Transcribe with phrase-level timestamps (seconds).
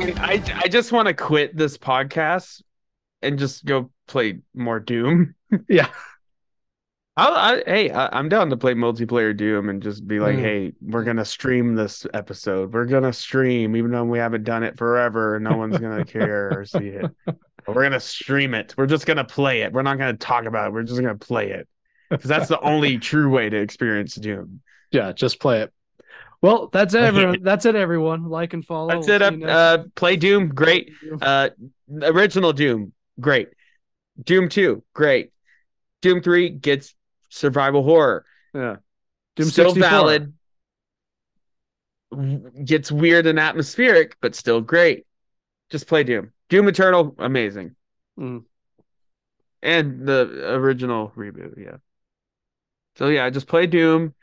[0.00, 2.62] I I just want to quit this podcast
[3.22, 5.34] and just go play more Doom.
[5.68, 5.88] Yeah.
[7.16, 10.40] I, I hey, I, I'm down to play multiplayer Doom and just be like, Mm.
[10.40, 12.72] hey, we're gonna stream this episode.
[12.72, 16.56] We're gonna stream, even though we haven't done it forever, and no one's gonna care
[16.58, 17.06] or see it.
[17.66, 18.74] But we're gonna stream it.
[18.78, 19.72] We're just gonna play it.
[19.72, 20.72] We're not gonna talk about it.
[20.74, 21.66] We're just gonna play it
[22.08, 24.60] because that's the only true way to experience Doom.
[24.90, 25.72] Yeah, just play it.
[26.40, 27.42] Well, that's it, everyone.
[27.42, 28.24] That's it, everyone.
[28.24, 28.88] Like and follow.
[28.88, 29.22] That's We'll it.
[29.22, 30.92] see Uh, you next uh, play Doom, great.
[31.20, 31.50] Uh,
[32.02, 33.48] original Doom, great.
[34.22, 35.32] Doom Two, great.
[36.00, 36.94] Doom Three gets
[37.28, 38.24] survival horror.
[38.54, 38.76] yeah.
[39.36, 39.90] Doom still 64.
[39.90, 40.32] valid.
[42.64, 45.04] Gets weird and atmospheric, but still great.
[45.70, 46.32] Just play Doom.
[46.48, 47.76] Doom Eternal, amazing.
[48.18, 48.44] Mm.
[49.62, 51.76] And the original reboot, yeah.
[52.96, 54.14] So yeah, just play Doom.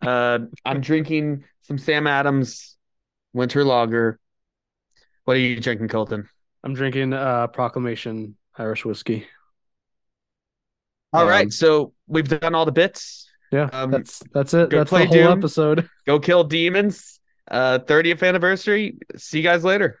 [0.00, 2.76] Uh, I'm drinking some Sam Adams
[3.32, 4.18] Winter Lager.
[5.24, 6.28] What are you drinking, Colton?
[6.64, 9.26] I'm drinking uh Proclamation Irish whiskey.
[11.12, 13.28] All right, Um, so we've done all the bits.
[13.50, 14.70] Yeah, Um, that's that's it.
[14.70, 15.38] That's play the whole Doom.
[15.38, 15.88] episode.
[16.06, 17.20] Go kill demons.
[17.50, 18.98] Uh, 30th anniversary.
[19.16, 20.00] See you guys later.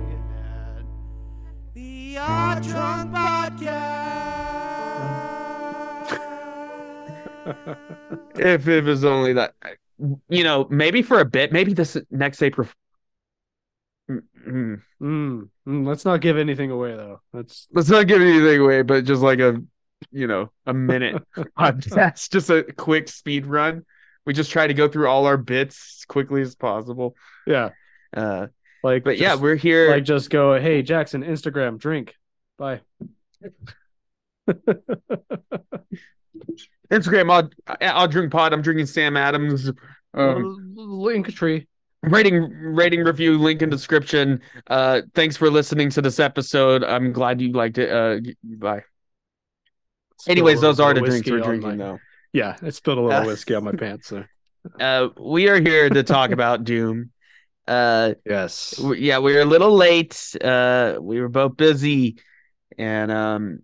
[2.11, 4.19] The Odd Drunk Podcast.
[8.35, 9.53] If it was only that,
[10.27, 12.67] you know, maybe for a bit, maybe this next April.
[14.09, 14.81] Mm, mm.
[15.65, 17.21] Mm, let's not give anything away though.
[17.31, 19.63] That's Let's not give anything away, but just like a,
[20.11, 21.23] you know, a minute
[21.57, 23.85] podcast, just a quick speed run.
[24.25, 27.15] We just try to go through all our bits as quickly as possible.
[27.47, 27.69] yeah.
[28.13, 28.47] Uh,
[28.83, 29.91] Like but yeah, we're here.
[29.91, 32.15] like just go, hey Jackson, Instagram, drink.
[32.57, 32.81] Bye.
[36.91, 37.49] Instagram, I'll,
[37.81, 38.53] I'll drink pod.
[38.53, 39.71] I'm drinking Sam Adams.
[40.13, 41.67] Um, Link tree.
[42.03, 47.39] rating rating review link in description uh thanks for listening to this episode i'm glad
[47.39, 48.17] you liked it uh
[48.57, 48.81] bye
[50.27, 51.99] anyways Spilled a those are the drinks we're drinking my- though
[52.33, 54.07] Yeah, it spilled a little Uh, whiskey on my pants.
[54.07, 54.23] So.
[54.79, 57.11] uh we are here to talk about doom
[57.67, 58.75] uh Yes.
[58.77, 62.17] w- yeah we were a little late uh we were both busy
[62.77, 63.61] and um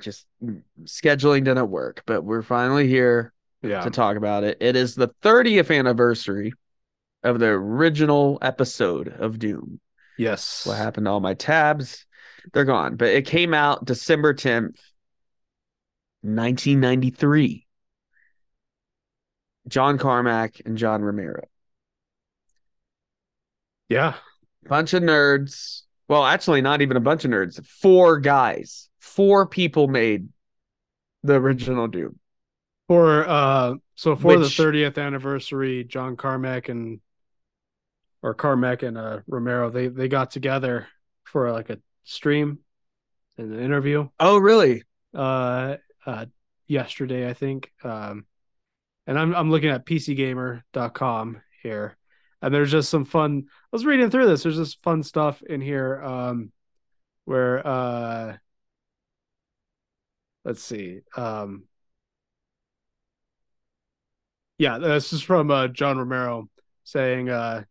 [0.00, 0.26] just
[0.84, 3.32] scheduling didn't work but we're finally here
[3.62, 3.82] Yeah.
[3.82, 6.52] to talk about it it is the 30th anniversary
[7.22, 9.80] of the original episode of doom
[10.18, 10.66] Yes.
[10.66, 12.04] what happened to all my tabs
[12.52, 14.76] they're gone but it came out december 10th
[16.22, 17.66] 1993
[19.68, 21.42] john carmack and john romero
[23.88, 24.14] Yeah.
[24.68, 25.82] bunch of nerds.
[26.08, 27.64] Well actually not even a bunch of nerds.
[27.66, 28.88] Four guys.
[29.00, 30.28] Four people made
[31.22, 32.18] the original doom
[32.88, 37.00] For uh so for Which- the 30th anniversary, John Carmack and
[38.22, 40.88] or Carmack and uh Romero, they they got together
[41.24, 42.58] for like a stream
[43.38, 44.08] and an interview.
[44.20, 44.82] oh really?
[45.14, 45.76] Uh
[46.06, 46.26] uh
[46.66, 47.70] yesterday i think.
[47.84, 48.24] Um
[49.06, 51.96] and i'm i'm looking at pcgamer.com here
[52.42, 55.60] and there's just some fun i was reading through this there's just fun stuff in
[55.60, 56.52] here um
[57.24, 58.36] where uh
[60.44, 61.64] let's see um
[64.58, 66.48] yeah this is from uh john romero
[66.84, 67.62] saying uh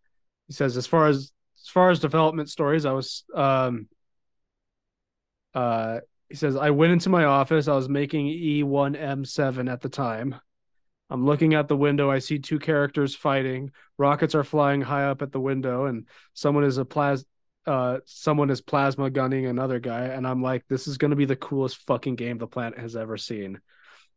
[0.47, 3.87] he says as far as as far as development stories i was um
[5.53, 5.99] uh
[6.31, 7.67] he says, I went into my office.
[7.67, 10.35] I was making E1M7 at the time.
[11.11, 12.09] I'm looking out the window.
[12.09, 13.71] I see two characters fighting.
[13.97, 17.23] Rockets are flying high up at the window, and someone is a plas
[17.67, 20.05] uh someone is plasma gunning another guy.
[20.05, 23.17] And I'm like, this is gonna be the coolest fucking game the planet has ever
[23.17, 23.59] seen.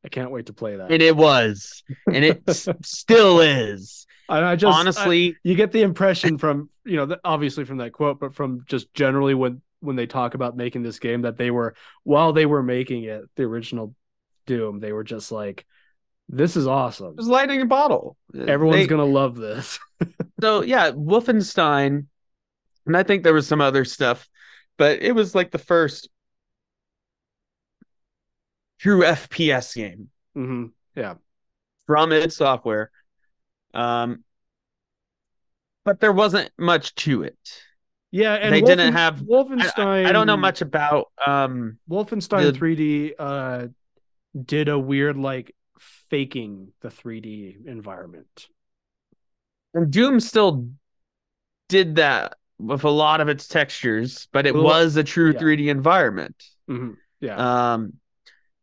[0.05, 0.91] I can't wait to play that.
[0.93, 5.73] and it was and it s- still is And I just I- honestly you get
[5.73, 9.97] the impression from you know obviously from that quote but from just generally when when
[9.97, 13.43] they talk about making this game that they were while they were making it the
[13.45, 13.95] original
[14.47, 15.65] doom they were just like
[16.29, 18.17] this is awesome it was lightning a bottle
[18.47, 19.79] everyone's They- gonna love this
[20.41, 22.07] so yeah, Wolfenstein,
[22.87, 24.29] and I think there was some other stuff,
[24.77, 26.09] but it was like the first
[28.79, 30.67] true FPS game hmm
[30.97, 31.15] yeah
[31.87, 32.91] from id Software.
[33.73, 34.25] Um,
[35.85, 37.37] but there wasn't much to it.
[38.11, 39.21] Yeah, and they Wolfen- didn't have.
[39.21, 40.07] Wolfenstein.
[40.07, 43.67] I- I don't know much about um Wolfenstein the- 3D uh
[44.45, 45.55] did a weird like
[46.15, 48.47] faking the 3D environment.
[49.75, 50.69] and Doom still
[51.69, 55.39] did that with a lot of its textures, but it was a true yeah.
[55.41, 56.41] 3D environment.
[56.71, 56.97] Mhm.
[57.21, 57.73] Yeah.
[57.73, 57.95] Um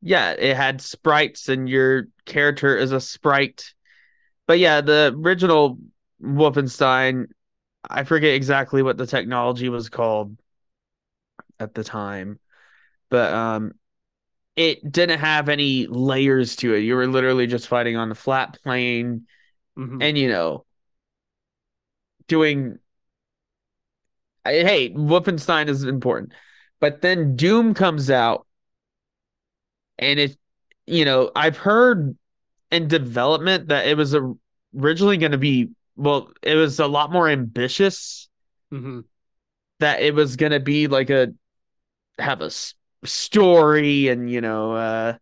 [0.01, 3.73] yeah, it had sprites and your character is a sprite.
[4.47, 5.77] But yeah, the original
[6.23, 7.25] Wolfenstein,
[7.89, 10.37] I forget exactly what the technology was called
[11.59, 12.39] at the time.
[13.09, 13.73] But um
[14.55, 16.79] it didn't have any layers to it.
[16.79, 19.27] You were literally just fighting on the flat plane
[19.75, 20.01] Mhm.
[20.01, 20.65] and you know
[22.27, 22.79] doing
[24.45, 26.31] hey wolfenstein is important
[26.79, 28.47] but then doom comes out
[29.99, 30.37] and it
[30.85, 32.15] you know i've heard
[32.71, 34.33] in development that it was a,
[34.77, 38.29] originally going to be well it was a lot more ambitious
[38.71, 39.03] Mhm.
[39.79, 41.33] that it was going to be like a
[42.19, 42.51] have a
[43.03, 45.17] story and you know uh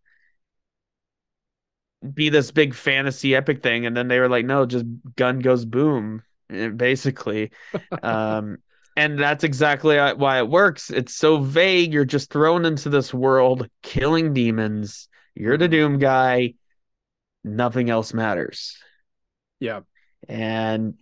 [2.13, 3.85] be this big fantasy epic thing.
[3.85, 4.85] And then they were like no just
[5.15, 7.51] gun goes boom eh, basically.
[8.01, 8.57] Um
[8.95, 10.89] and that's exactly why it works.
[10.89, 11.93] It's so vague.
[11.93, 15.07] You're just thrown into this world killing demons.
[15.35, 15.71] You're the Mhm.
[15.71, 16.55] doom guy.
[17.43, 18.77] Nothing else matters.
[19.59, 19.81] Yeah.
[20.27, 20.95] and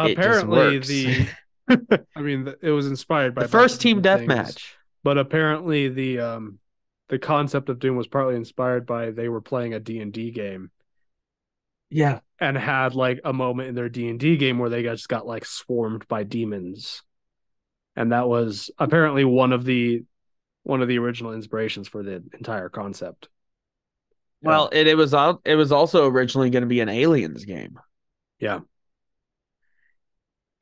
[0.00, 1.28] it apparently the
[1.68, 6.58] I mean it was inspired by the first team deathmatch but apparently the um
[7.08, 10.70] the concept of Doom was partly inspired by they were playing a D&D game
[11.90, 15.44] yeah and had like a moment in their D&D game where they just got like
[15.44, 17.02] swarmed by demons.
[17.94, 20.04] And that was apparently one of the
[20.64, 23.28] one of the original inspirations for the entire concept.
[24.42, 25.14] well it, it was
[25.44, 27.78] it was also originally going to be an aliens game
[28.38, 28.60] Yeah.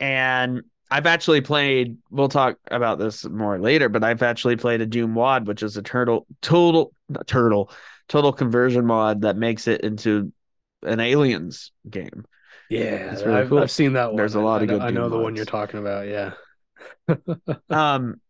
[0.01, 0.63] and
[0.95, 1.99] I've actually played.
[2.11, 5.77] We'll talk about this more later, but I've actually played a Doom Wad, which is
[5.77, 6.93] a turtle, total,
[7.27, 7.73] turtle,
[8.09, 10.33] total conversion mod that makes it into
[10.85, 12.25] an Aliens game.
[12.71, 13.59] Yeah, It's really I've, cool.
[13.59, 14.19] I've seen that one.
[14.19, 16.07] There's a lot I of good I know Doom the one you're talking about.
[16.07, 16.35] Yeah.
[17.71, 18.21] Um,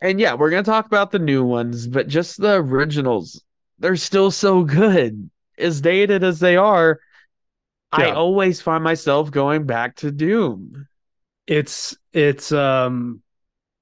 [0.00, 3.42] and yeah, we're gonna talk about the new ones, but just the originals,
[3.78, 5.30] they're still so good.
[5.58, 6.98] As dated as they are,
[7.92, 10.86] I always find myself going back to Doom.
[11.46, 13.22] It's it's um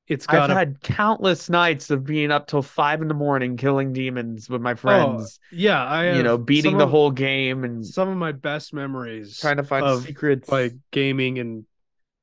[0.08, 3.92] it's I've a had countless nights of being up till five in the morning killing
[3.92, 5.38] demons with my friends.
[5.50, 9.38] yeah, I you know, beating the of- whole game and some of my best memories
[9.40, 10.50] trying to find of secrets.
[10.50, 11.66] like gaming in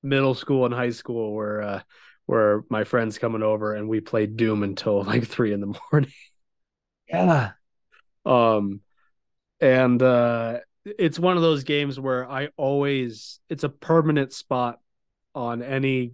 [0.03, 1.81] middle school and high school where uh
[2.25, 6.11] where my friends coming over and we played Doom until like three in the morning.
[7.07, 7.51] yeah,
[8.25, 8.81] Um
[9.61, 10.59] and uh
[10.99, 14.79] it's one of those games where I always it's a permanent spot
[15.35, 16.13] on any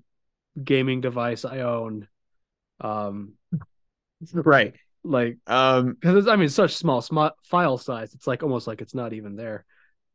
[0.62, 2.08] gaming device I own.
[2.82, 3.34] Um
[4.34, 4.74] right.
[5.04, 8.96] like Um, because I mean such small sm- file size it's like almost like it's
[8.96, 9.66] not even there.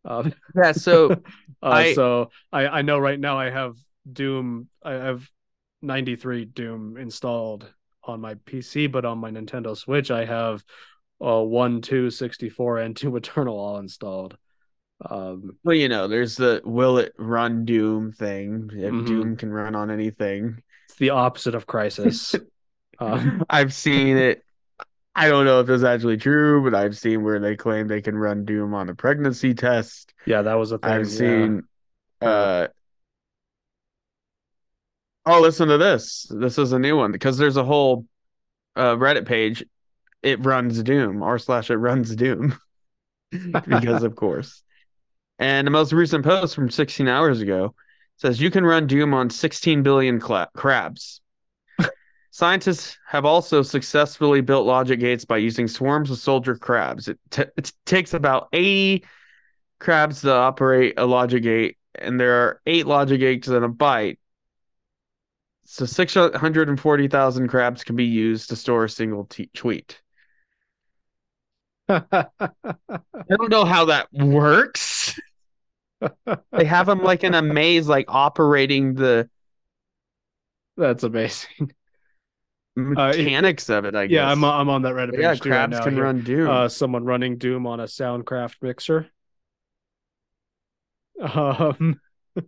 [0.05, 0.73] Um yeah.
[0.73, 1.11] So
[1.63, 3.77] uh, I- so I I know right now I have
[4.11, 5.29] Doom I have
[5.83, 7.71] 93 Doom installed
[8.05, 10.65] on my PC but on my Nintendo Switch I have
[11.21, 14.37] uh 1 2 64 and 2 Eternal all installed.
[15.05, 18.71] Um well, you know, there's the will it run Doom thing.
[18.73, 19.07] If Mhm.
[19.07, 22.41] Doom can run on anything, it's the opposite of Crysis.
[22.99, 24.45] um I've seen it.
[25.15, 28.17] I don't know if it's actually true, but I've seen where they claim they can
[28.17, 30.15] run Doom on a pregnancy test.
[30.27, 30.93] yeah, that was a thing.
[30.93, 31.11] I've yeah.
[31.11, 31.63] seen
[32.21, 32.69] uh
[35.27, 36.27] Oh, listen to this.
[36.31, 38.07] This is a new one because there's a whole
[38.77, 39.65] uh Reddit page.
[40.23, 42.59] It runs Doom r slash it runs Doom.
[43.69, 44.63] because of course.
[45.39, 47.75] And the most recent post from 16 hours ago
[48.17, 51.21] says you can run Doom on 16 billion cla- crabs.
[52.31, 57.09] Scientists have also successfully built logic gates by using swarms of soldier crabs.
[57.09, 59.05] It, t- it takes about 80
[59.79, 64.19] crabs to operate a logic gate, and there are eight logic gates in a byte.
[65.65, 70.01] So 640,000 crabs can be used to store a single t- tweet.
[71.89, 72.29] I
[73.29, 74.98] don't know how that works.
[76.53, 79.29] They have them like in a maze, like operating the
[80.77, 81.73] That's amazing.
[82.97, 83.97] Uh, it- mechanics of it.
[83.97, 84.15] I guess.
[84.15, 86.05] Yeah, I'm I'm on that Reddit page yeah, too right crabs can here.
[86.05, 86.49] run Doom.
[86.49, 89.09] uh, someone running Doom on a Soundcraft mixer.
[91.21, 92.01] Um,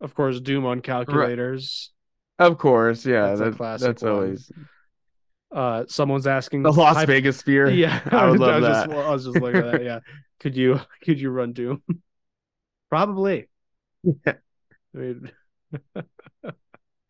[0.00, 1.90] of course, Doom on calculators.
[2.38, 3.34] of course, yeah.
[3.34, 4.12] That's a classic that's one.
[4.12, 4.50] always
[5.50, 7.68] Uh, someone's asking the Las Vegas sphere.
[7.74, 8.86] Yeah, I would love was that.
[8.88, 9.84] Just, I was just looking at that.
[9.84, 9.98] Yeah,
[10.42, 11.82] could you could you run Doom?
[12.90, 13.48] Probably.
[14.26, 14.34] I
[14.94, 15.30] mean,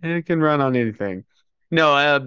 [0.02, 1.24] It can run on anything.
[1.70, 2.20] No, uh,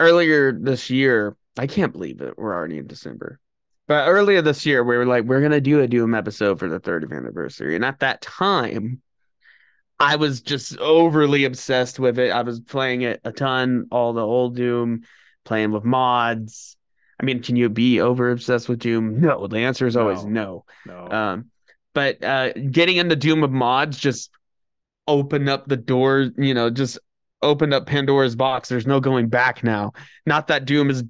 [0.00, 2.38] earlier this year, I can't believe it.
[2.38, 3.40] We're already in December.
[3.86, 6.80] But earlier this year, we were like, we're gonna do a Doom episode for the
[6.80, 7.74] 30th anniversary.
[7.76, 9.02] And at that time,
[10.00, 12.30] I was just overly obsessed with it.
[12.30, 15.02] I was playing it a ton, all the old Doom,
[15.44, 16.73] playing with mods.
[17.20, 19.20] I mean, can you be over obsessed with Doom?
[19.24, 20.64] No, the answer is always no.
[20.84, 21.08] no.
[21.10, 21.50] Um,
[21.94, 24.30] but uh, getting into Doom of mods just
[25.06, 26.98] opened up the door, you know, just
[27.42, 28.68] opened up Pandora's box.
[28.68, 29.92] There's no going back now.
[30.26, 31.04] Not that Doom is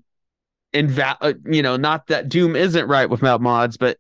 [0.75, 3.97] inval, uh, you know, not that Doom isn't right without mods, but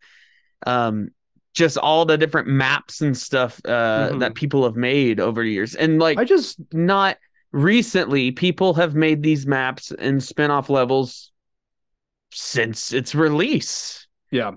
[0.66, 1.08] um,
[1.54, 4.20] just all the different maps and stuff uh, Mhm.
[4.20, 7.18] that people have made over the years, and like I just not
[7.52, 11.30] recently, people have made these maps and spin-off levels
[12.34, 14.52] since its release yeah.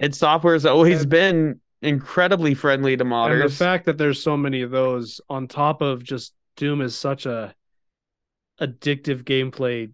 [0.00, 4.36] and software has always And- been incredibly friendly to And the fact that there's so
[4.36, 7.54] many of those on top of just Doom is such a
[8.60, 9.92] addictive gameplay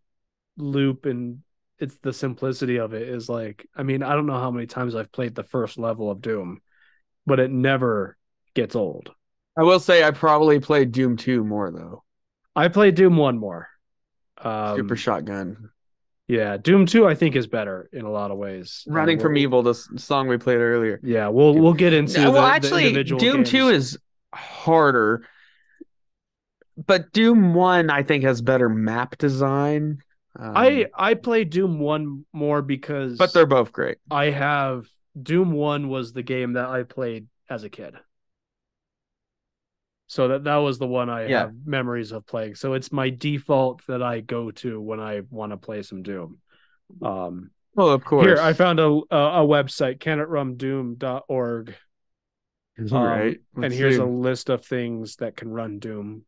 [0.56, 1.40] loop and
[1.78, 4.94] it's the simplicity of it is like I mean, I don't know how many times
[4.94, 6.60] I've played the first level of Doom,
[7.26, 8.16] but it never
[8.54, 9.12] gets old.
[9.56, 12.04] I will say I probably played Doom 2 more though.
[12.56, 13.68] I played Doom 1 more.
[14.38, 15.70] Um, Super Shotgun.
[16.28, 18.84] Yeah, Doom 2 I think is better in a lot of ways.
[18.86, 21.00] Running from we'll- Evil, the song we played earlier.
[21.02, 23.98] Yeah, we'll we'll get into No, the, well, actually, Doom 2 is
[24.34, 25.26] harder.
[26.86, 29.98] But Doom 1, I think, has better map design.
[30.38, 33.96] Um, I I played Doom 1 more because but they're both great.
[34.10, 34.86] I have
[35.20, 37.94] Doom 1 was the game that I played as a kid.
[40.08, 41.40] So that that was the one I Yeah.
[41.40, 42.54] have memories of playing.
[42.56, 46.38] So it's my default that I go to when I want to play some Doom.
[47.02, 48.26] Um Well, of course.
[48.26, 51.74] here I found a a, a website canitrundoom.org
[52.90, 53.40] um, right.
[53.54, 54.02] and Let's here's see.
[54.02, 56.24] a list of things that can run Doom.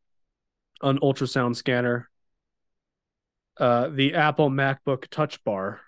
[0.82, 2.08] An ultrasound scanner,
[3.58, 5.80] uh the Apple MacBook Touch Bar.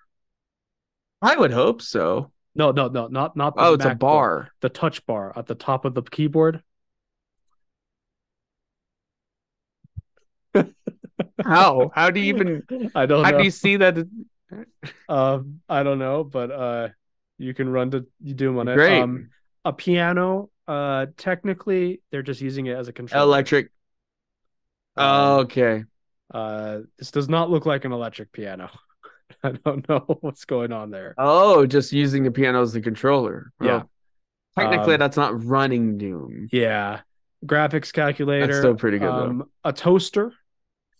[1.22, 2.32] I would hope so.
[2.54, 4.50] No, no, no, not not the Oh, it's a bar.
[4.61, 6.62] the touch bar at the top of the keyboard.
[11.42, 11.90] How?
[11.94, 12.62] How do you even?
[12.94, 13.38] I don't How know.
[13.38, 14.06] do you see that?
[15.08, 16.88] Um, I don't know, but uh,
[17.38, 18.76] you can run to you Doom on it.
[18.76, 19.02] Great.
[19.02, 19.30] Um,
[19.64, 20.50] a piano.
[20.68, 23.24] Uh, technically, they're just using it as a controller.
[23.24, 23.70] Electric.
[24.96, 25.84] Oh, okay.
[26.32, 28.70] Uh, this does not look like an electric piano.
[29.42, 31.14] I don't know what's going on there.
[31.18, 33.52] Oh, just using the piano as the controller.
[33.60, 33.82] Yeah.
[34.56, 36.48] Technically, Um, that's not running Doom.
[36.52, 37.00] Yeah,
[37.44, 38.46] graphics calculator.
[38.46, 39.26] That's still pretty good, though.
[39.26, 40.32] Um, a toaster.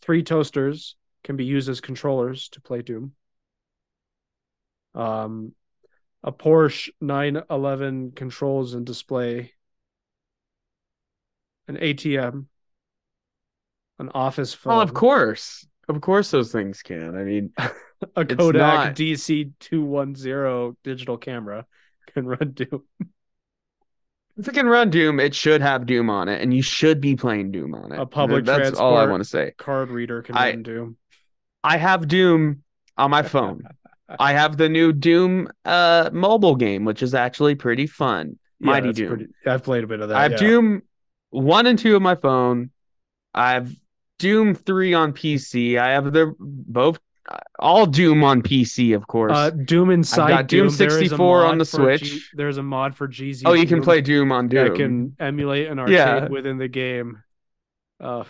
[0.02, 3.12] Three toasters can be used as controllers to play Doom.
[4.94, 5.52] Um,
[6.23, 9.52] a Porsche 911 controls and display.
[11.68, 12.47] An ATM.
[13.99, 14.73] An office phone.
[14.73, 15.66] Well, of course.
[15.88, 17.16] Of course, those things can.
[17.16, 17.52] I mean,
[18.16, 21.66] A Kodak not- DC210 digital camera
[22.12, 22.82] can run Doom.
[24.38, 27.16] if it can run Doom, it should have Doom on it, and you should be
[27.16, 28.00] playing Doom on it.
[28.00, 29.52] A public That's all I want to say.
[29.58, 30.96] Card reader can I- run Doom.
[31.64, 32.62] I have Doom
[32.96, 33.62] on my phone.
[34.18, 38.38] I have the new Doom uh mobile game, which is actually pretty fun.
[38.60, 39.08] Mighty Doom.
[39.08, 40.18] pretty- I've played a bit of that.
[40.18, 40.38] I have yeah.
[40.38, 40.82] Doom
[41.30, 42.70] one and two on my phone.
[43.34, 43.72] I have
[44.18, 45.78] Doom three on PC.
[45.78, 46.98] I have the both
[47.58, 49.32] all Doom on PC, of course.
[49.34, 52.02] Uh, Doom Inside got Doom a 64 on the Switch.
[52.02, 53.42] G- there's a mod for GZ.
[53.46, 54.68] oh, you can Doom play Doom on Doom.
[54.68, 56.28] that can emulate an arcade Yeah.
[56.28, 57.22] within the game.
[58.00, 58.24] Uh,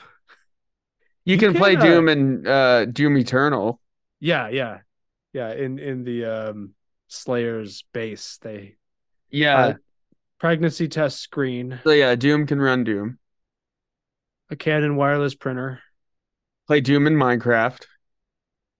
[1.25, 3.81] you, you can, play uh, Doom and uh Doom Eternal.
[4.21, 4.79] yeah, yeah,
[5.33, 5.53] yeah.
[5.55, 6.75] In in the um,
[7.09, 8.77] Slayer's base, they
[9.31, 9.57] Yeah.
[9.57, 9.75] Uh,
[10.39, 13.19] pregnancy test screen, so yeah, Doom can run Doom.
[14.51, 15.81] a Canon wireless printer.
[16.67, 17.87] Play Doom in Minecraft.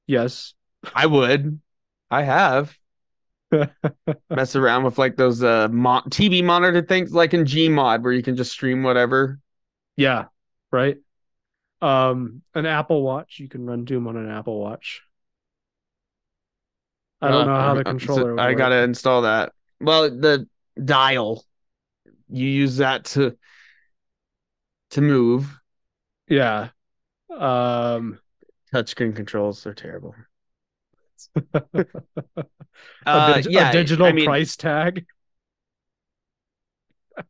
[0.07, 0.55] Yes,
[0.95, 1.61] I would.
[2.11, 2.77] I have.
[4.35, 8.23] Mess around with like those uh mo- TV monitor things like in Gmod where you
[8.23, 9.39] can just stream whatever.
[9.97, 10.27] yeah,
[10.71, 10.97] right.
[11.83, 13.39] Um, an Apple Watch.
[13.41, 15.03] You can run Doom on an Apple Watch.
[17.21, 19.53] I don't know how Uh, the uh, so would I gotta install that.
[19.81, 20.49] Well, the
[20.83, 21.45] dial.
[22.29, 23.37] You use that to
[24.91, 25.61] to move.
[26.29, 26.71] Yeah.
[27.31, 28.21] Um.
[28.73, 30.15] Touchscreen controls are terrible.
[31.55, 31.85] a,
[33.07, 35.07] Uh, dig- a digital I mean, price tag.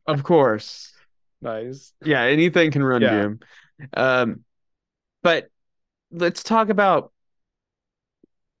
[0.07, 0.93] of course.
[1.41, 1.93] Nice.
[2.05, 3.21] Yeah, anything can run Yeah.
[3.21, 3.39] Doom.
[3.95, 4.45] Um,
[5.23, 5.49] but
[6.11, 7.11] let's talk about.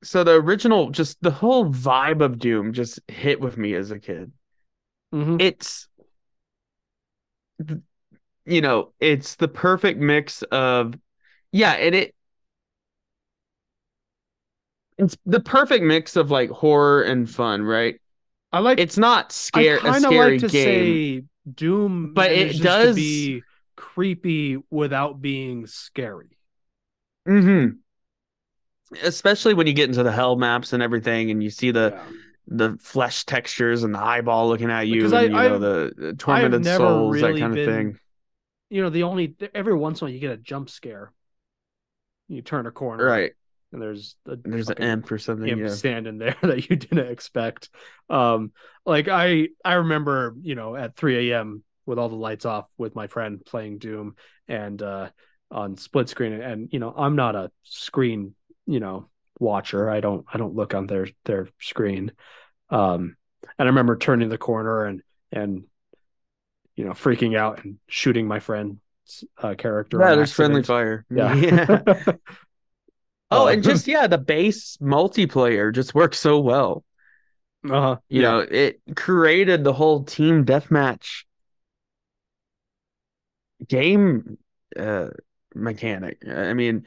[0.03, 3.99] So the original, just the whole vibe of Doom, just hit with me as a
[3.99, 4.31] kid.
[5.13, 5.41] Mhm.
[5.41, 5.87] It's
[8.45, 10.93] you know, it's the perfect mix of
[11.51, 12.15] yeah, and it
[14.97, 17.99] it's the perfect mix of like horror and fun, right?
[18.51, 19.69] I like It's not scary.
[19.69, 21.21] I scare a kind of scary like to game.
[21.21, 23.41] say Doom, But it does- be
[23.75, 26.37] creepy without being scary.
[27.27, 27.77] Mm-hmm.
[29.01, 32.03] Especially when you get into the hell maps and everything, and you see the Yeah.
[32.45, 35.93] the flesh textures and the eyeball looking at you, Because and I- you know I've-
[36.05, 37.99] the, tormented souls, really that kind of thing.
[38.69, 41.11] You know, the only every once in a while you get a jump scare.
[42.27, 43.33] You turn a corner, Right.
[43.73, 45.47] And there's a There's an imp or something.
[45.47, 45.69] imp yeah.
[45.69, 47.69] standing there that you didn't expect.
[48.09, 48.51] Um,
[48.85, 51.63] like I I remember, you know, at 3 a.m.
[51.85, 54.15] with all the lights off with my friend playing Doom
[54.47, 55.09] and uh
[55.51, 59.89] on split screen and you know, I'm not a screen, you know, watcher.
[59.89, 62.11] I don't I don't look on their their screen.
[62.69, 63.17] Um
[63.57, 65.01] and I remember turning the corner and
[65.31, 65.63] and
[66.75, 68.79] you know, freaking out and shooting my friend's
[69.37, 69.99] uh, character.
[69.99, 71.05] Yeah, there's friendly fire.
[71.09, 71.35] Yeah.
[73.33, 76.83] Oh, and just yeah, the base multiplayer just works so well.
[77.69, 77.97] uh-huh.
[78.09, 78.31] You yeah.
[78.31, 81.23] know, it created the whole team deathmatch
[83.67, 84.37] game
[84.77, 85.09] uh
[85.55, 86.21] mechanic.
[86.27, 86.85] I mean,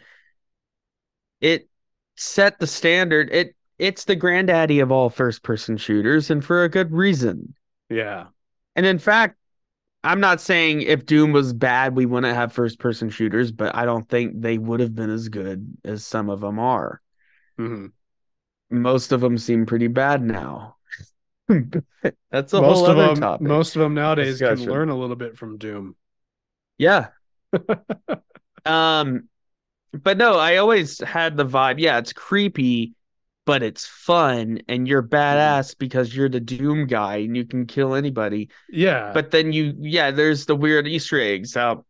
[1.40, 1.68] it
[2.16, 3.30] set the standard.
[3.32, 7.54] It it's the granddaddy of all first person shooters and for a good reason.
[7.88, 8.28] Yeah.
[8.74, 9.36] And in fact,
[10.06, 13.84] I'm not saying if Doom was bad, we wouldn't have first person shooters, but I
[13.84, 17.02] don't think they would have been as good as some of them are.
[17.58, 17.90] Mhm.
[18.70, 20.76] Most of them seem pretty bad now.
[21.48, 23.48] That's a most whole of other them, topic.
[23.48, 25.96] most of them nowadays can learn a little bit from Doom.
[26.78, 27.08] Yeah.
[28.64, 29.28] um,
[29.92, 31.80] but no, I always had the vibe.
[31.80, 32.94] Yeah, it's creepy,
[33.46, 35.14] but it's fun, and you're Mm-hmm.
[35.14, 38.50] badass because you're the Doom guy and you can kill anybody.
[38.68, 41.54] Yeah, But then you, yeah, there's the weird Easter eggs.
[41.54, 41.84] How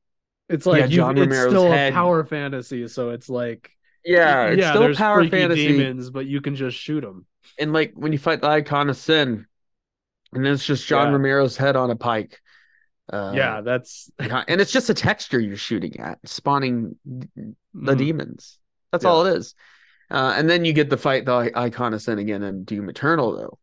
[0.49, 3.71] it's like yeah, you, John it's Romero's still head- a power fantasy, so it's like
[4.05, 5.67] yeah, it's yeah, still there's power fantasy.
[5.69, 7.27] demons, but you can just shoot them.
[7.59, 9.47] and like when you fight the icon of sin
[10.33, 11.13] and it's just john Yeah.
[11.13, 12.41] romero's head on a pike
[13.13, 17.99] uh, yeah, that's and it's just a texture you're shooting at spawning the Mhm.
[17.99, 18.59] demons
[18.91, 19.11] that's Yeah.
[19.11, 19.55] all it is
[20.11, 23.37] uh, and then you get the fight the icon of sin again in doom eternal
[23.37, 23.59] though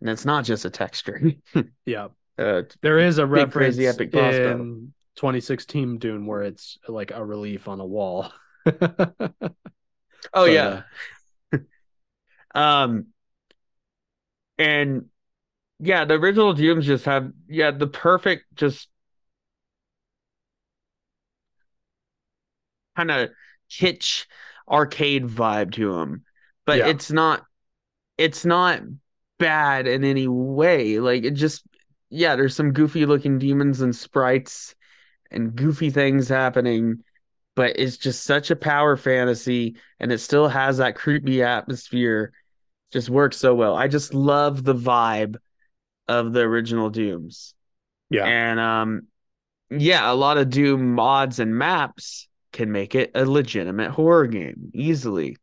[0.00, 1.32] and it's not just a texture
[1.86, 2.08] yeah.
[2.38, 4.60] uh, There is a reference crazy, epic boss battle.
[4.60, 8.32] in 2016 Doom where it's like a relief on a wall.
[10.32, 10.82] oh But, yeah
[12.54, 13.06] um
[14.58, 15.06] and
[15.80, 18.88] yeah the original dooms just have yeah the perfect just
[22.96, 23.30] kind of
[23.70, 24.26] kitsch
[24.68, 26.24] arcade vibe to them
[26.66, 26.86] but Yeah.
[26.86, 27.44] it's not
[28.18, 28.80] it's not
[29.38, 31.00] bad in any way.
[31.00, 31.64] Like it just
[32.10, 34.74] yeah there's some goofy looking demons and sprites
[35.30, 37.02] and goofy things happening
[37.56, 42.32] but it's just such a power fantasy and it still has that creepy atmosphere.
[42.92, 43.74] Just works so well.
[43.76, 45.36] I just love the vibe
[46.08, 47.54] of the original dooms.
[48.10, 48.24] Yeah.
[48.26, 49.08] and um
[49.70, 54.70] yeah a lot of doom mods and maps can make it a legitimate horror game
[54.72, 55.36] easily.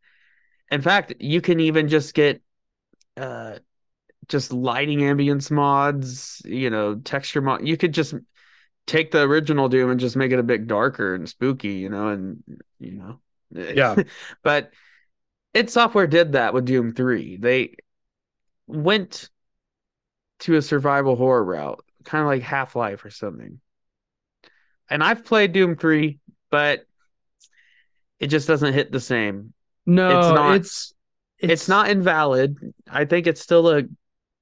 [0.71, 2.41] In fact you can even just get
[3.17, 3.59] uh
[4.27, 8.15] just lighting ambience mods you know texture mod you could just
[8.87, 12.09] take the original doom and just make it a bit darker and spooky you know
[12.09, 12.43] and
[12.79, 13.19] you know
[13.51, 13.97] Yeah.
[14.43, 14.71] but
[15.53, 17.75] id Software did that with doom 3 they
[18.67, 19.29] went
[20.39, 23.59] to a survival horror route kind of like half-life or something.
[24.89, 26.19] And i've played doom 3
[26.49, 26.85] but
[28.21, 29.53] it just doesn't hit the same
[29.85, 30.93] No, it's not- it's
[31.39, 32.55] it's, not invalid
[32.89, 33.83] i think it's still a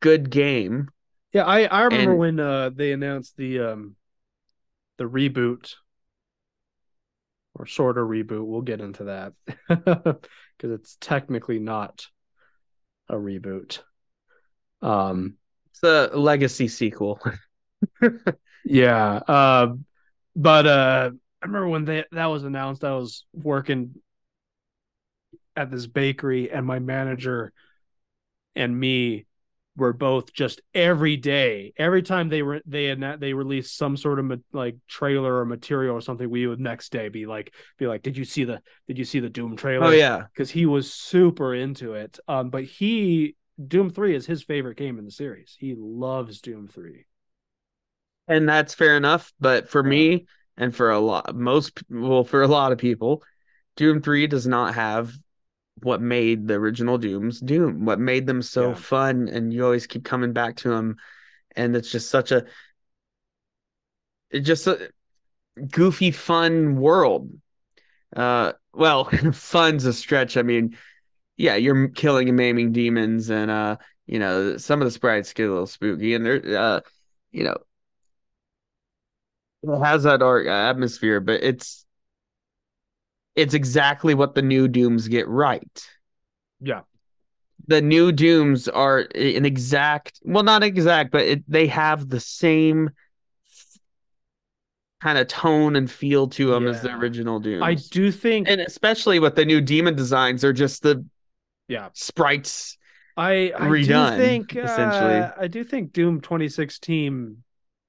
[0.01, 0.89] good game
[1.33, 3.95] Yeah, I I remember And- when uh they announced the um
[4.97, 5.73] the reboot
[7.55, 8.45] or sort of reboot.
[8.45, 9.33] We'll get into that
[9.67, 10.19] because
[10.71, 12.07] it's technically not
[13.09, 13.79] a reboot.
[14.81, 15.35] Um
[15.71, 17.19] it's a legacy sequel
[18.65, 19.73] yeah, uh
[20.35, 21.11] but uh
[21.41, 23.95] I remember when they, that was announced I was working
[25.55, 27.53] at this bakery and my manager
[28.55, 29.25] and me
[29.75, 34.19] were both just every day every time they were they had they released some sort
[34.19, 38.01] of like trailer or material or something we would next day be like be like
[38.01, 39.87] did you see the did you see the doom trailer?
[39.87, 40.25] Oh yeah.
[40.33, 44.97] Because he was super into it um but he doom 3 is his favorite game
[44.99, 45.55] in the series.
[45.57, 47.05] He loves doom 3
[48.27, 50.25] and that's fair enough but for me
[50.59, 53.23] and for a lot most well for a lot of people
[53.77, 55.13] doom 3 does not have
[55.83, 58.75] what made the original dooms doom what made them so Yeah.
[58.75, 60.97] fun and you always keep coming back to them
[61.55, 62.45] and it's just such a
[64.31, 64.91] it's just a
[65.71, 67.31] goofy, fun world.
[68.15, 70.37] Uh, well, fun's a stretch.
[70.37, 70.77] I mean,
[71.37, 75.47] yeah, you're killing and maiming demons, and uh, you know, some of the sprites get
[75.49, 76.81] a little spooky, and they're uh,
[77.31, 77.57] you know,
[79.63, 81.85] it has that dark atmosphere, but it's
[83.35, 85.87] it's exactly what the new Dooms get right.
[86.59, 86.81] Yeah.
[87.67, 92.89] The new Dooms are an exact, well, not exact, but it, they have the same
[95.01, 97.63] kind of tone and feel to them as the original Dooms.
[97.63, 101.05] I do think and especially with the new demon designs, they're just the
[101.67, 101.89] yeah.
[101.93, 102.77] sprites.
[103.15, 105.19] I I redone, do think essentially.
[105.19, 107.43] uh, I do think Doom 2016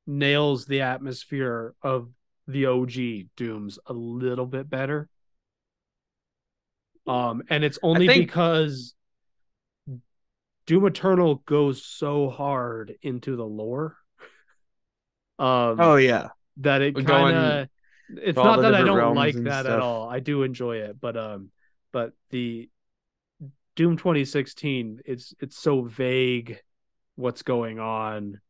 [0.07, 2.11] nails the atmosphere of
[2.47, 5.09] the OG Dooms a little bit better.
[7.07, 8.95] Um, and it's only think- because
[10.67, 13.97] Doom Eternal goes so hard into the lore.
[15.39, 17.69] Um, Oh yeah, that it kind of
[18.23, 20.07] it's not that I don't like and that at all.
[20.07, 21.51] I do enjoy it, but um
[21.93, 22.69] but the
[23.75, 26.61] Doom 2016 it's it's so vague
[27.17, 28.41] what's going on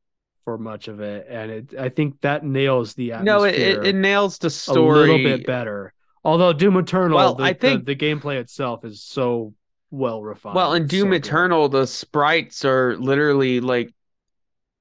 [0.45, 3.87] for much of it and it I think that nails the atmosphere no, it, it,
[3.89, 5.93] it nails the story a little bit better.
[6.25, 9.55] Although Doom Eternal Well, the, I think- the, the gameplay itself is so
[9.91, 10.55] well refined.
[10.57, 11.25] Well, in Doom so good.
[11.27, 13.93] Eternal, the sprites are literally like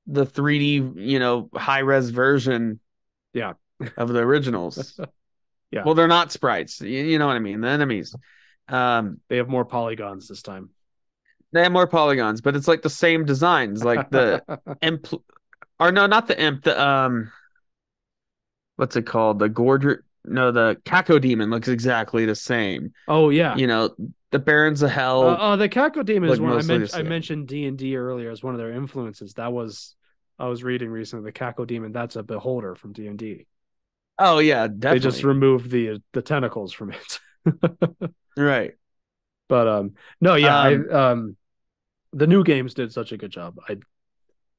[0.08, 2.80] the 3D, you know, high res version
[3.34, 3.54] Yeah.
[3.98, 5.00] of the originals.
[5.72, 5.84] Yeah.
[5.86, 6.82] Well, they're not sprites.
[6.82, 7.62] You, you know what I mean?
[7.62, 8.16] The enemies.
[8.70, 10.72] Um, they have more polygons this time.
[11.52, 14.42] they have more polygons, but it's like the same designs, like the
[14.82, 15.06] imp
[15.80, 17.32] or no, not the imp, the um
[18.76, 19.40] what's it called?
[19.40, 22.94] The Gordra no, the Cacodemon looks exactly the same.
[23.08, 23.56] Oh yeah.
[23.56, 23.96] You know,
[24.32, 25.24] the Barons of Hell.
[25.24, 28.44] Uh, uh, the Cacodemon is one I, men- I mentioned D and D earlier as
[28.44, 29.34] one of their influences.
[29.36, 29.96] That was
[30.38, 31.32] I was reading recently.
[31.32, 33.48] The Cacodemon that's a beholder from D and D.
[34.20, 35.00] oh yeah, definitely.
[35.00, 37.20] They just removed the the tentacles from it.
[38.38, 38.74] right.
[39.48, 41.38] but um, no, yeah, Um, I um,
[42.12, 43.60] the new games did such a good job.
[43.68, 43.78] I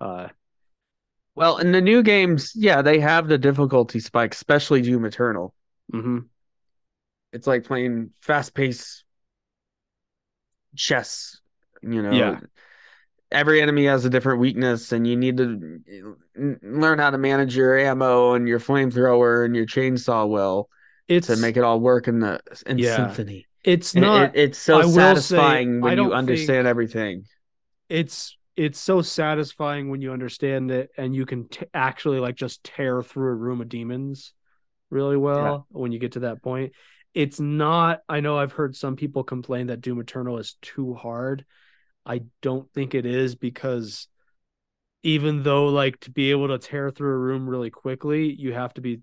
[0.04, 0.28] uh,
[1.40, 5.54] Well, in the new games, yeah, they have the difficulty spike, especially Doom Eternal.
[5.90, 6.28] mhm.
[7.32, 9.04] It's like playing fast paced
[10.76, 11.40] chess,
[11.80, 12.12] you know.
[12.12, 12.40] Yeah.
[13.32, 15.80] Every enemy has a different weakness, and you need to
[16.36, 20.68] learn how to manage your ammo and your flamethrower and your chainsaw well
[21.08, 22.96] it's to make it all work in the in Yeah.
[22.96, 23.46] symphony.
[23.64, 27.24] it's And not it- it's so will say, satisfying when you understand everything.
[27.88, 32.62] it's it's so satisfying when you understand it and you can t- actually like just
[32.62, 34.34] tear through a room of demons
[34.90, 36.74] really well when you get to that point.
[37.14, 41.46] It's not i know i've heard some people complain that doom eternal is too hard.
[42.04, 44.08] I don't think it is because
[45.02, 48.74] even though like to be able to tear through a room really quickly you have
[48.74, 49.00] to be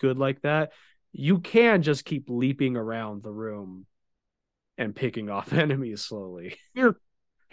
[0.00, 0.72] good like that
[1.12, 3.86] you can just keep leaping around the room
[4.76, 6.56] and picking off enemies slowly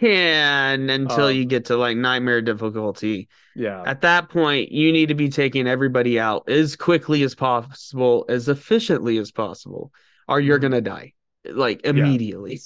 [0.00, 3.28] Can until Um, you get to like nightmare difficulty.
[3.54, 8.26] yeah At that point, you need to be taking everybody out as quickly as possible,
[8.28, 9.92] as efficiently as possible,
[10.28, 10.60] or you're Mhm.
[10.60, 12.64] gonna die like immediately.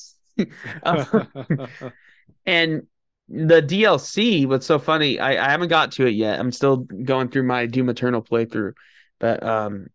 [0.82, 0.96] Uh,
[2.46, 2.86] and
[3.28, 6.40] the DLC, what's so funny, I, I haven't got to it yet.
[6.40, 8.72] I'm still going through my Doom Eternal playthrough,
[9.18, 9.88] but um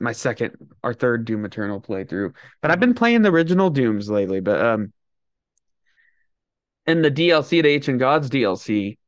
[0.00, 2.34] my second or third Doom Eternal playthrough.
[2.62, 4.92] But I've been playing the original Dooms lately, but um
[6.86, 8.98] in the DLC, the Ancient Gods DLC,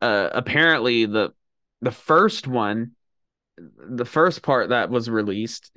[0.00, 1.32] uh apparently the
[1.82, 2.92] the first one,
[3.58, 5.72] the first part that was released,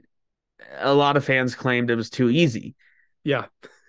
[0.78, 2.76] a lot of fans claimed it was too easy
[3.24, 3.46] yeah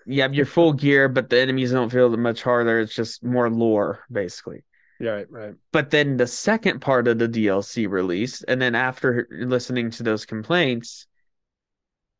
[0.06, 2.80] you have your full gear, but the enemies don't feel that much harder.
[2.80, 4.64] It's just more lore, basically.
[5.00, 5.54] Yeah, right, right.
[5.72, 10.26] But then the second part of the DLC released, and then after listening to those
[10.26, 11.06] complaints,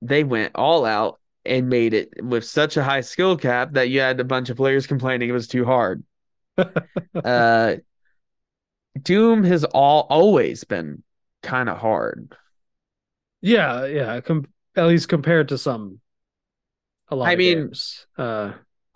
[0.03, 4.01] they went all out and made it with such a high skill cap that you
[4.01, 6.03] had a bunch of players complaining it was too hard.
[7.25, 7.75] uh,
[9.01, 11.03] Doom has all always been
[11.43, 12.35] kind of hard.
[13.41, 14.21] Yeah, yeah.
[14.21, 16.01] Com- at least compared to some,
[17.09, 17.29] a lot.
[17.29, 18.07] I mean, games.
[18.17, 18.53] uh,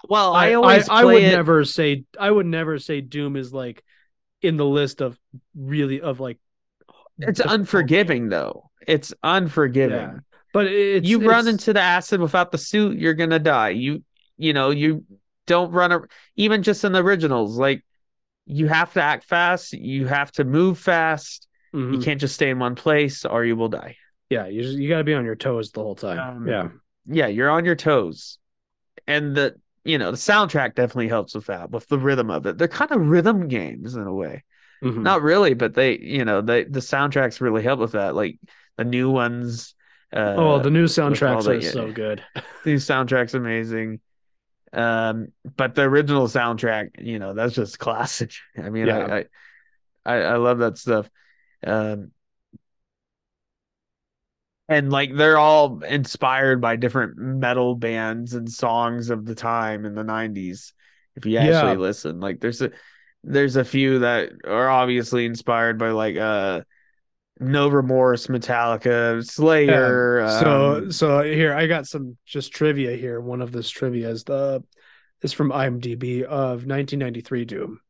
[0.08, 3.36] Well, I, I always I, I would it- never say I would never say Doom
[3.36, 3.82] is like
[4.40, 5.18] in the list of
[5.56, 6.38] really of like.
[7.18, 8.70] It's unforgiving though.
[8.86, 9.98] It's unforgiving.
[9.98, 10.18] Yeah.
[10.52, 13.70] But it's you run into the acid without the suit, you're gonna die.
[13.70, 14.02] You
[14.36, 15.04] you know, you
[15.46, 16.00] don't run a,
[16.36, 17.84] even just in the originals, like
[18.46, 22.04] you have to act fast, you have to move fast, you Mhm.
[22.04, 23.96] can't just stay in one place or you will die.
[24.30, 26.18] Yeah, you just, you got to be on your toes the whole time.
[26.18, 26.68] Um, yeah,
[27.06, 28.38] Yeah, you're on your toes.
[29.06, 32.58] And the you know, the soundtrack definitely helps with that, with the rhythm of it.
[32.58, 34.44] They're kind of rhythm games in a way.
[34.82, 35.02] Mhm.
[35.02, 38.14] Not really, but they, you know, they the soundtracks really help with that.
[38.14, 38.38] Like
[38.76, 39.74] the new ones.
[40.12, 42.24] Uh, oh, the new soundtracks the- are so good.
[42.64, 44.00] new soundtrack's amazing.
[44.72, 48.32] Um, but the original soundtrack, you know, that's just classic.
[48.58, 49.22] I mean, Yeah.
[50.04, 51.08] I, I, I, love that stuff.
[51.66, 52.12] Um,
[54.68, 59.94] and like they're all inspired by different metal bands and songs of the time in
[59.94, 60.72] the 90s.
[61.16, 61.46] If you Yeah.
[61.46, 62.70] actually listen, like there's a
[63.24, 66.62] there's a few that are obviously inspired by like uh
[67.40, 70.26] No Remorse, Metallica, Slayer.
[70.40, 73.20] so um, so here I got some just trivia here.
[73.20, 74.62] One of this trivia is the
[75.22, 77.80] is from IMDb of 1993 Doom.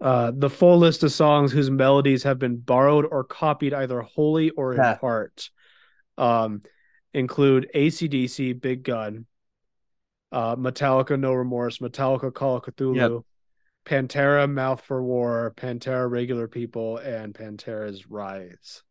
[0.00, 4.50] Uh, the full list of songs whose melodies have been borrowed or copied either wholly
[4.50, 4.94] or in Yeah.
[4.94, 5.50] part
[6.16, 6.62] um,
[7.12, 9.26] include AC/DC, Big Gun,
[10.30, 13.22] uh, Metallica, No Remorse, Metallica, Call of Cthulhu, Yep.
[13.88, 18.82] Pantera, Mouth for War, Pantera, Regular People, and Pantera's Rise.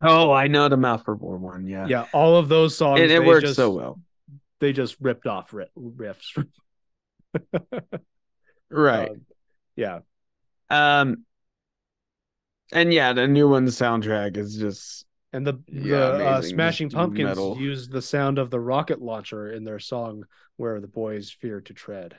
[0.00, 1.66] oh, I know the Mouth for War one.
[1.66, 3.00] Yeah, Yeah, all of those songs.
[3.00, 4.00] and it works just- so well.
[4.60, 6.44] They just ripped off riffs.
[8.70, 9.10] Right.
[9.10, 9.20] Um,
[9.76, 10.00] yeah.
[10.68, 11.24] Um,
[12.72, 16.42] and yeah, the new one soundtrack is just And the Yeah, the uh.
[16.42, 17.56] Smashing Pumpkins metal.
[17.58, 20.24] used the sound of the rocket launcher in their song
[20.56, 22.16] "Where the Boys Fear to Tread."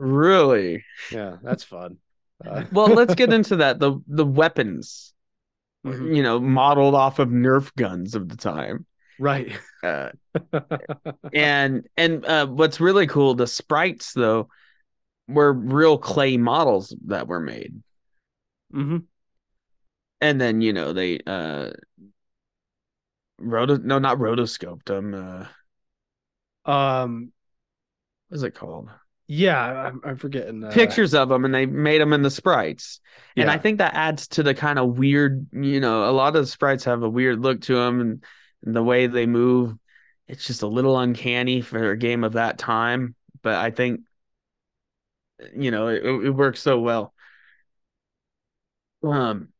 [0.00, 1.98] Really Yeah, that's fun.
[2.44, 2.92] Uh, well.
[2.92, 3.78] let's get into that.
[3.78, 5.12] the The weapons,
[5.84, 6.10] mhm.
[6.12, 8.86] you know, modeled off of Nerf guns of the time.
[9.18, 9.52] right.
[9.82, 10.10] Uh,
[11.32, 14.48] and and uh, what's really cool, the sprites though,
[15.28, 17.82] were real clay models that were made,
[18.72, 19.10] hmm
[20.20, 21.70] and then you know they uh,
[23.38, 25.14] roto no not rotoscoped them.
[25.14, 25.46] Uh,
[26.64, 27.32] Um.
[28.28, 28.90] what's it called?
[29.32, 30.64] Yeah, I'm, I'm forgetting.
[30.64, 33.00] Uh, pictures of them and they made them in the sprites.
[33.36, 36.42] And I think that adds to the kind of weird, you know, a lot of
[36.42, 38.24] the sprites have a weird look to them and,
[38.64, 39.76] and the way they move.
[40.26, 43.14] It's just a little uncanny for a game of that time.
[43.40, 44.00] But I think,
[45.56, 47.14] you know, it, it works so well.
[49.04, 49.50] Um,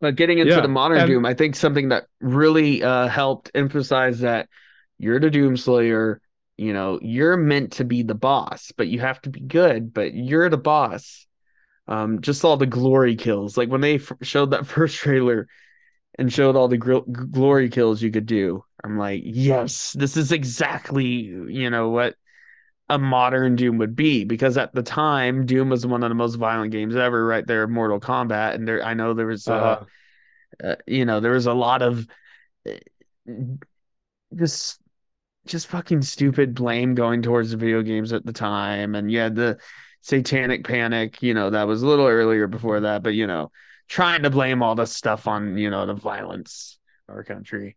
[0.00, 3.50] but getting into Yeah, the modern and- Doom, I think something that really uh, helped
[3.52, 4.48] emphasize that
[4.96, 6.20] you're the Doom Slayer.
[6.60, 9.94] You know, you're meant to be the boss, but you have to be good.
[9.94, 11.26] But you're the boss.
[11.88, 15.48] Um, just all the glory kills, like when they f- showed that first trailer
[16.18, 18.64] and showed all the gr- glory kills you could do.
[18.84, 22.16] I'm like, yes, this is exactly you know what
[22.88, 26.36] a modern Doom would be because at the time Doom was one of the most
[26.36, 29.76] violent games ever, right there, Mortal Kombat, and there I know there was uh,
[30.62, 32.06] uh, uh, you know there was a lot of
[32.68, 32.72] uh,
[34.34, 34.80] just
[35.46, 39.34] just fucking stupid blame going towards the video games at the time and you had
[39.34, 39.58] the
[40.02, 43.50] satanic panic you know that was a little earlier before that but you know
[43.88, 47.76] trying to blame all this stuff on you know the violence of our country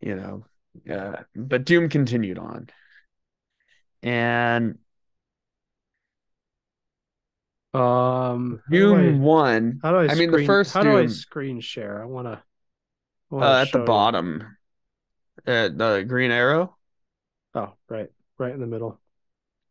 [0.00, 0.44] you know
[0.92, 2.68] uh, but doom continued on
[4.02, 4.78] and
[7.74, 8.60] um.
[8.66, 10.12] how do I- doom 1 How do I?
[10.12, 12.02] I mean, the screen- first How do I screen share?
[12.02, 12.42] I want to.
[13.36, 14.56] uh, at the bottom
[15.46, 16.76] uh, the green arrow
[17.54, 19.00] Oh, right, right in the middle.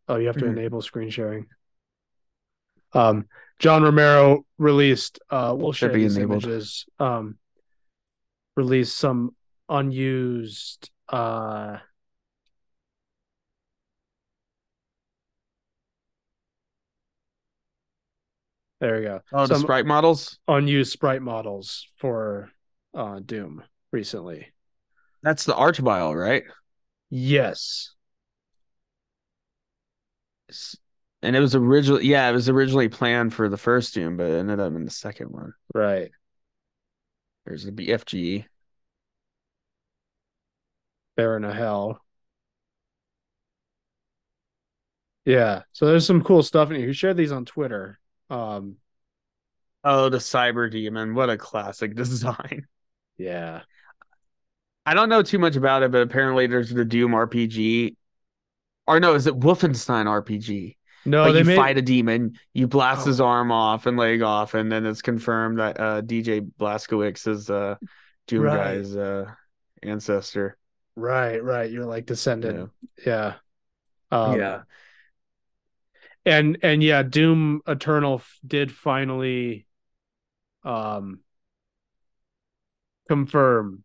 [0.07, 0.57] Oh, you have to Mhm.
[0.57, 1.47] enable screen sharing.
[2.93, 3.27] Um,
[3.59, 5.19] John Romero released.
[5.29, 6.43] Uh, we'll Should share be these enabled.
[6.43, 6.85] images.
[6.99, 7.37] Um,
[8.55, 9.35] released some
[9.69, 10.89] unused.
[11.07, 11.77] Uh,
[18.79, 19.21] there we go.
[19.33, 22.49] oh the sprite models unused sprite models for
[22.93, 24.47] uh Doom recently.
[25.23, 26.43] that's the archvile right
[27.11, 27.93] Yes.
[31.23, 34.39] And it was originally, yeah, it was originally planned for the first Doom, but it
[34.39, 35.53] ended up in the second one.
[35.73, 36.11] Right.
[37.45, 38.47] There's the BFG.
[41.15, 42.01] Baron of Hell.
[45.25, 45.63] Yeah.
[45.71, 46.87] So there's some cool stuff in here.
[46.87, 47.99] He shared these on Twitter.
[48.29, 48.77] Um,
[49.83, 51.15] Oh, the Cyber Demon.
[51.15, 52.67] What a classic design.
[53.17, 53.63] yeah.
[54.85, 57.95] I don't know too much about it, but apparently there's the Doom RPG.
[58.87, 60.77] Or no, is it Wolfenstein RPG?
[61.05, 63.25] No, like they you made fight a demon, you blast his Oh.
[63.25, 67.75] arm off and leg off, and then it's confirmed that uh, BJ Blazkowicz is uh,
[68.27, 68.57] Doom Right.
[68.57, 69.31] guy's uh,
[69.83, 70.57] ancestor.
[70.95, 71.71] right, right.
[71.71, 72.71] You're like descendant.
[73.05, 73.05] Yeah.
[73.05, 73.35] Yeah.
[74.11, 74.63] Um, yeah.
[76.25, 79.65] and and yeah, Doom Eternal f- did finally
[80.63, 81.21] um
[83.07, 83.83] confirm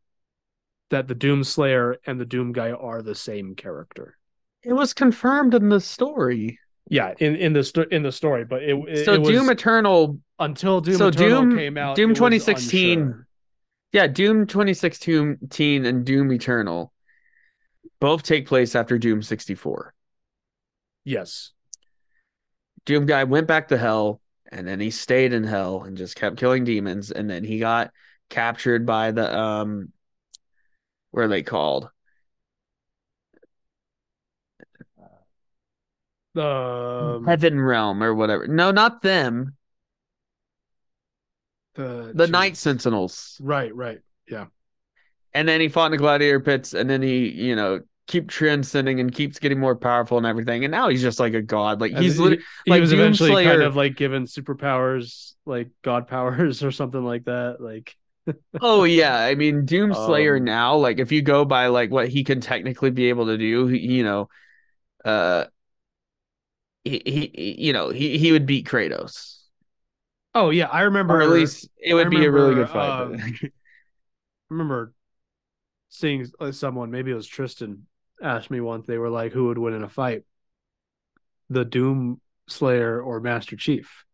[0.91, 4.17] that the Doom Slayer and the Doom guy are the same character.
[4.63, 6.59] It was confirmed in the story.
[6.89, 9.51] Yeah, in in the sto- in the story, but it, it so it was Doom
[9.51, 11.97] Eternal, until Doom so Eternal Doom- came out.
[11.97, 13.27] Doom 2016
[13.97, 16.93] yeah, Doom 2016 and Doom Eternal
[17.99, 19.95] both take place after Doom 64.
[21.05, 21.53] Yes.
[22.85, 24.21] Doom guy went back to hell
[24.53, 27.91] and then he stayed in hell and just kept killing demons and then he got
[28.29, 29.91] captured by the um
[31.11, 31.91] what are they called?
[36.35, 38.47] The um, Heaven realm or whatever.
[38.47, 39.57] No, not them.
[41.75, 42.33] the The geez.
[42.33, 43.39] Night Sentinels.
[43.43, 44.01] Right, right.
[44.29, 44.47] Yeah.
[45.33, 49.01] And then he fought in the gladiator pits and then he, you know, keep transcending
[49.01, 50.65] and keeps getting more powerful and everything.
[50.65, 51.81] And now he's just like a god.
[51.81, 56.07] Like he's he- literally he, like was eventually kind of like given superpowers, like god
[56.07, 57.61] powers or something like that.
[57.61, 57.97] Like
[58.61, 62.25] Oh yeah, I mean Doomslayer Um, now, like if you go by like what he
[62.25, 64.29] can technically be able to do, you know,
[65.05, 65.47] uh
[66.85, 69.39] he, he you know, he he would beat Kratos.
[70.35, 72.97] oh yeah, I remember Or at least it would be a really good fight.
[72.99, 73.51] but- I
[74.51, 74.95] remember
[75.89, 77.87] seeing uh, someone, maybe it was Tristan,
[78.23, 78.87] asked me once.
[78.87, 80.25] They were like, "Who would win in a fight,
[81.51, 84.06] the Doom Slayer or Master Chief?"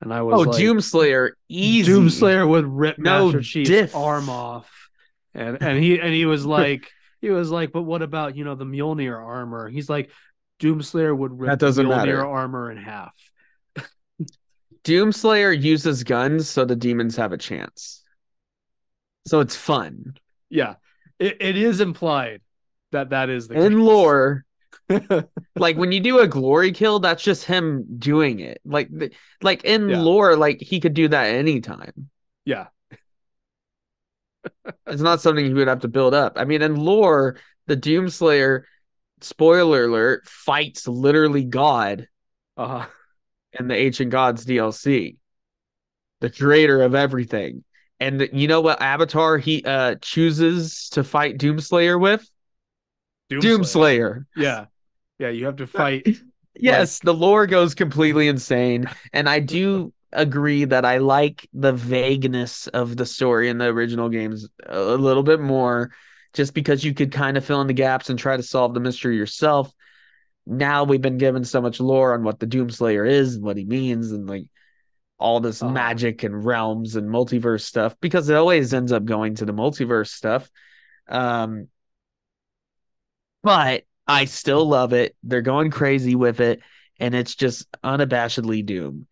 [0.00, 1.92] And I was oh, like, Doomslayer easy.
[1.92, 3.94] Doom Slayer would rip No Master Chief's diff.
[3.94, 4.70] arm off,
[5.34, 8.54] and and he and he was like, he was like, "But what about you know
[8.54, 10.10] the Mjolnir armor?" He's like,
[10.58, 12.26] "Doom Slayer would rip That doesn't Mjolnir matter.
[12.26, 13.12] armor in half."
[14.84, 18.02] Doomslayer uses guns so the demons have a chance.
[19.26, 20.16] So it's fun.
[20.48, 20.76] Yeah,
[21.18, 22.40] it, it is implied
[22.92, 23.78] that that is the In case.
[23.78, 24.44] lore,
[25.56, 28.60] like when you do a glory kill, that's just him doing it.
[28.64, 30.00] Like the- like in Yeah.
[30.00, 32.10] lore, like he could do that anytime.
[32.44, 32.68] yeah,
[34.86, 36.34] It's not something he would have to build up.
[36.36, 38.62] I mean, in lore, the Doomslayer,
[39.20, 42.08] spoiler alert, fights literally God
[42.56, 42.86] uh-huh.
[43.58, 45.16] in the Ancient Gods DLC,
[46.20, 47.64] the creator of everything.
[48.00, 52.28] And you know what avatar he uh chooses to fight Doomslayer with?
[53.30, 54.24] Doomslayer.
[54.36, 54.66] Yeah,
[55.20, 55.28] yeah.
[55.28, 56.06] You have to fight.
[56.56, 58.86] Yes, the lore goes completely insane.
[59.12, 64.08] And I do agree that I like the vagueness of the story in the original
[64.08, 65.92] games a little bit more,
[66.34, 68.80] just because you could kind of fill in the gaps and try to solve the
[68.80, 69.72] mystery yourself.
[70.46, 73.64] Now we've been given so much lore on what the Doomslayer is and what he
[73.64, 74.46] means, and like
[75.18, 75.72] all this Uh-huh.
[75.72, 80.08] magic and realms and multiverse stuff, because it always ends up going to the multiverse
[80.10, 80.50] stuff.
[81.08, 81.68] Um,
[83.42, 85.16] but I still love it.
[85.22, 86.60] They're going crazy with it,
[86.98, 89.06] and it's just unabashedly Doom,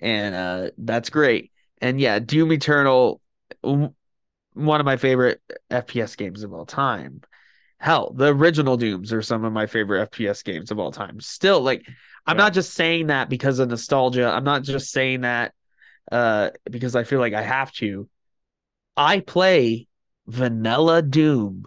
[0.00, 1.52] and uh, that's great.
[1.80, 3.20] And yeah, Doom Eternal,
[3.62, 3.94] one
[4.54, 7.20] of my favorite FPS games of all time.
[7.78, 11.20] Hell, the original Dooms are some of my favorite FPS games of all time.
[11.20, 11.86] Still, like,
[12.26, 12.44] I'm Yeah.
[12.44, 14.28] not just saying that because of nostalgia.
[14.28, 15.54] I'm not just saying that
[16.12, 18.08] uh, because I feel like I have to.
[18.96, 19.88] I play
[20.26, 21.66] Vanilla Doom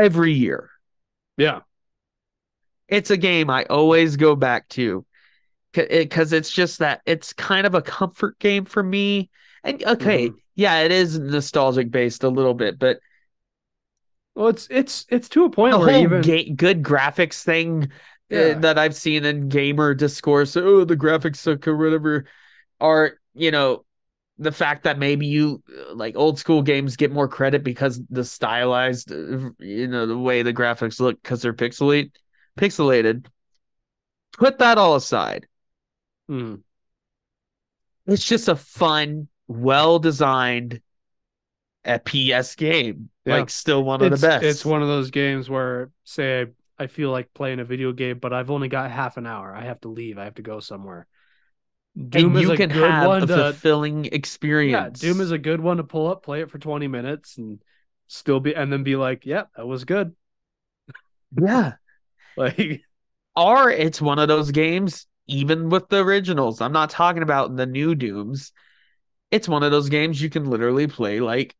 [0.00, 0.70] every year.
[1.36, 1.62] Yeah,
[2.88, 5.04] It's a game I always go back to
[5.72, 9.30] because it's just that it's kind of a comfort game for me.
[9.64, 10.40] And okay, Mhm.
[10.56, 13.00] yeah, it is nostalgic based a little bit, but
[14.34, 17.84] well, it's it's it's to a point the where even ga- good graphics thing
[18.32, 22.26] uh, that I've seen in gamer discourse, oh, the graphics suck or whatever,
[22.80, 23.84] are you know
[24.40, 28.24] the fact that maybe you uh, like old school games get more credit because the
[28.24, 32.12] stylized, uh, you know, the way the graphics look because they're pixelate
[32.58, 33.26] pixelated.
[34.32, 35.46] Put that all aside.
[36.28, 36.62] Mm,
[38.06, 40.80] It's just a fun, well designed
[41.84, 43.10] FPS game.
[43.24, 43.34] Yeah.
[43.34, 44.44] Like still one of it's the best.
[44.46, 46.42] it's one of those games where say
[46.78, 49.54] I, I feel like playing a video game, but I've only got half an hour.
[49.54, 50.18] I have to leave.
[50.18, 51.06] I have to go somewhere.
[52.08, 54.08] Doom and is you a can good have one a to fulfilling
[54.62, 54.88] yeah.
[54.88, 55.00] experience.
[55.00, 57.62] Doom is a good one to pull up, play it for twenty minutes, and
[58.08, 60.14] still be and then be like, yeah, that was good.
[61.40, 61.72] yeah.
[62.36, 62.82] Like
[63.36, 66.60] Or it's one of those games, even with the originals.
[66.60, 68.52] I'm not talking about the new Dooms.
[69.30, 71.56] It's one of those games you can literally play like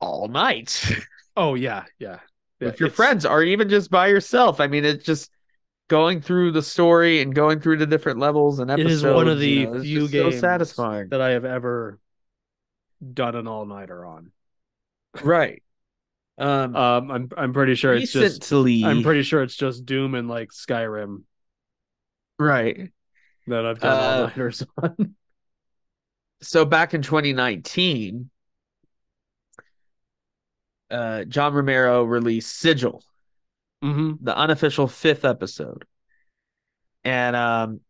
[0.00, 0.82] all night
[1.36, 2.20] oh yeah, yeah.
[2.60, 4.60] Yeah, with your friends or even just by yourself.
[4.60, 5.30] I mean, it's just
[5.88, 9.02] going through the story and going through the different levels and It episodes.
[9.02, 11.08] is one of the you know, few games so satisfying.
[11.10, 11.98] that I have ever
[13.14, 14.32] done an all nighter on.
[15.22, 15.62] Right.
[16.38, 18.52] Um, Um, I'm I'm pretty sure it's just
[18.84, 21.24] I'm pretty sure it's just Doom and like Skyrim
[22.38, 22.90] right.
[23.46, 25.14] that I've done all Uh, nighters on.
[26.40, 28.30] so back in 2019,
[30.90, 33.02] uh, John Romero released Sigil,
[33.82, 35.84] hmm the unofficial fifth episode.
[37.04, 37.80] And um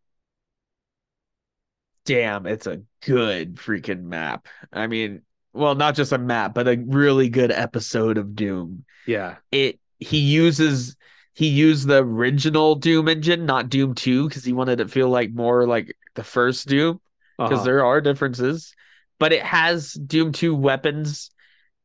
[2.05, 4.47] damn, it's a good freaking map.
[4.73, 5.23] I mean,
[5.53, 8.85] well, not just a map, but a really good episode of Doom.
[9.07, 9.39] Yeah.
[9.53, 10.97] It he uses
[11.35, 15.11] he used the original Doom engine, not Doom 2, because he wanted it to feel
[15.11, 17.01] like more like the first Doom,
[17.45, 17.65] because Uh-huh.
[17.65, 18.75] there are differences.
[19.19, 21.31] But it has Doom 2 weapons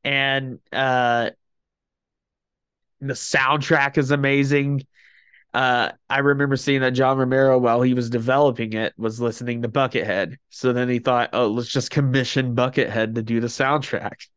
[0.03, 1.31] and uh
[3.09, 4.85] the soundtrack is amazing.
[5.53, 9.69] Uh, I remember seeing that John Romero, while he was developing it, was listening to
[9.69, 10.37] Buckethead.
[10.49, 14.27] So then he thought, oh, let's just commission Buckethead to do the soundtrack.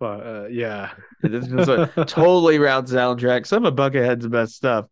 [0.00, 0.92] But uh, yeah.
[1.22, 3.46] It's just a totally round soundtrack.
[3.46, 4.86] Some of Buckethead's best stuff.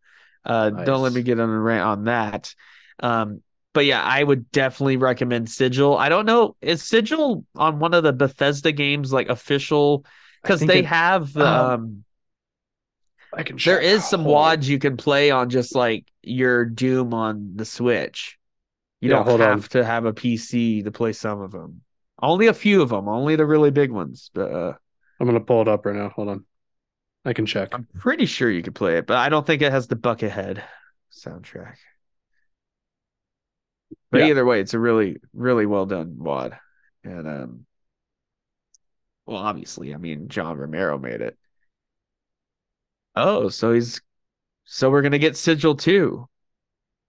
[0.45, 2.55] Uh, Don't let me get on a rant on that.
[3.01, 3.43] Um,
[3.73, 5.97] but yeah, I would definitely recommend Sigil.
[5.97, 10.05] I don't know, is Sigil on one of the Bethesda games like official?
[10.43, 12.05] Because they it- have the um, um,
[13.33, 13.83] I can there check.
[13.83, 18.39] is some Hold- wads you can play on just like your Doom on the Switch.
[19.01, 19.69] You Yeah, don't hold have on.
[19.71, 21.83] to have a PC to play some of them.
[22.21, 24.31] Only a few of them, only the really big ones.
[24.35, 24.75] But uh,
[25.21, 26.11] I'm gonna pull it up right now.
[26.11, 26.45] Hold on.
[27.25, 27.71] I can check.
[27.73, 30.63] I'm pretty sure you could play it, but I don't think it has the Buckethead
[31.13, 31.77] soundtrack.
[34.11, 34.27] But Yeah.
[34.29, 36.59] either way, it's a really, really well done wad.
[37.05, 37.67] And um
[39.27, 41.37] well, obviously, I mean John Romero made it.
[43.15, 44.01] Oh, so he's
[44.65, 46.29] so we're gonna get Sigil 2.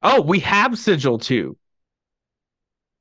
[0.01, 1.57] Oh, we have Sigil 2.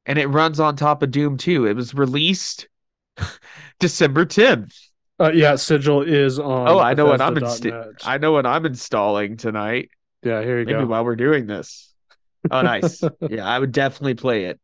[0.07, 1.67] And it runs on top of Doom 2.
[1.67, 2.69] It was released
[3.79, 4.77] December 10th.
[5.21, 6.69] Uh, yeah, Sigil is on.
[6.69, 9.91] Oh, I know what I'm insta- I know what I'm installing tonight.
[10.23, 10.87] Yeah, here you Maybe go.
[10.87, 11.89] while we're doing this.
[12.51, 13.01] Oh, nice.
[13.31, 14.59] yeah, I would definitely play it.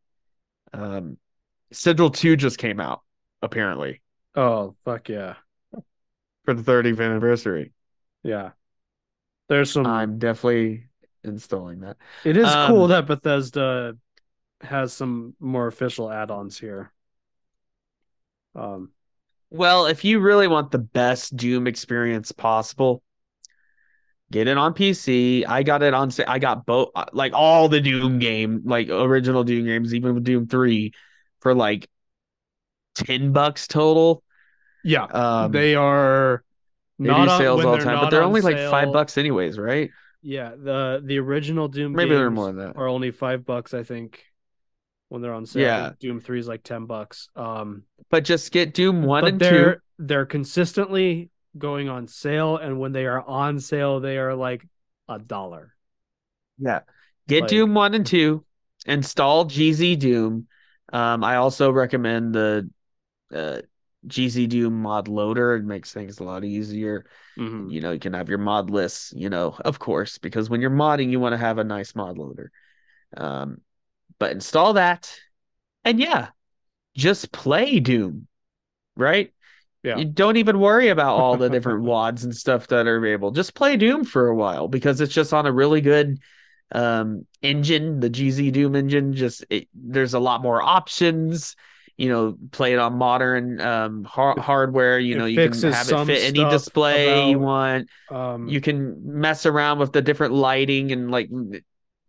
[0.73, 1.17] Um,
[1.73, 3.03] Sigil 2 just came out,
[3.41, 4.03] apparently,
[4.35, 5.35] Oh, fuck yeah,
[6.45, 7.73] for the 30th anniversary.
[8.23, 8.51] Yeah.
[9.49, 9.87] There's some.
[9.87, 10.87] I'm definitely
[11.25, 11.97] installing that.
[12.25, 13.97] it is um, cool that Bethesda
[14.61, 16.93] has some more official add-ons here.
[18.55, 18.91] Um,
[19.51, 23.03] Well, if you really want the best Doom experience possible,
[24.31, 25.45] get it on PC.
[25.45, 26.11] I got it on.
[26.27, 30.93] I got both, like all the Doom game, like original Doom games, even Doom 3,
[31.41, 31.89] for like
[32.95, 34.23] 10 bucks total.
[34.85, 36.45] yeah, Um, they are
[36.99, 39.91] not on- sales all the time, but they're on only like five bucks anyways, right?
[40.23, 42.77] Yeah, the the original Doom Maybe they're more than that.
[42.77, 44.25] are only five bucks, I think,
[45.09, 45.63] when they're on sale.
[45.63, 45.93] Yeah.
[46.01, 47.29] Doom Three is like ten bucks.
[47.37, 49.81] Um, But just get Doom one but and they're two.
[50.01, 54.67] they're consistently going on sale, and when they are on sale, they are like
[55.09, 55.75] a dollar.
[56.59, 56.81] Yeah.
[57.29, 58.45] Get Like- Doom one and two.
[58.87, 60.47] Install GZ Doom.
[60.93, 62.69] Um, I also recommend the
[63.33, 63.61] uh,
[64.07, 65.55] GZ Doom mod loader.
[65.55, 67.07] It makes things a lot easier.
[67.39, 67.71] Mhm.
[67.73, 70.71] You know, you can have your mod lists, you know, of course, because when you're
[70.71, 72.51] modding, you want to have a nice mod loader.
[73.17, 73.61] Um,
[74.19, 75.15] but install that.
[75.85, 76.29] And yeah,
[76.97, 78.29] just play Doom,
[78.97, 79.33] right?
[79.83, 79.99] Yeah.
[79.99, 83.31] You don't even worry about all the different wads and stuff that are available.
[83.31, 86.19] Just play Doom for a while because it's just on a really good
[86.73, 89.15] um engine, the GZ Doom engine.
[89.15, 91.57] Just it, there's a lot more options.
[91.99, 94.99] You know, play it on modern um har- hardware.
[94.99, 97.89] You It know, you can have it fit any display you want.
[98.09, 101.29] Um, You can mess around with the different lighting and like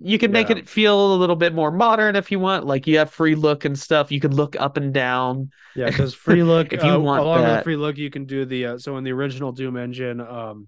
[0.02, 0.58] you can make Yeah.
[0.58, 2.66] it feel a little bit more modern if you want.
[2.66, 4.12] Like you have free look and stuff.
[4.12, 5.50] You can look up and down.
[5.76, 6.72] Yeah, because free look.
[6.74, 7.56] If you uh, want along that.
[7.56, 10.68] with free look, you can do the uh, so in the original Doom engine, um,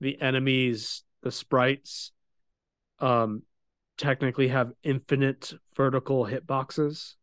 [0.00, 2.12] the enemies, the sprites,
[3.00, 3.42] um,
[3.98, 7.14] technically have infinite vertical hitboxes.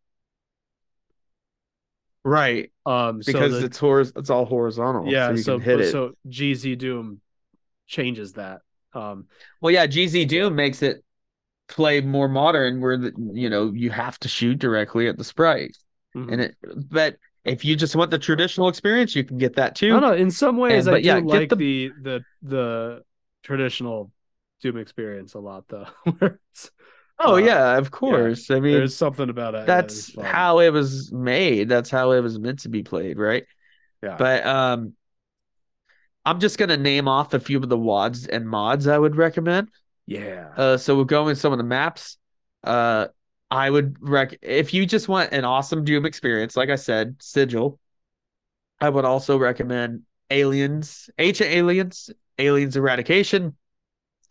[2.24, 2.72] Right.
[2.86, 5.08] Um, so Because the- it's hor- it's all horizontal.
[5.12, 5.92] yeah, So you so can hit it.
[5.92, 7.22] so GZ Doom
[7.88, 8.62] changes that.
[8.94, 9.28] Um,
[9.60, 11.04] Well, yeah, GZ Doom makes it
[11.68, 15.78] play more modern where the, you know you have to shoot directly at the sprite.
[16.16, 16.32] mhm.
[16.32, 16.56] And it
[16.90, 19.96] but if you just want the traditional experience, you can get that too.
[19.96, 20.16] I don't know.
[20.16, 21.92] In some ways, And- I but do yeah, get like the- the...
[22.04, 23.02] the the
[23.44, 24.12] traditional
[24.62, 25.88] Doom experience a lot, though.
[27.24, 28.50] oh uh, yeah, of course.
[28.50, 29.66] I mean There's something about it.
[29.66, 30.26] that that's fun.
[30.26, 31.70] how it was made.
[31.70, 33.46] That's how it was meant to be played, right?
[34.02, 34.16] Yeah.
[34.18, 34.94] But um
[36.26, 39.70] I'm just gonna name off a few of the wads and mods I would recommend.
[40.06, 40.50] Yeah.
[40.56, 42.18] Uh, so we'll go in some of the maps.
[42.64, 43.08] Uh,
[43.50, 47.80] I would rec if you just want an awesome Doom experience, like I said, Sigil.
[48.80, 52.10] I would also recommend Aliens, Ancient Aliens,
[52.40, 53.56] Aliens Eradication.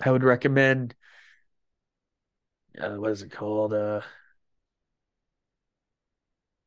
[0.00, 0.94] I would recommend.
[2.78, 3.72] Uh, what is it called?
[3.72, 4.02] Uh,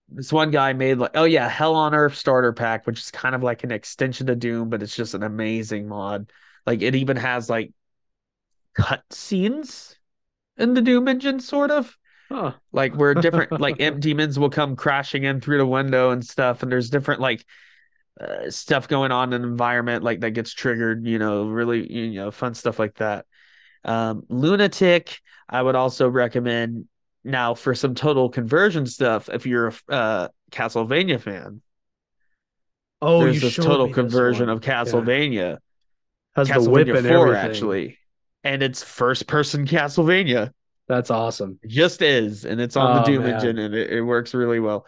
[0.09, 3.33] this one guy made like, oh yeah, Hell on Earth starter pack, which is kind
[3.35, 6.31] of like an extension to Doom, but it's just an amazing mod.
[6.65, 7.73] Like it even has like
[8.75, 9.95] cut scenes
[10.57, 11.97] in the Doom engine, sort of
[12.31, 12.53] Huh.
[12.73, 16.63] like where different like imp demons will come crashing in through the window and stuff
[16.63, 17.45] and there's different like
[18.21, 22.11] uh, stuff going on in the environment like that gets triggered you know really you
[22.13, 23.25] know fun stuff like that
[23.85, 25.19] um lunatic
[25.49, 26.85] i would also recommend
[27.23, 31.61] now for some total conversion stuff if you're a uh castlevania fan
[33.01, 34.49] Oh, there's this total this conversion one.
[34.49, 35.57] of castlevania
[36.35, 37.35] Has the whip castlevania and 4 everything.
[37.35, 37.99] actually
[38.43, 40.51] and it's first person castlevania
[40.87, 41.59] That's awesome.
[41.61, 43.25] It just is, and it's on the Oh, Doom man.
[43.25, 44.85] engine, and it, it works really well.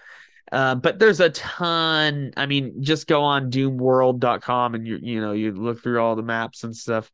[0.52, 2.34] Uh, but there's a ton.
[2.38, 6.24] I mean, just go on doomworld.com and you you know you look through all the
[6.24, 7.10] maps and stuff.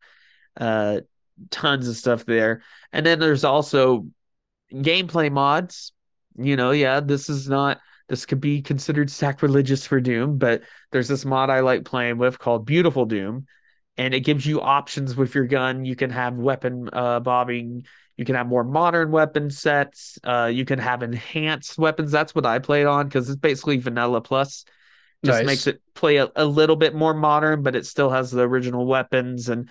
[0.57, 1.01] Uh,
[1.49, 2.61] tons of stuff there,
[2.91, 4.05] and then there's also
[4.73, 5.91] gameplay mods.
[6.37, 7.79] You know, yeah, this is not.
[8.07, 12.39] This could be considered sacrilegious for Doom, but there's this mod I like playing with
[12.39, 13.45] called Beautiful Doom,
[13.97, 15.85] and it gives you options with your gun.
[15.85, 17.85] You can have weapon uh, bobbing.
[18.17, 20.19] You can have more modern weapon sets.
[20.23, 22.11] Uh, you can have enhanced weapons.
[22.11, 24.65] That's what I played on because it's basically vanilla plus.
[25.23, 25.47] Just Nice.
[25.47, 28.85] makes it play a, a little bit more modern, but it still has the original
[28.85, 29.69] weapons and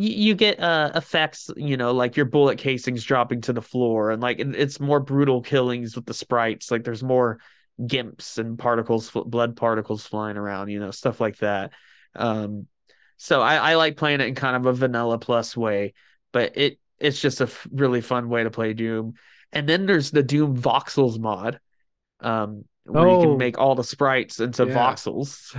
[0.00, 4.10] you, you get uh effects, you know, like your bullet casings dropping to the floor
[4.10, 6.70] and like it's more brutal killings with the sprites.
[6.70, 7.38] Like there's more
[7.86, 11.72] gibs and particles, blood particles flying around, you know, stuff like that.
[12.14, 12.66] Um,
[13.16, 15.94] so I, I like playing it in kind of a vanilla plus way,
[16.32, 19.14] but it it's just a f- really fun way to play Doom.
[19.52, 21.60] And then there's the Doom voxels mod,
[22.20, 23.20] um, where you Oh.
[23.20, 24.72] can make all the sprites into Yeah.
[24.72, 25.56] voxels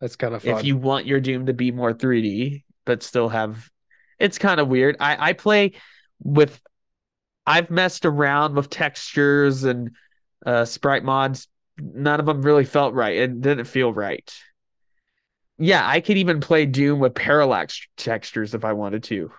[0.00, 0.60] That's kind of fun.
[0.60, 3.70] if you want your Doom to be more 3D, but still have.
[4.18, 4.96] It's kind of weird.
[5.00, 5.72] I I play
[6.22, 6.58] with.
[7.46, 9.90] I've messed around with textures and
[10.44, 11.48] uh, sprite mods.
[11.78, 13.16] None of them really felt right.
[13.16, 14.32] It didn't feel right.
[15.58, 19.30] Yeah, I could even play Doom with parallax textures if I wanted to.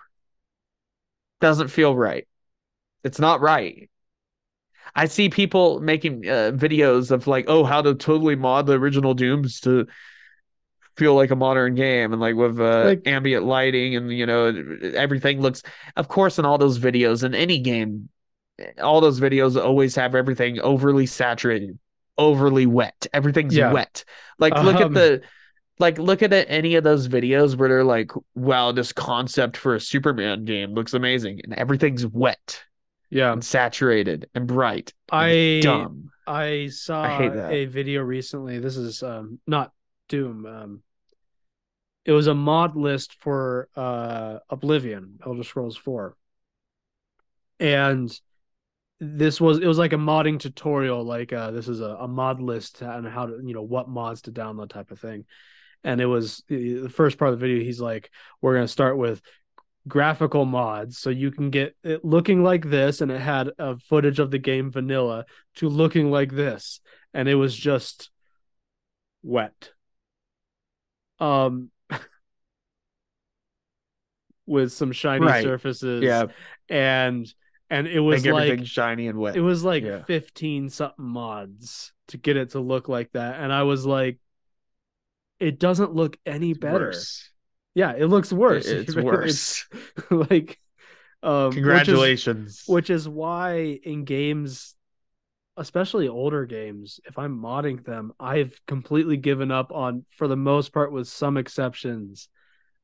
[1.40, 2.26] Doesn't feel right.
[3.04, 3.90] It's not right.
[4.94, 9.14] I see people making uh, videos of like, oh, how to totally mod the original
[9.14, 9.86] Dooms to
[10.98, 14.46] feel like a modern game and like with uh, Like- ambient lighting and you know
[14.94, 15.62] everything looks
[15.96, 18.08] of course in all those videos in any game
[18.82, 21.78] all those videos always have everything overly saturated
[22.18, 23.72] overly wet everything's Yeah.
[23.72, 24.04] wet
[24.38, 25.22] like look at Um, the
[25.78, 29.80] like look at any of those videos where they're like wow this concept for a
[29.80, 32.64] superman game looks amazing and everything's wet
[33.10, 37.52] yeah, and saturated and bright and I dumb I saw I hate that.
[37.52, 38.58] a video recently.
[38.58, 39.72] This is um not
[40.10, 40.44] Doom.
[40.44, 40.82] Um,
[42.08, 46.16] it was a mod list for uh Oblivion, Elder Scrolls Four,
[47.60, 48.10] and
[48.98, 51.04] this was it was like a modding tutorial.
[51.04, 54.22] Like uh, this is a, a mod list on how to you know what mods
[54.22, 55.26] to download type of thing.
[55.84, 57.62] And it was the first part of the video.
[57.62, 59.20] He's like, "We're gonna start with
[59.86, 64.18] graphical mods so you can get it looking like this and it had a footage
[64.18, 66.80] of the game vanilla to looking like this
[67.14, 68.10] and it was just
[69.22, 69.70] wet
[71.20, 71.70] um
[74.48, 75.42] with some shiny Right.
[75.44, 76.26] surfaces yeah
[76.68, 77.32] and
[77.70, 80.02] and it was make like shiny and wet it was like Yeah.
[80.04, 84.18] 15 something mods to get it to look like that and i was like
[85.38, 87.30] it doesn't look any It's better worse.
[87.74, 89.66] yeah it looks worse It's It's- worse.
[90.10, 90.58] like
[91.22, 92.64] um which is- Congratulations.
[92.66, 94.74] which is why in games
[95.56, 100.72] especially older games if i'm modding them i've completely given up on for the most
[100.72, 102.28] part with some exceptions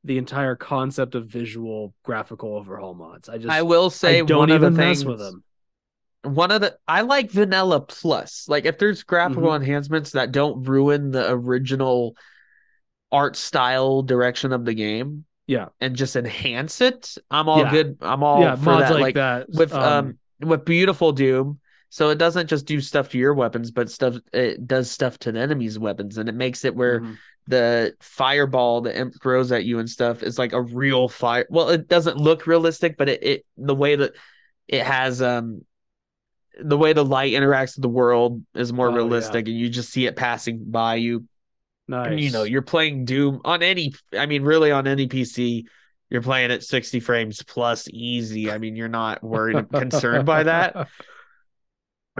[0.05, 4.21] the entire concept of visual graphical overhaul mods i just I will say I don't
[4.21, 5.43] one of even the mess things with them
[6.23, 8.47] one of the I like vanilla plus.
[8.47, 9.55] Like if there's graphical Mm-hmm.
[9.55, 12.15] enhancements that don't ruin the original
[13.11, 17.65] art style direction of the game yeah and just enhance it, I'm all Yeah.
[17.65, 17.97] good.
[18.01, 18.99] I'm all yeah for mods that.
[18.99, 21.59] like, that with um, with beautiful doom.
[21.95, 25.31] So it doesn't just do stuff to your weapons, but stuff it does stuff to
[25.31, 27.17] the enemy's weapons, and it makes it where mhm.
[27.47, 31.45] the fireball that imp throws at you and stuff is like a real fire.
[31.49, 34.11] Well, it doesn't look realistic, but it, it the way that
[34.67, 35.61] it has um
[36.61, 38.95] the way the light interacts with the world is more Oh, yeah.
[38.97, 41.23] realistic, and you just see it passing by you.
[41.87, 43.93] nice And you know, you're playing Doom on any.
[44.11, 45.63] I mean, really on any PC.
[46.09, 48.51] You're playing at 60 frames plus easy.
[48.51, 50.89] I mean, you're not worried concerned by that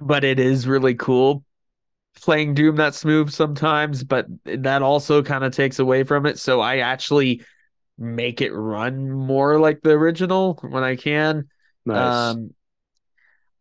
[0.02, 1.44] but it is really cool
[2.22, 6.40] playing Doom that smooth sometimes, but that also kind of takes away from it.
[6.40, 7.42] So I actually
[7.98, 11.50] make it run more like the original when I can.
[11.86, 12.54] nice Um,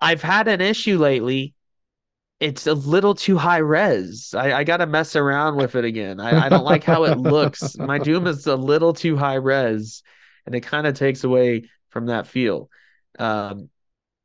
[0.00, 1.54] I've had an issue lately
[2.40, 4.34] it's a little too high res.
[4.36, 6.20] I, I gotta mess around with it again.
[6.20, 7.76] I, I don't like how it looks.
[7.78, 10.02] My Doom is a little too high res,
[10.44, 12.68] and it kind of takes away from that feel.
[13.18, 13.70] Um,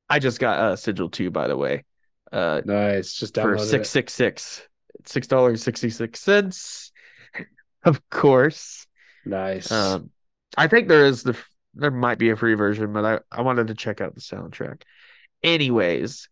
[0.09, 1.85] I just got uh, Sigil 2, by the way,
[2.31, 3.13] uh, Nice.
[3.13, 3.91] Just for downloaded six it.
[3.91, 4.67] six six,
[5.05, 6.91] six dollars sixty six cents.
[7.85, 8.85] Of course.
[9.25, 9.71] Nice.
[9.71, 10.09] Um,
[10.57, 11.37] I think there is the
[11.75, 14.81] there might be a free version, but I, I wanted to check out the soundtrack.
[15.43, 16.27] Anyways,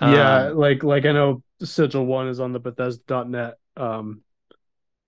[0.00, 4.22] yeah, um, like like I know Sigil One is on the Bethesda.net, um,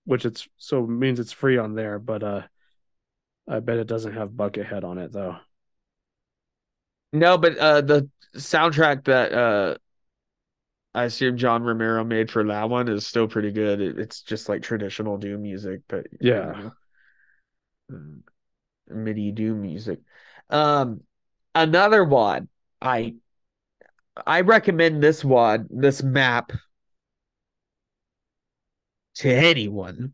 [0.05, 2.41] which it's so means it's free on there, but uh,
[3.47, 5.37] I bet it doesn't have Buckethead on it though.
[7.13, 9.75] no, but uh, the soundtrack that uh,
[10.93, 13.79] I assume John Romero made for that one is still pretty good.
[13.81, 16.53] It, it's just like traditional Doom music, but you Yeah.
[16.53, 16.73] know,
[17.91, 18.21] mm,
[18.89, 19.99] MIDI Doom music.
[20.49, 21.01] Um,
[21.55, 22.49] another one
[22.81, 23.15] I
[24.25, 26.51] I recommend this one, this map
[29.15, 30.13] to anyone,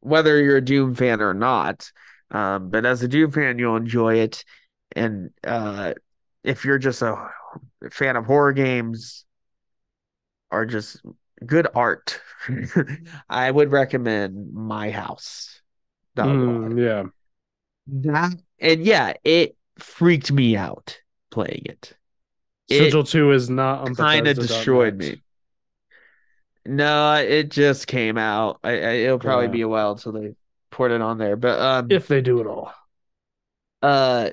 [0.00, 1.90] whether you're a Doom fan or not.
[2.30, 4.44] Um, but as a Doom fan, you'll enjoy it.
[4.96, 5.94] And uh,
[6.44, 7.30] if you're just a
[7.92, 9.26] fan of horror games
[10.50, 11.00] or just
[11.44, 12.20] good art,
[13.28, 15.60] I would recommend My House.
[16.22, 17.04] Mm, yeah.
[17.88, 21.96] That and yeah, it freaked me out playing it.
[22.68, 25.22] It Sigil Two is not on kind of destroyed me.
[26.66, 28.60] No, it just came out.
[28.62, 29.52] I, I it'll probably Yeah.
[29.52, 30.34] be a while until they
[30.70, 31.36] port it on there.
[31.36, 32.72] But um, If they do it all.
[33.82, 34.30] uh,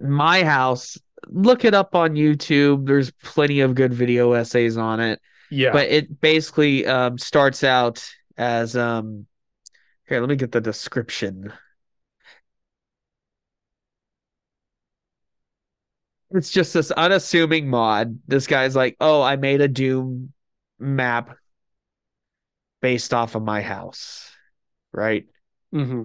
[0.00, 2.86] my house, look it up on YouTube.
[2.86, 5.20] There's plenty of good video essays on it.
[5.50, 5.72] Yeah.
[5.72, 8.04] But it basically um starts out
[8.36, 9.26] as um.
[10.08, 11.52] Here, let me get the description.
[16.30, 18.20] It's just this unassuming mod.
[18.28, 20.32] This guy's like, "Oh, I made a Doom
[20.78, 21.36] map
[22.80, 24.30] based off of my house."
[24.92, 25.26] Right?
[25.74, 26.02] Mm-hmm.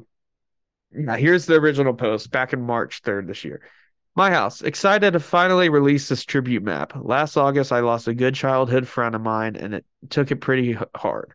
[0.93, 3.61] Now, here's the original post back in March 3rd this year.
[4.13, 6.91] My house, excited to finally release this tribute map.
[6.95, 10.77] Last August, I lost a good childhood friend of mine, and it took it pretty
[10.93, 11.33] hard.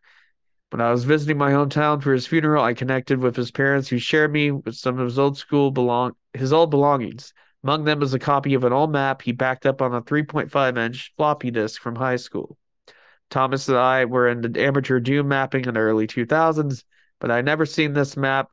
[0.71, 3.97] When I was visiting my hometown for his funeral, I connected with his parents, who
[3.97, 7.33] shared me with some of his old school belong his old belongings.
[7.65, 10.77] Among them was a copy of an old map he backed up on a 3.5
[10.77, 12.59] inch floppy disk from high school.
[13.31, 16.85] Thomas and I were into amateur Doom mapping in the early 2000s,
[17.21, 18.51] but I never seen this map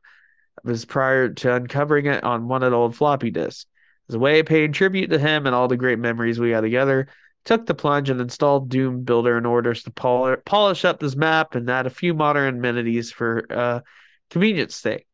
[0.62, 3.66] was prior to uncovering it on one of the old floppy disks.
[4.08, 6.60] As a way of paying tribute to him and all the great memories we had
[6.62, 7.08] together,
[7.44, 11.54] took the plunge and installed Doom Builder in order to pol- polish up this map
[11.54, 13.80] and add a few modern amenities for uh,
[14.30, 15.06] convenience sake.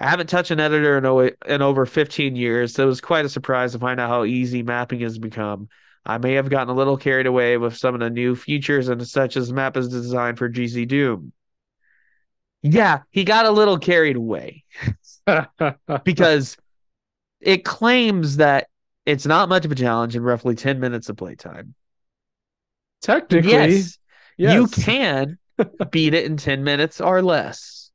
[0.00, 3.24] I haven't touched an editor in, o- in over 15 years, so it was quite
[3.24, 5.68] a surprise to find out how easy mapping has become.
[6.04, 9.06] I may have gotten a little carried away with some of the new features and
[9.06, 11.32] such as map is designed for GZ Doom.
[12.62, 14.64] Yeah, he got a little carried away
[16.04, 16.56] because
[17.44, 18.68] it claims that
[19.06, 21.74] it's not much of a challenge in roughly 10 minutes of playtime.
[23.02, 23.98] Technically, yes,
[24.38, 25.38] you can
[25.90, 27.90] beat it in 10 minutes or less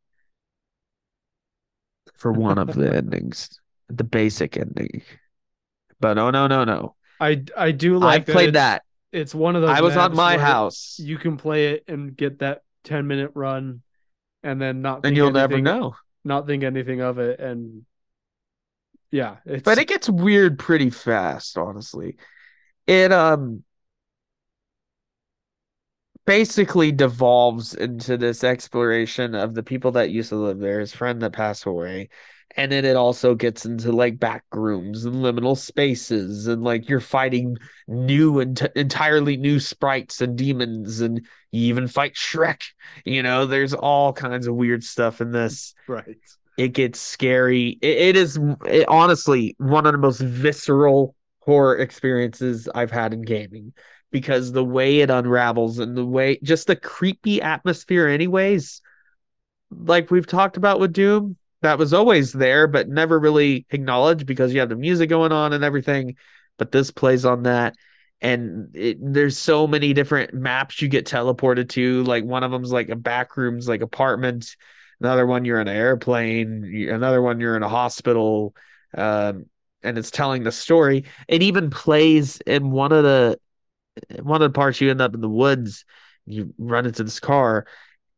[2.14, 5.02] for one of the endings, the basic ending.
[6.00, 6.96] But oh, no, no, no.
[7.20, 8.84] I I do like I've played it's- that.
[9.12, 9.72] It's one of those.
[9.72, 13.82] I was on my house, You can play it and get that ten minute run,
[14.44, 14.98] and then not.
[14.98, 15.96] and think you'll never know.
[16.24, 17.86] Not think anything of it, and
[19.12, 22.18] yeah, it's But it gets weird pretty fast, honestly.
[22.88, 23.64] It um
[26.26, 31.22] basically devolves into this exploration of the people that used to live there, his friend
[31.22, 32.10] that passed away.
[32.58, 37.00] And then it also gets into like back rooms and liminal spaces, and like you're
[37.00, 37.58] fighting
[37.88, 41.18] new and entirely new sprites and demons, and
[41.52, 42.62] you even fight Shrek.
[43.06, 46.18] You know, there's all kinds of weird stuff in this right.
[46.60, 47.80] It gets scary.
[47.82, 53.22] It, it is it, honestly one of the most visceral horror experiences I've had in
[53.22, 53.72] gaming
[54.12, 58.82] because the way it unravels and the way just the creepy atmosphere, anyways,
[59.72, 64.54] like we've talked about with Doom, that was always there but never really acknowledged because
[64.54, 66.16] you have the music going on and everything.
[66.58, 67.76] But this plays on that.
[68.20, 72.04] And it, there's so many different maps you get teleported to.
[72.04, 74.58] Like one of them's like a back rooms, like apartment
[75.02, 78.56] another one you're in an airplane another one you're in a hospital
[78.98, 79.46] um,
[79.84, 83.40] and it's telling the story it even plays in one of the
[84.22, 85.86] one of the parts you end up in the woods
[86.26, 87.66] you run into this car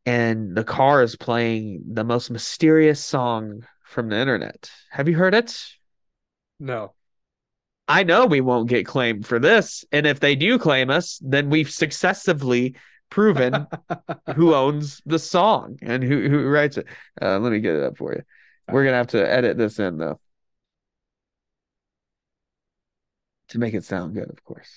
[0.05, 5.34] and the car is playing the most mysterious song from the internet have you heard
[5.36, 5.57] it
[6.59, 6.93] No.
[7.88, 9.84] I know we won't get claimed for this.
[9.91, 12.75] And if they do claim us, then we've successively
[13.12, 13.68] proven
[14.36, 16.88] who owns the song and who, who writes it.
[17.22, 18.24] Uh, let me get it up for you.
[18.72, 20.20] We're going to have to edit this in, though,
[23.49, 24.72] to make it sound good, of course.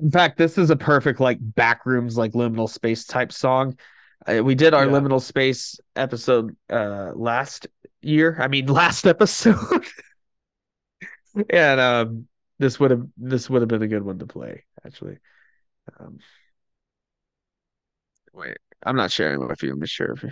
[0.00, 3.78] In fact, this is a perfect like backrooms, like liminal space type song.
[4.26, 4.92] Uh, we did our Yeah.
[4.92, 7.66] liminal space episode uh last
[8.02, 8.36] year.
[8.40, 9.84] I mean, last episode.
[11.50, 12.26] and um
[12.58, 15.18] this would have this would have been a good one to play, actually.
[16.00, 16.20] Um
[18.32, 19.72] wait, I'm not sharing it with you.
[19.72, 20.30] I'm just sure if you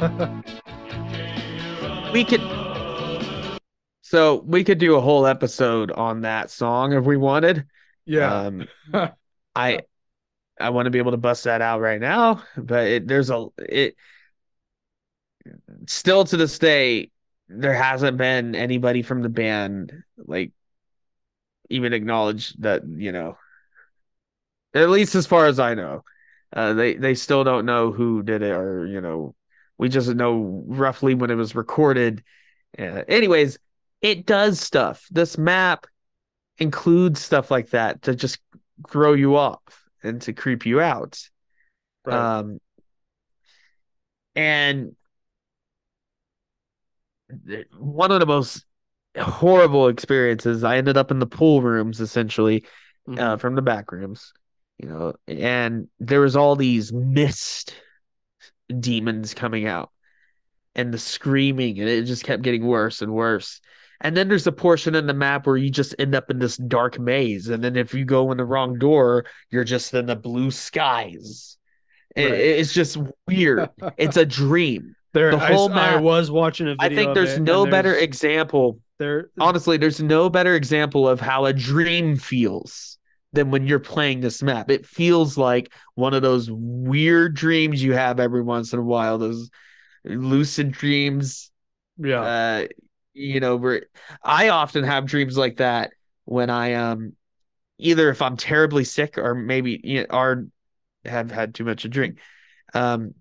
[2.12, 2.59] we could
[4.10, 7.64] so we could do a whole episode on that song if we wanted.
[8.06, 8.44] yeah.
[8.46, 8.66] Um,
[9.54, 9.82] I
[10.58, 13.46] I want to be able to bust that out right now, but it, there's a
[13.56, 13.94] it
[15.86, 17.12] still to this day
[17.48, 20.50] there hasn't been anybody from the band like
[21.68, 23.38] even acknowledge that you know
[24.74, 26.02] at least as far as I know
[26.52, 29.36] uh, they they still don't know who did it or you know
[29.78, 32.22] we just know roughly when it was recorded.
[32.78, 33.58] Uh, anyways,
[34.02, 35.06] it does stuff.
[35.10, 35.86] This map
[36.58, 38.38] includes stuff like that to just
[38.88, 39.60] throw you off
[40.02, 41.18] and to creep you out.
[42.04, 42.16] Right.
[42.18, 42.60] Um,
[44.34, 44.96] and
[47.78, 48.64] one of the most
[49.18, 52.64] horrible experiences, I ended up in the pool rooms essentially
[53.08, 53.18] Mhm.
[53.18, 54.32] uh, from the back rooms,
[54.78, 57.74] you know, and there was all these mist
[58.78, 59.90] demons coming out
[60.74, 63.60] and the screaming, and it just kept getting worse and worse.
[64.02, 66.56] And then there's a portion in the map where you just end up in this
[66.56, 70.16] dark maze, and then if you go in the wrong door, you're just in the
[70.16, 71.56] blue skies.
[72.16, 72.40] It- Right.
[72.40, 72.96] it's just
[73.28, 73.68] weird.
[73.98, 74.94] It's a dream.
[75.12, 76.96] there, the I whole I, map- was watching a I video.
[76.98, 79.30] think of there's it, no and better example there.
[79.38, 82.98] honestly, there's no better example of how a dream feels
[83.32, 84.70] than when you're playing this map.
[84.70, 89.18] It feels like one of those weird dreams you have every once in a while,
[89.18, 89.50] those
[90.04, 91.50] lucid dreams.
[91.96, 92.20] Yeah.
[92.22, 92.66] Uh,
[93.14, 93.86] you know, where
[94.22, 95.92] I often have dreams like that
[96.24, 97.14] when I um
[97.78, 100.46] either if I'm terribly sick or maybe you know, or
[101.04, 102.18] have had too much to drink.
[102.74, 103.14] Um,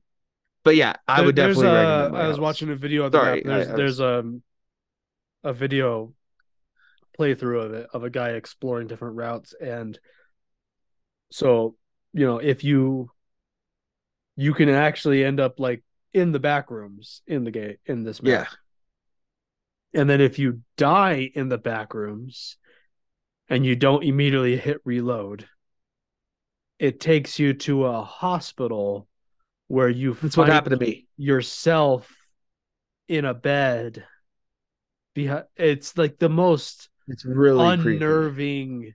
[0.64, 2.06] but yeah, I There- would definitely a-.
[2.10, 2.40] I was House.
[2.40, 3.42] watching a video of Sorry.
[3.44, 4.44] There's I- I there's um
[5.44, 6.14] a video
[7.18, 10.00] playthrough of it of a guy exploring different routes and
[11.32, 11.76] so
[12.14, 13.12] you know if you
[14.36, 15.84] you can actually end up like
[16.14, 18.32] in the back rooms in the game in this map.
[18.32, 18.56] Yeah.
[19.94, 22.58] And then if you die in the back rooms
[23.50, 25.48] and you don't immediately hit reload,
[26.78, 29.08] it takes you to a hospital
[29.68, 31.08] where you That's what happened to me.
[31.18, 32.10] yourself
[33.08, 34.06] in a bed.
[35.14, 38.04] Behind, it's like the most It's really creepy.
[38.04, 38.94] unnerving.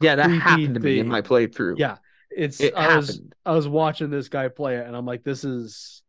[0.00, 1.78] Yeah, that creepy happened to me in my playthrough.
[1.78, 1.96] Yeah,
[2.30, 3.34] it's It I was happened.
[3.44, 6.02] I was watching this guy play it, and I'm like, this is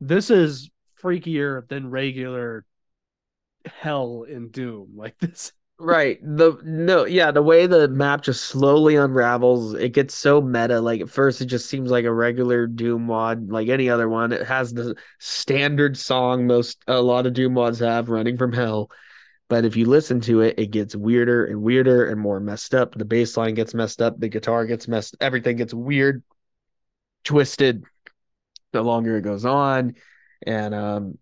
[0.00, 0.70] this is
[1.02, 2.64] freakier than regular
[3.66, 4.90] hell in Doom.
[4.96, 6.20] Like this, Right.
[6.22, 10.80] The no, yeah, the way the map just slowly unravels, it gets so meta.
[10.80, 14.30] Like at first it just seems like a regular Doom mod, like any other one.
[14.32, 18.90] It has the standard song most a lot of Doom mods have, Running from Hell.
[19.48, 22.94] But if you listen to it, it gets weirder and weirder and more messed up.
[22.94, 26.22] The bass line gets messed up, the guitar gets messed, everything gets weird,
[27.24, 27.84] twisted
[28.72, 29.94] the longer it goes on.
[30.46, 31.18] And um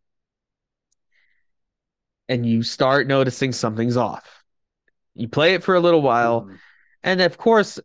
[2.30, 4.42] and you start noticing something's off.
[5.14, 6.58] You play it for a little while, Mm.
[7.02, 7.78] and of course,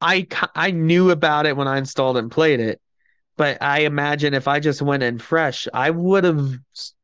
[0.00, 2.80] I I knew about it when I installed and played it,
[3.36, 6.50] but I imagine if I just went in fresh, I would have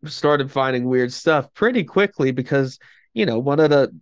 [0.06, 2.78] started finding weird stuff pretty quickly because
[3.14, 3.92] you know one of the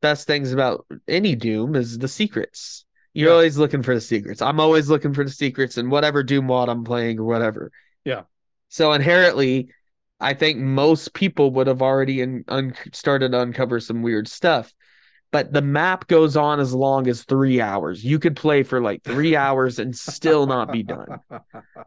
[0.00, 2.84] best things about any Doom is the secrets.
[3.12, 3.34] You're Yeah.
[3.34, 4.40] always looking for the secrets.
[4.40, 7.70] I'm always looking for the secrets in whatever Doom mod I'm playing or whatever.
[8.04, 8.22] Yeah.
[8.68, 9.72] So inherently,
[10.20, 14.72] I think most people would have already in, un- started to uncover some weird stuff.
[15.32, 18.04] But the map goes on as long as three hours.
[18.04, 21.20] You could play for like three hours and still not be done.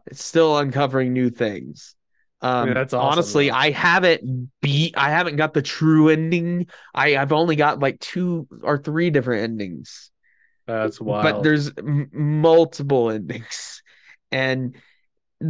[0.06, 1.94] It's still uncovering new things.
[2.40, 3.56] Um, Yeah, that's awesome, honestly, though.
[3.56, 4.94] I haven't beat.
[4.96, 6.66] I haven't got the true ending.
[6.94, 10.10] I I've only got like two or three different endings
[10.66, 11.24] That's wild.
[11.24, 13.82] but there's m- multiple endings
[14.30, 14.76] and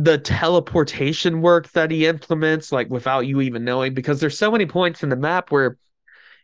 [0.02, 4.66] the teleportation work that he implements, like without you even knowing, because there's so many
[4.66, 5.76] points in the map where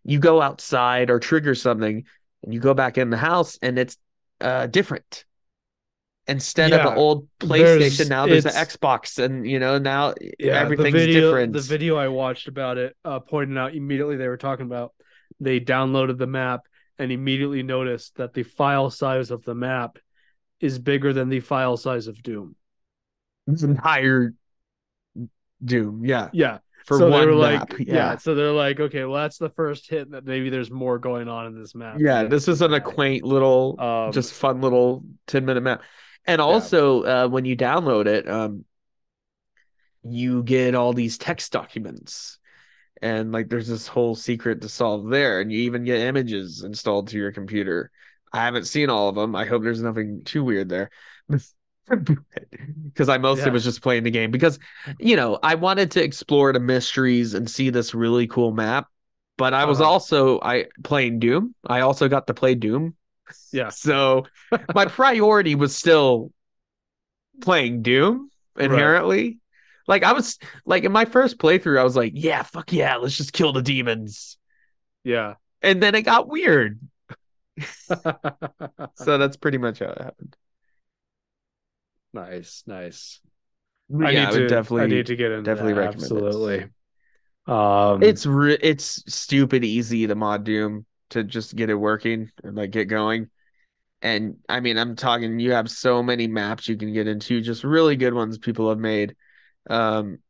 [0.04, 2.04] you go outside or trigger something
[2.42, 3.96] and you go back in the house and it's
[4.40, 5.24] uh different.
[6.28, 10.14] Instead of Yeah, an old there's- PlayStation, now there's an Xbox, and you know now
[10.38, 11.52] yeah, everything's the video, different.
[11.52, 14.92] The video I watched about it uh, pointed out immediately they were talking about
[15.40, 16.60] they downloaded the map
[16.98, 19.98] and immediately noticed that the file size of the map
[20.60, 22.54] is bigger than the file size of Doom.
[23.52, 24.34] This entire
[25.62, 26.58] Doom, yeah, Yeah.
[26.86, 28.16] for so one they were map, like, yeah.
[28.16, 31.46] So they're like, okay, well, that's the first hit that maybe there's more going on
[31.46, 31.98] in this map.
[32.00, 35.82] Yeah, this is an a quaint little, Um, just fun little 10 minute map.
[36.26, 38.64] And also, uh, when you download it, um,
[40.02, 42.38] you get all these text documents.
[43.02, 45.40] And like there's this whole secret to solve there.
[45.40, 47.90] And you even get images installed to your computer.
[48.32, 49.34] I haven't seen all of them.
[49.34, 50.90] I hope there's nothing too weird there.
[52.84, 53.52] Because I mostly Yeah.
[53.52, 54.58] was just playing the game because,
[54.98, 58.88] you know, I wanted to explore the mysteries and see this really cool map.
[59.38, 59.80] But I was Uh-huh.
[59.80, 61.54] also I playing Doom.
[61.66, 62.96] I also got to play Doom.
[63.52, 63.72] Yeah.
[63.80, 64.30] So
[64.72, 66.32] my priority was still
[67.40, 69.38] playing Doom inherently.
[69.86, 73.16] Like I was like in my first playthrough, I was like, yeah, fuck yeah, let's
[73.16, 74.36] just kill the demons.
[75.04, 75.34] yeah.
[75.62, 76.80] And then it got weird.
[78.94, 80.36] So that's pretty much how it happened.
[82.12, 83.20] Nice, nice.
[83.88, 86.28] Yeah, I need I to definitely I need to get into definitely that, recommend it.
[86.28, 86.70] absolutely.
[87.46, 92.56] Um, it's re- it's stupid easy to mod Doom to just get it working and
[92.56, 93.28] like get going.
[94.02, 97.64] And I mean, I'm talking you have so many maps you can get into, just
[97.64, 99.16] really good ones people have made.
[99.70, 100.20] Um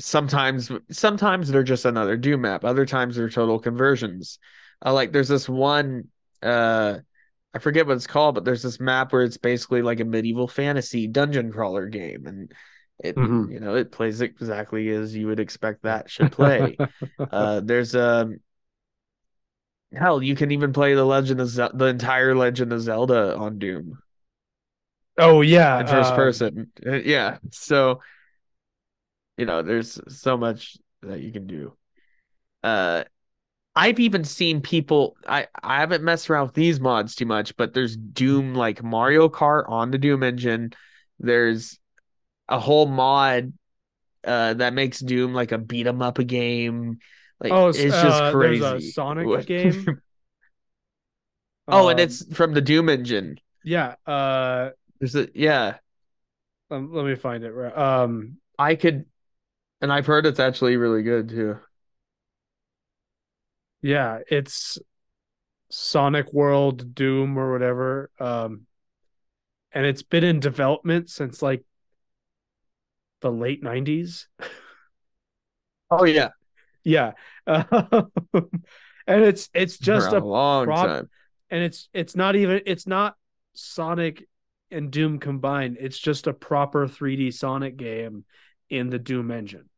[0.00, 4.38] sometimes sometimes they're just another Doom map, other times they're total conversions.
[4.84, 6.08] Uh, like there's this one
[6.42, 6.98] uh
[7.54, 10.48] I forget what it's called, but there's this map where it's basically like a medieval
[10.48, 12.52] fantasy dungeon crawler game and
[12.98, 13.46] it Mhm.
[13.46, 16.80] you know it plays exactly as you would expect that should play.
[17.30, 18.32] Uh, there's a
[19.94, 23.58] hell, you can even play the Legend of Zel- the entire Legend of Zelda on
[23.58, 23.98] Doom
[25.18, 26.70] oh yeah, in first um, person.
[26.86, 28.00] Uh, yeah, so
[29.36, 31.76] you know, there's so much that you can do.
[32.62, 33.04] Uh,
[33.74, 35.16] I've even seen people.
[35.26, 39.28] I I haven't messed around with these mods too much, but there's Doom like Mario
[39.28, 40.72] Kart on the Doom engine.
[41.18, 41.78] There's
[42.48, 43.52] a whole mod
[44.24, 47.00] uh that makes Doom like a beat 'em up a game.
[47.40, 48.38] Like Oh, it's s- just uh, crazy.
[48.38, 50.02] There's a Sonic game.
[51.70, 53.38] oh, and Um, it's from the Doom engine.
[53.62, 53.94] yeah.
[54.06, 54.70] Uh,
[55.00, 55.78] There's a yeah.
[56.70, 57.78] um, let me find it.
[57.78, 59.06] Um, I could,
[59.80, 61.58] and I've heard it's actually really good too.
[63.82, 64.78] Yeah, it's
[65.70, 68.10] Sonic World Doom or whatever.
[68.20, 68.66] Um,
[69.72, 71.64] and it's been in development since like
[73.20, 74.26] the late '90s.
[75.90, 76.30] Oh yeah,
[76.84, 77.12] Yeah,
[77.46, 81.10] um, and it's it's just for a a long prop- time.
[81.50, 83.16] and it's it's not even it's not
[83.54, 84.26] Sonic
[84.70, 85.76] and Doom combined.
[85.80, 88.24] It's just a proper 3D Sonic game
[88.70, 89.68] in the Doom engine.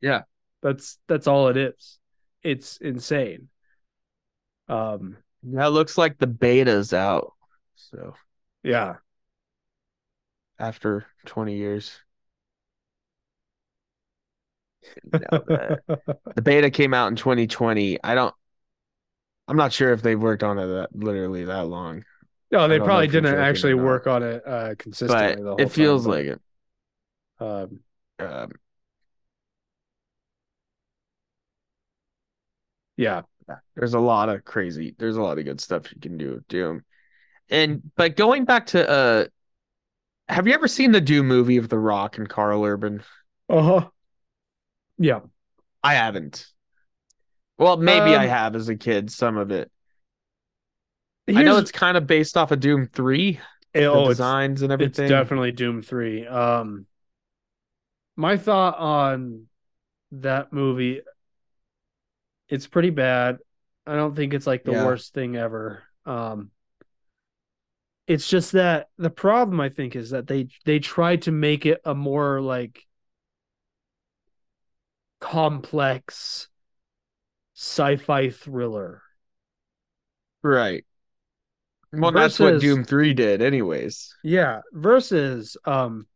[0.00, 0.22] Yeah.
[0.62, 1.98] That's that's all it is.
[2.48, 3.48] It's insane.
[4.68, 7.34] Um it looks like the beta's out.
[7.76, 8.14] So
[8.62, 8.96] yeah.
[10.60, 11.98] after 20 years.
[15.12, 15.78] No, the,
[16.34, 17.98] the beta came out in 2020.
[18.02, 18.34] I don't
[19.46, 22.04] I'm not sure if they've worked on it that literally that long,
[22.50, 26.04] no, they probably didn't actually work on it uh consistently but the whole it feels
[26.04, 26.40] time, like it.
[27.40, 27.80] um
[28.18, 28.50] Um,
[32.98, 33.22] yeah.
[33.74, 36.48] there's a lot of crazy, there's a lot of good stuff you can do with
[36.48, 36.84] Doom.
[37.50, 39.26] And but going back to uh
[40.28, 43.02] have you ever seen the Doom movie of The Rock and Karl Urban?
[43.48, 43.90] Uh-huh.
[44.98, 45.20] Yeah.
[45.82, 46.46] I haven't.
[47.56, 49.70] Well, maybe I Um, have as a kid, some of it.
[51.28, 53.40] I know it's kind of based off of Doom 3,
[53.74, 55.04] the oh, designs and everything.
[55.04, 56.26] It's definitely Doom 3.
[56.26, 56.86] Um
[58.16, 59.46] my thought on
[60.12, 61.02] that movie
[62.48, 63.38] it's pretty bad.
[63.86, 64.74] I don't think it's like the Yeah.
[64.74, 65.82] worst thing ever.
[66.06, 66.50] Um
[68.06, 71.80] it's just that the problem I think is that they they tried to make it
[71.84, 72.86] a more like
[75.20, 76.48] complex
[77.54, 79.02] sci-fi thriller.
[80.42, 80.84] Right.
[82.00, 84.14] Well, that's what Doom 3 did, anyways.
[84.22, 86.06] Yeah, versus um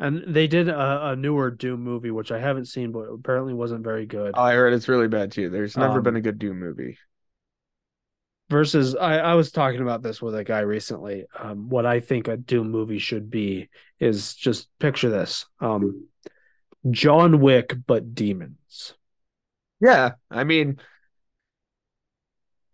[0.00, 3.84] and they did a, a newer Doom movie which I haven't seen but apparently wasn't
[3.84, 4.34] very good.
[4.34, 5.50] Oh, I heard it's really bad too.
[5.50, 6.98] There's never Um, been a good Doom movie.
[8.50, 11.26] versus I, I was talking about this with a guy recently.
[11.38, 13.68] Um, what I think a Doom movie should be
[14.00, 15.46] is just picture this.
[15.60, 16.06] Um,
[16.90, 18.94] John Wick but demons.
[19.80, 20.78] Yeah, I mean,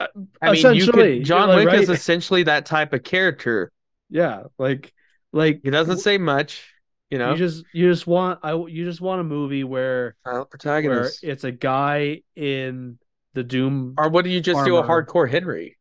[0.00, 0.06] Uh,
[0.42, 3.70] I mean, you could, John like, Wick is essentially that type of character.
[4.10, 4.92] Yeah, like
[5.32, 6.73] like He doesn't say much,
[7.10, 7.32] you know.
[7.32, 10.50] you just you just want I you just want a movie where silent
[10.80, 11.20] where protagonist.
[11.22, 12.98] it's a guy in
[13.34, 15.78] the Doom Or what do you just do a hardcore Henry?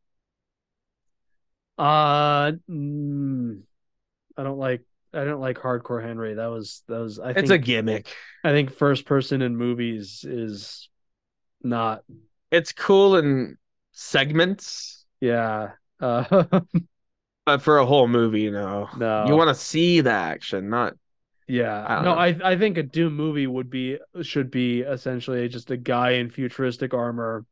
[1.77, 3.61] uh mm,
[4.37, 6.35] I don't like I don't like hardcore Henry.
[6.35, 8.15] That was that was I It's think a gimmick.
[8.43, 10.89] I think first person in movies is
[11.63, 12.03] not
[12.51, 13.57] It's cool in
[13.91, 15.71] segments, yeah.
[15.99, 16.59] Uh
[17.45, 18.89] but for a whole movie, no.
[18.91, 19.27] no.
[19.27, 20.95] You want to see the action, not
[21.47, 21.85] yeah.
[21.85, 22.19] I no, know.
[22.19, 26.29] I I think a Doom movie would be should be essentially just a guy in
[26.29, 27.45] futuristic armor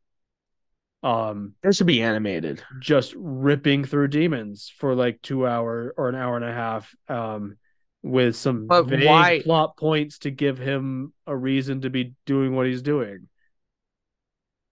[1.02, 2.62] um it should be animated.
[2.80, 7.56] just ripping through demons for like 2 hour or an hour and a half um
[8.02, 12.54] with some But vague why- plot points to give him a reason to be doing
[12.54, 13.28] what he's doing.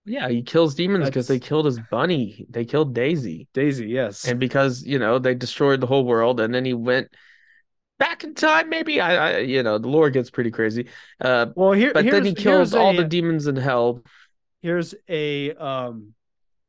[0.05, 2.47] Yeah, he kills demons because they killed his bunny.
[2.49, 3.47] They killed Daisy.
[3.53, 4.25] Daisy, yes.
[4.27, 7.09] And because, you know, they destroyed the whole world and then he went
[8.01, 9.01] back in time, maybe.
[9.01, 10.88] I, I you know, the lore gets pretty crazy.
[11.20, 14.03] Uh well, here but then he kills all a- the demons in hell.
[14.62, 16.14] here's a um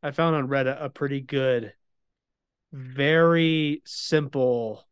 [0.04, 1.74] I found on Reddit a pretty good
[2.72, 4.88] very simple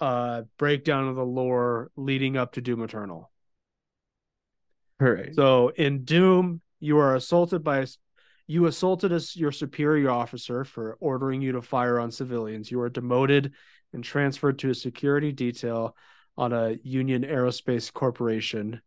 [0.00, 3.30] uh breakdown of the lore leading up to Doom Eternal.
[5.00, 5.34] Right.
[5.34, 7.86] So in Doom, you are assaulted by
[8.46, 12.70] you assaulted as your superior officer for ordering you to fire on civilians.
[12.70, 13.52] You are demoted
[13.96, 15.96] and transferred to a security detail
[16.36, 18.80] on a Union Aerospace Corporation.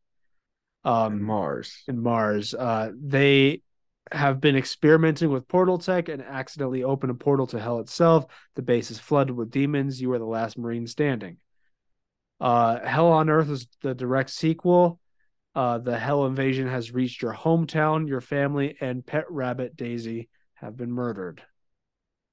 [0.85, 1.83] Um, Mars.
[1.87, 2.53] in Mars.
[2.53, 3.63] Uh, they
[4.11, 8.25] have been experimenting with portal tech and accidentally opened a portal to hell itself.
[8.55, 9.99] The base is flooded with demons.
[9.99, 11.37] You are the last Marine standing.
[12.39, 14.99] Uh, hell on Earth is the direct sequel.
[15.55, 18.07] Uh, the Hell invasion has reached your hometown.
[18.07, 21.41] Your family and pet rabbit Daisy have been murdered.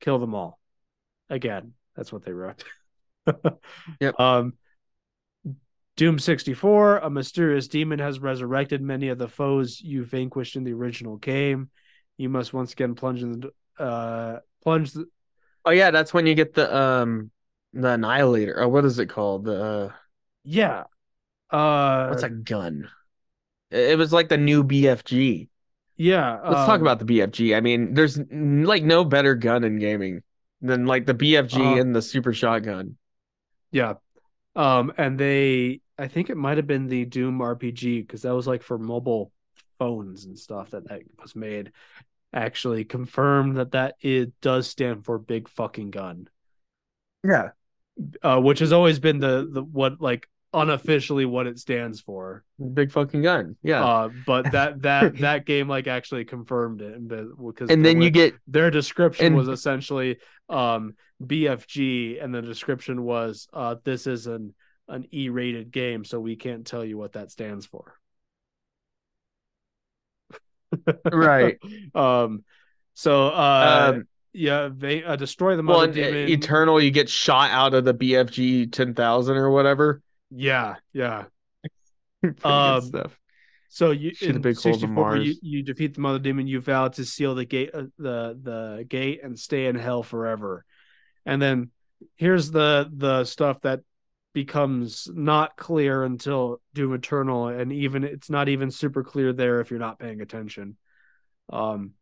[0.00, 0.60] Kill them all.
[1.28, 2.64] Again, that's what they wrote.
[4.00, 4.20] Yep.
[4.20, 4.52] Um,
[5.96, 10.74] Doom 64, a mysterious demon has resurrected many of the foes you vanquished in the
[10.74, 11.70] original game.
[12.18, 15.06] You must once again plunge in the uh plunge the,
[15.64, 17.30] Oh yeah, that's when you get the um
[17.72, 18.60] the annihilator.
[18.60, 19.44] Or what is it called?
[19.46, 19.92] The uh,
[20.44, 20.84] yeah.
[21.50, 22.88] Uh what's a gun?
[23.70, 25.48] It was like the new BFG.
[25.96, 26.38] yeah.
[26.44, 27.56] Let's talk um, about the BFG.
[27.56, 30.22] I mean, there's like no better gun in gaming
[30.60, 31.80] than like the BFG Uh-huh.
[31.80, 32.96] and the super shotgun.
[33.70, 33.94] Yeah.
[34.54, 38.46] Um, and they, I think it might have been the Doom RPG because that was
[38.46, 39.32] like for mobile
[39.78, 41.72] phones and stuff that that was made.
[42.32, 46.28] Actually confirmed that that it does stand for big fucking gun,
[47.24, 47.50] Yeah.
[48.22, 52.44] uh, which has always been the the what like unofficially what it stands for.
[52.74, 53.56] Big fucking gun.
[53.62, 53.84] Yeah.
[53.84, 58.34] Uh, but that that that game like actually confirmed it, because and then you get
[58.46, 60.18] their description and- was essentially
[60.48, 64.54] um BFG and the description was uh this is an
[64.88, 67.94] an E-rated game so we can't tell you what that stands for.
[71.12, 71.58] right.
[71.94, 72.44] Um
[72.94, 76.28] so uh Um, yeah, they uh, destroy the well, mother in uh, demon.
[76.28, 80.02] Eternal, you get shot out of the BFG ten thousand or whatever.
[80.30, 81.24] Yeah, yeah.
[82.44, 83.16] Um, stuff.
[83.68, 86.60] So you Shoot in big hole to 64 you, you defeat the mother demon, you
[86.60, 90.64] vow to seal the gate uh, the the gate and stay in hell forever.
[91.24, 91.70] And then
[92.16, 93.80] here's the the stuff that
[94.32, 99.70] becomes not clear until Doom Eternal and even it's not even super clear there if
[99.70, 100.76] you're not paying attention.
[101.52, 101.92] Um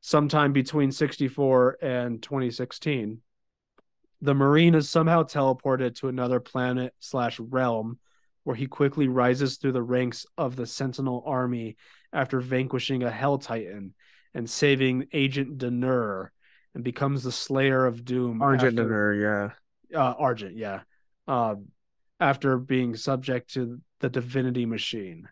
[0.00, 3.20] sometime between 64 and 2016
[4.20, 7.98] the marine is somehow teleported to another planet slash realm
[8.44, 11.76] where he quickly rises through the ranks of the Sentinel army
[12.12, 13.94] after vanquishing a Hell Titan
[14.34, 16.32] and saving Agent D'Nur
[16.74, 18.40] and becomes the Slayer of Doom.
[18.42, 19.54] Argent after- Dinner,
[19.90, 20.00] yeah.
[20.00, 20.80] uh, Argent, yeah.
[21.26, 21.68] Um,
[22.20, 25.28] after being subject to the divinity machine.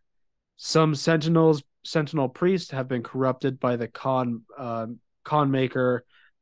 [0.57, 4.87] Some Sentinels, Sentinel priests have been corrupted by the con uh,
[5.24, 6.01] Khan Maykr,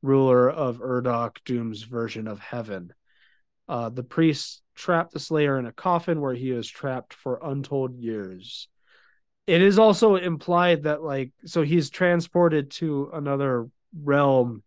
[0.09, 2.93] ruler of Urdak, Doom's version of heaven.
[3.69, 7.97] Uh, the priests trap the Slayer in a coffin where he is trapped for untold
[7.99, 8.69] years.
[9.47, 13.69] It is also implied that, like, so he's transported to another
[14.03, 14.63] realm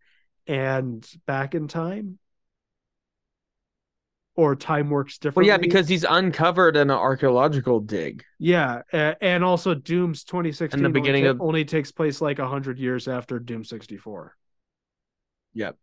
[0.47, 2.17] and back in time
[4.35, 5.47] or time works Well, differently.
[5.49, 8.23] yeah, because he's uncovered in an archaeological dig.
[8.39, 12.37] yeah, and also Doom's 2016 In the only beginning ta- of- only takes place like
[12.39, 14.35] hundred years after Doom 64.
[15.57, 15.75] Yep.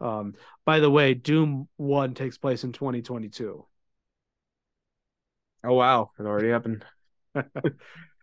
[0.00, 3.66] Um, by the way, Doom One takes place in 2022.
[5.62, 6.84] Oh wow, it already happened.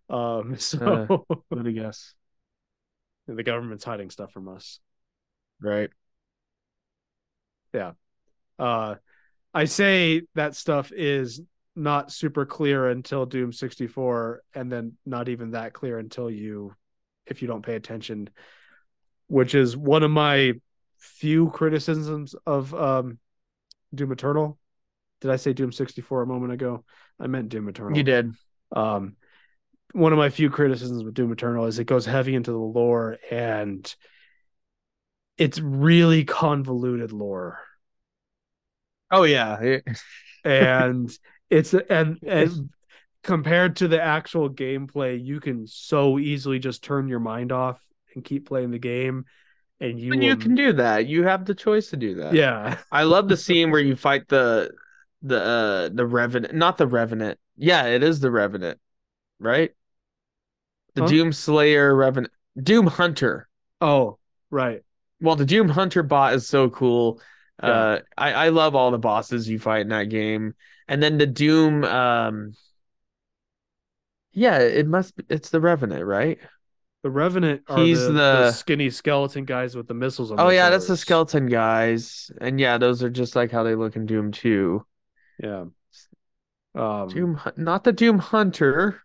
[0.10, 2.14] Um, so What a guess.
[3.28, 4.80] the government's hiding stuff from us.
[5.62, 5.89] Right.
[7.74, 7.91] Yeah.
[8.58, 8.95] Uh,
[9.54, 11.41] I say that stuff is
[11.76, 16.74] not super clear until Doom 64, and then not even that clear until you,
[17.26, 18.30] if you don't pay attention,
[19.28, 20.54] which is one of my
[20.98, 23.20] few criticisms of um,
[23.93, 24.58] Doom Eternal.
[25.22, 26.84] Did I say Doom 64 a moment ago?
[27.20, 27.98] I meant Doom Eternal.
[27.98, 28.34] You did.
[28.76, 29.16] Um,
[29.93, 33.18] one of my few criticisms with Doom Eternal is it goes heavy into the lore
[33.32, 33.95] and
[35.38, 37.60] it's really convoluted lore.
[39.12, 39.80] Oh yeah.
[40.45, 41.12] And
[41.50, 42.70] it's and and
[43.22, 47.82] compared to the actual gameplay you can so easily just turn your mind off
[48.16, 49.26] and keep playing the game
[49.80, 51.08] and you you can do that.
[51.08, 52.44] You have the choice to do that.
[52.46, 54.72] yeah I love the scene where you fight the
[55.22, 57.40] the uh the revenant not the revenant.
[57.56, 58.80] Yeah, it is the revenant,
[59.40, 59.74] right?
[60.96, 61.14] The Huh?
[61.14, 63.48] Doom Slayer revenant Doom Hunter.
[63.82, 64.20] oh
[64.52, 64.84] right
[65.22, 67.22] Well, the Doom Hunter bot is so cool.
[67.64, 67.88] Yeah.
[67.88, 70.54] Uh I, I love all the bosses you fight in that game.
[70.88, 72.56] And then the Doom um
[74.32, 76.40] Yeah, it must be it's the Revenant, right?
[77.04, 80.56] The revenant are He's the, the- skinny skeleton guys with the missiles on Oh their
[80.56, 81.02] yeah, that's the shoulders.
[81.02, 82.32] skeleton guys.
[82.41, 84.86] And yeah, those are just like how they look in Doom 2.
[85.43, 85.66] yeah
[86.76, 89.02] um Doom, Hun- not the Doom Hunter.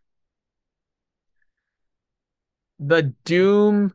[2.78, 3.94] The Doom.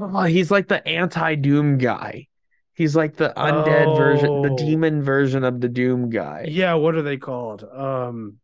[0.00, 2.28] Oh, he's like the anti-Doom guy.
[2.74, 4.56] He's like the undead version, the Oh.
[4.56, 6.46] demon version of the Doom guy.
[6.48, 8.38] yeah what are they called um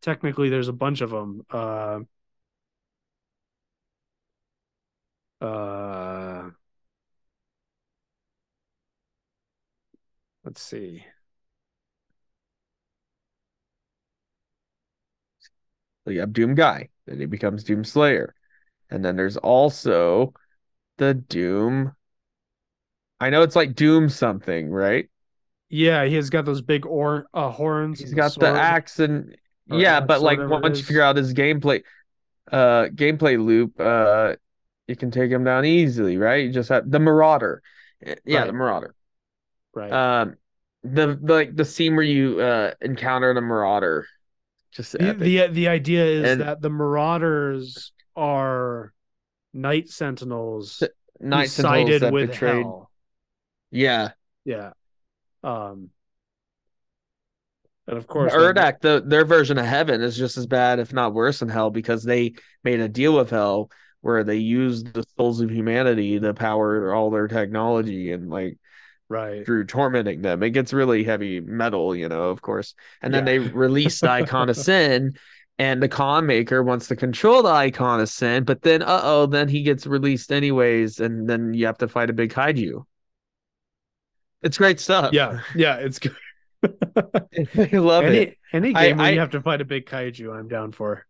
[0.00, 2.00] technically there's a bunch of them uh
[5.40, 6.50] uh
[10.44, 11.04] let's see
[16.04, 18.34] So you have Doom guy, then he becomes Doom Slayer,
[18.90, 20.34] and then there's also
[20.98, 21.94] the Doom.
[23.20, 25.08] I know it's like Doom something, right?
[25.68, 28.56] yeah he has got those big or uh horns He's got the sword.
[28.56, 29.36] axe and
[29.72, 31.82] yeah, but like once you figure out his gameplay,
[32.50, 34.34] uh, gameplay loop, uh,
[34.88, 36.44] you can take him down easily, right?
[36.44, 37.62] You just have the Marauder,
[38.04, 38.94] Eh, yeah, the Marauder.
[39.74, 39.92] right.
[39.92, 40.36] Um,
[40.82, 44.06] the, the like the scene where you uh encounter the Marauder,
[44.72, 48.92] just the, the the idea is And- that the marauders are
[49.52, 50.82] night sentinels
[51.20, 52.64] Night Sentinels sided with betrayed.
[52.64, 52.90] hell.
[53.70, 54.12] Yeah,
[54.44, 54.72] yeah.
[55.44, 55.90] Um
[57.90, 61.14] and of course Urdak, the their version of heaven is just as bad, if not
[61.14, 62.34] worse, than hell because they
[62.64, 63.70] made a deal with hell
[64.00, 68.56] where they used the souls of humanity to power all their technology and like
[69.08, 70.42] right through tormenting them.
[70.42, 72.74] It gets really heavy metal, you know, of course.
[73.02, 73.32] And then Yeah.
[73.32, 75.14] they release the icon of sin,
[75.58, 79.26] and the Khan Maykr wants to control the icon of sin, but then uh oh,
[79.26, 82.84] then he gets released anyways, and then you have to fight a big kaiju.
[84.42, 85.12] It's great stuff.
[85.12, 86.16] yeah yeah it's good
[86.62, 86.70] I
[87.72, 88.38] love any it.
[88.52, 91.06] any I- game where I- you have to fight a big kaiju i'm down for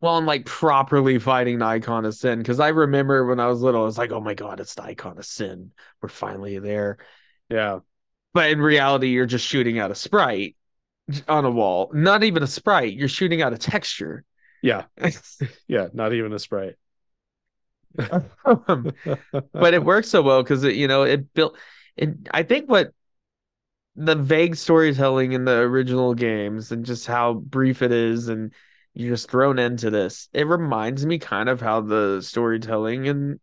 [0.00, 3.60] Well, I'm like properly fighting the icon of sin because I remember when I was
[3.62, 5.72] little, I was like, oh my god, it's the icon of sin.
[6.00, 6.98] We're finally there.
[7.50, 7.80] yeah
[8.32, 10.56] But in reality, you're just shooting out a sprite
[11.28, 11.90] on a wall.
[11.94, 12.94] Not even a sprite.
[12.94, 14.24] You're shooting out a texture.
[14.62, 14.84] yeah
[15.68, 16.76] yeah not even a sprite
[18.44, 18.92] Um,
[19.58, 21.56] but it works so well because it, you know, it built.
[21.96, 22.92] It, I think what
[23.98, 28.52] the vague storytelling in the original games and just how brief it is, and
[28.94, 30.28] you're just thrown into this.
[30.32, 33.40] It reminds me kind of how the storytelling in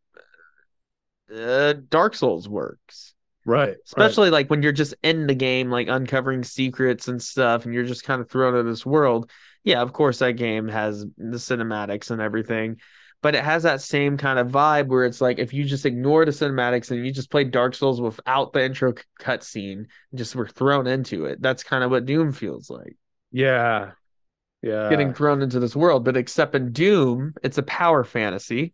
[1.35, 3.13] uh, Dark Souls works.
[3.45, 3.77] right right.
[3.85, 7.85] especially like when you're just in the game like uncovering secrets and stuff and you're
[7.85, 9.29] just kind of thrown in this world
[9.63, 12.77] yeah of course that game has the cinematics and everything
[13.25, 16.25] but it has that same kind of vibe where it's like if you just ignore
[16.25, 20.85] the cinematics and you just play dark souls without the intro cutscene just were thrown
[20.85, 22.95] into it that's kind of what doom feels like.
[23.31, 23.93] Yeah.
[24.61, 24.89] Yeah.
[24.89, 28.73] Getting thrown into this world but except in doom it's a power fantasy.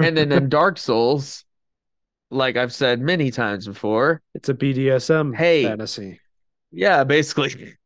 [0.00, 1.44] And then in dark souls
[2.30, 5.62] like i've said many times before it's a bdsm Hey.
[5.62, 6.20] fantasy.
[6.72, 7.76] Yeah, basically,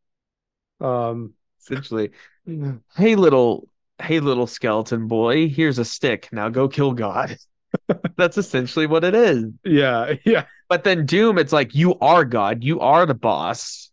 [0.81, 2.10] um essentially.
[2.97, 3.70] Hey, little,
[4.01, 5.48] hey, little skeleton boy.
[5.48, 6.28] Here's a stick.
[6.32, 7.36] Now go kill God.
[8.16, 9.44] That's essentially what it is.
[9.64, 13.90] yeah, yeah, But then Doom, it's like you are God, you are the boss.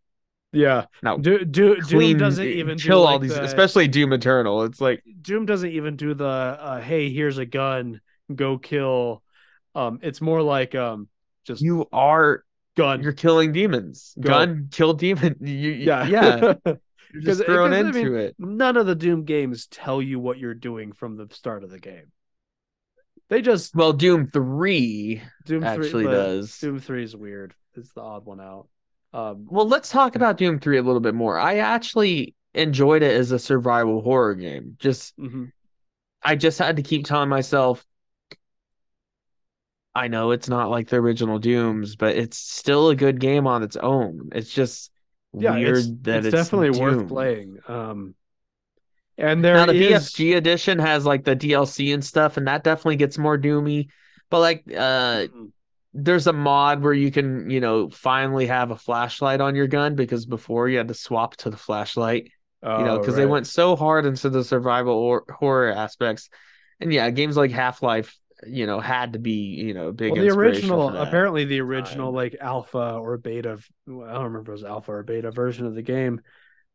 [0.52, 0.86] yeah.
[1.04, 4.64] Now Do, do, clean, Doom doesn't even kill do all these, the- especially Doom Eternal.
[4.64, 8.02] It's like Doom doesn't even do the uh, hey, here's a gun,
[8.34, 9.22] go kill.
[9.76, 11.08] Um, it's more like um,
[11.46, 12.44] just you are
[12.76, 13.04] gun.
[13.04, 14.16] you're killing demons.
[14.20, 14.30] Go.
[14.30, 15.36] Gun, kill demon.
[15.42, 16.54] You, yeah, yeah.
[17.14, 18.36] You're just thrown 'cause, I into mean, it.
[18.40, 21.80] None of the Doom games tell you what you're doing from the start of the
[21.80, 22.12] game.
[23.30, 26.58] They just Well, Doom Three Doom actually three, but does.
[26.60, 27.54] Doom three is weird.
[27.76, 28.68] It's the odd one out.
[29.14, 31.38] Um, Well, let's talk about Doom 3 a little bit more.
[31.38, 34.76] I actually enjoyed it as a survival horror game.
[34.80, 35.52] Just mhm.
[36.24, 37.86] I just had to keep telling myself
[39.96, 43.64] I know it's not like the original Dooms, but it's still a good game on
[43.64, 44.30] its own.
[44.32, 44.92] It's just
[45.34, 46.80] yeah, weird it's, that it's it's, definitely Doom.
[46.80, 47.60] worth playing.
[47.68, 48.16] Um,
[49.18, 52.64] and there Now the is- BFG edition has like the DLC and stuff, and that
[52.64, 53.88] definitely gets more doomy.
[54.30, 55.52] But like uh Mhm.
[55.94, 59.96] there's a mod where you can, you know, finally have a flashlight on your gun
[59.96, 62.32] because before you had to swap to the flashlight.
[62.64, 66.30] you know, Oh, because they went so hard into the survival or horror aspects.
[66.80, 70.14] And yeah, games like Half Life, you know, had to be, you know, big.
[70.14, 72.16] Well, the original, apparently, the original time.
[72.16, 73.58] like alpha or beta.
[73.88, 76.22] i don't remember if it was alpha or beta version of the game.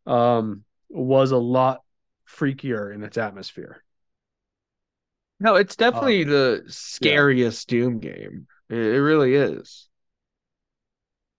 [0.07, 1.83] Um, was a lot
[2.29, 3.83] freakier in its atmosphere.
[5.39, 8.47] No, it's definitely the scariest Doom game.
[8.69, 9.89] It, it really is.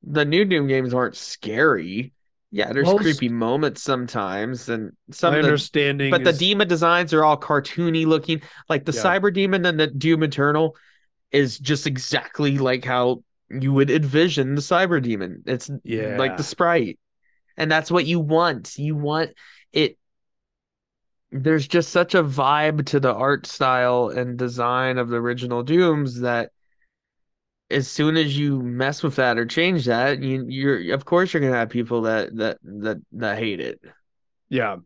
[0.03, 2.13] The new Doom games aren't scary.
[2.55, 6.38] Yeah, there's Most- creepy moments sometimes, and some My of the understanding, but the is-
[6.38, 8.43] demon designs are all cartoony looking.
[8.69, 9.01] Like the Yeah.
[9.01, 10.75] cyber demon and the Doom Eternal
[11.31, 15.41] is just exactly like how you would envision the cyber demon.
[15.47, 16.15] It's yeah.
[16.19, 16.99] like the sprite.
[17.57, 18.77] And that's what you want.
[18.77, 19.31] You want
[19.71, 19.97] it.
[21.31, 26.19] There's just such a vibe to the art style and design of the original Dooms
[26.19, 26.51] that
[27.73, 31.41] as soon as you mess with that or change that, you, you're of course you're
[31.41, 33.81] gonna have people that that that that hate it.
[34.49, 34.77] Yeah.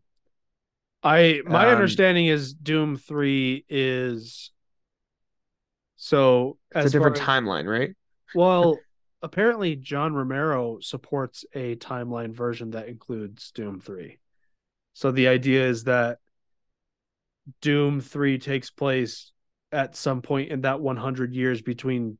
[1.03, 4.51] I my Um, understanding is Doom 3 is
[5.95, 7.95] so It's as a different as- timeline, right?
[8.35, 8.79] Well,
[9.21, 14.19] apparently John Romero supports a timeline version that includes Doom 3.
[14.93, 16.19] So the idea is that
[17.61, 19.31] Doom 3 takes place
[19.71, 22.17] at some point in that 100 years between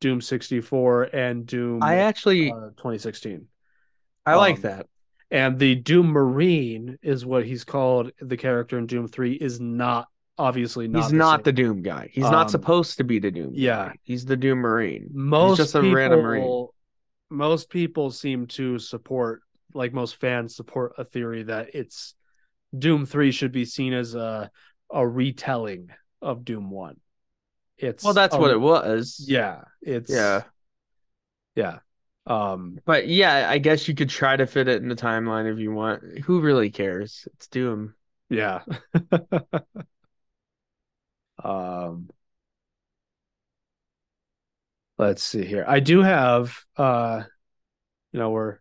[0.00, 3.46] Doom 64 and Doom I actually uh, 2016.
[4.26, 4.86] I like um, that.
[5.30, 8.10] And the Doom Marine is what he's called.
[8.20, 10.08] The character in Doom 3 is not
[10.38, 11.42] obviously not He's the not same.
[11.44, 12.08] the Doom guy.
[12.12, 13.50] He's Um, not supposed to be the Doom.
[13.54, 13.88] yeah.
[13.90, 13.94] guy.
[14.02, 15.08] he's the Doom Marine.
[15.12, 16.66] most just a people, random Marine.
[17.30, 19.42] Most people seem to support,
[19.74, 22.14] like most fans support a theory that it's
[22.76, 24.50] Doom Three should be seen as a
[24.92, 25.90] a retelling
[26.20, 26.96] of Doom One.
[27.80, 29.24] It's Well, that's what it was.
[29.26, 30.42] Yeah, it's Yeah.
[31.54, 31.78] yeah.
[32.26, 35.58] Um, But yeah, I guess you could try to fit it in the timeline if
[35.58, 36.02] you want.
[36.20, 37.26] Who really cares?
[37.34, 37.94] It's Doom.
[38.28, 38.62] yeah.
[41.44, 42.08] um,
[44.98, 45.64] let's see here.
[45.66, 47.22] I do have uh,
[48.12, 48.58] you know, we're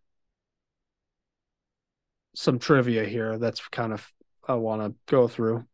[2.35, 3.37] some trivia here.
[3.37, 4.07] That's kind of
[4.47, 5.65] I want to go through.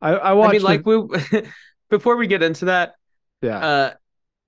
[0.00, 1.42] I I I watched mean, like the- we
[1.90, 2.94] before we get into that,
[3.42, 3.94] yeah uh,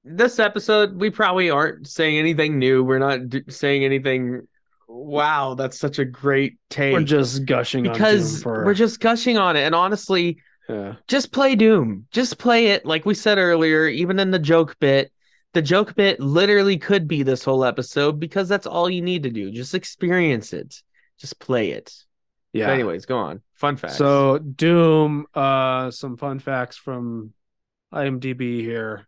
[0.05, 2.83] this episode we probably aren't saying anything new.
[2.83, 4.47] We're not d- saying anything.
[4.89, 6.93] Wow, that's such a great take.
[6.93, 10.39] we're just gushing on Doom because for we're just gushing on it, and honestly,
[10.69, 12.07] yeah just play Doom.
[12.11, 12.85] Just play it.
[12.85, 15.13] Like we said earlier, even in the joke bit,
[15.55, 19.31] the joke bit literally could be this whole episode because that's all you need to
[19.31, 19.51] do.
[19.51, 20.83] Just experience it.
[21.19, 21.95] Just play it.
[22.53, 22.67] Yeah.
[22.67, 23.41] But anyways, go on.
[23.55, 23.97] Fun facts.
[23.97, 27.33] So Doom, uh, some fun facts from
[27.93, 29.07] IMDb here.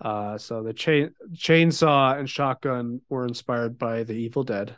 [0.00, 4.76] Uh, so the chain chainsaw and shotgun were inspired by the Evil Dead.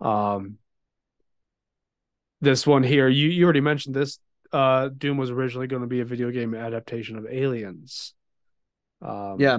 [0.00, 0.56] Um,
[2.40, 4.18] this one here, you you already mentioned this.
[4.52, 8.14] Uh, Doom was originally going to be a video game adaptation of Aliens.
[9.02, 9.58] Um, yeah,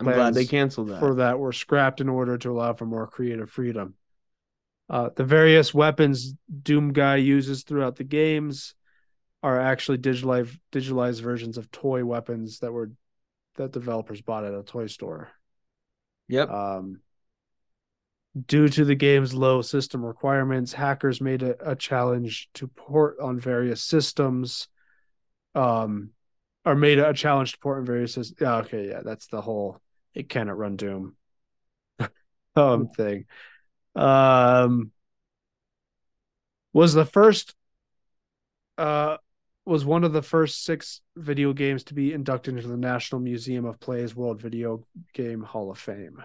[0.00, 1.00] I'm glad they canceled that.
[1.00, 3.94] for that were scrapped in order to allow for more creative freedom.
[4.92, 8.74] Uh, the various weapons Doom Guy uses throughout the games
[9.42, 12.92] are actually digitalized digitalized versions of toy weapons that were
[13.56, 15.30] that developers bought at a toy store.
[16.28, 16.50] Yep.
[16.50, 17.00] Um,
[18.46, 23.40] due to the game's low system requirements, hackers made it a challenge to port on
[23.40, 24.68] various systems.
[25.54, 26.10] Um,
[26.64, 28.40] or made a challenge to port on various systems.
[28.40, 29.80] Yeah, okay, yeah, that's the whole
[30.14, 31.16] it cannot run Doom
[32.56, 33.24] um thing.
[33.94, 34.92] Um,
[36.72, 37.54] was the first
[38.78, 39.16] uh
[39.64, 43.64] was one of the first six video games to be inducted into the National Museum
[43.64, 46.20] of Play's World Video Game Hall of Fame.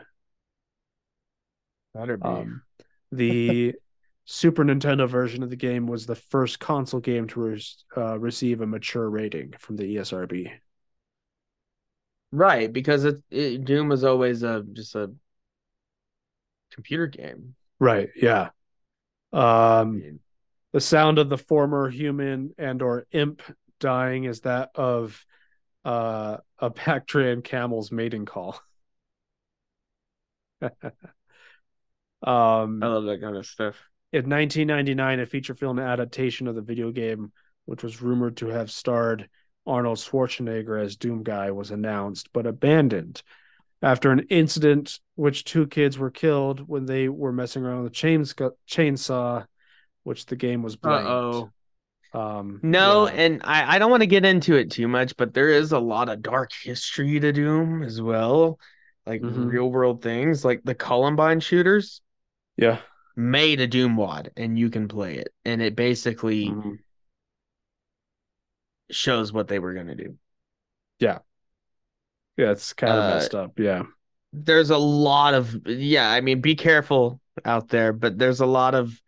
[1.93, 2.29] Better be.
[2.29, 2.63] Um,
[3.11, 3.75] the
[4.25, 7.63] Super Nintendo version of the game was the first console game to re-
[7.95, 10.51] uh, receive a mature rating from the ESRB.
[12.31, 15.11] right, because it, it Doom was always a just a
[16.77, 17.55] computer game.
[17.79, 18.09] Right.
[18.15, 18.49] Yeah.
[19.33, 20.19] Um,
[20.73, 23.41] the sound of the former human and or imp
[23.79, 25.25] dying is that of
[25.83, 28.61] uh, a Bactrian camel's mating call.
[30.61, 30.71] um,
[32.23, 33.75] I love that kind of stuff.
[34.13, 37.31] in 1999, a feature film adaptation of the video game,
[37.65, 39.27] which was rumored to have starred
[39.65, 43.23] Arnold Schwarzenegger as Doom Guy, was announced but abandoned
[43.81, 47.95] after an incident which two kids were killed when they were messing around with a
[47.95, 48.33] chains-
[48.67, 49.45] chainsaw,
[50.03, 51.07] which the game was blamed.
[51.07, 51.51] Uh-oh.
[52.13, 53.13] Um, No, yeah.
[53.13, 55.79] and I, I don't want to get into it too much, but there is a
[55.79, 58.59] lot of dark history to Doom as well.
[59.05, 59.51] Like Mhm.
[59.51, 62.01] real world things, like the Columbine shooters
[62.57, 62.81] yeah.
[63.15, 65.33] made a Doom wad and you can play it.
[65.45, 66.79] And it basically Mhm.
[68.89, 70.17] shows what they were going to do.
[70.99, 71.19] Yeah,
[72.37, 73.59] it's kind of Uh, messed up.
[73.59, 73.83] Yeah.
[74.33, 78.75] There's a lot of, yeah, I mean, be careful out there, but there's a lot
[78.75, 79.01] of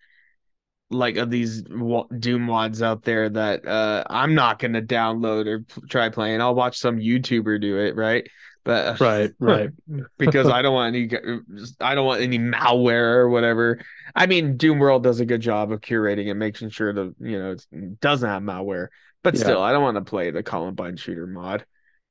[0.92, 5.60] like of these Doom wads out there that uh I'm not going to download or
[5.62, 6.42] p- try playing.
[6.42, 8.28] I'll watch some YouTuber do it, right?
[8.64, 9.70] But Right, right.
[10.18, 11.10] because I don't want any
[11.80, 13.82] I don't want any malware or whatever.
[14.16, 17.52] I mean, Doomworld does a good job of curating and making sure the you know
[17.72, 18.88] it doesn't have malware.
[19.24, 19.38] But Yeah.
[19.38, 21.66] still, I don't want to play the Columbine shooter mod.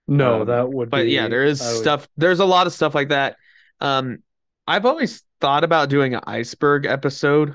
[0.09, 1.11] No, Um, that would But be.
[1.13, 2.09] yeah, there is would- stuff.
[2.17, 3.37] There's a lot of stuff like that.
[3.81, 4.23] Um,
[4.67, 7.55] I've always thought about doing an iceberg episode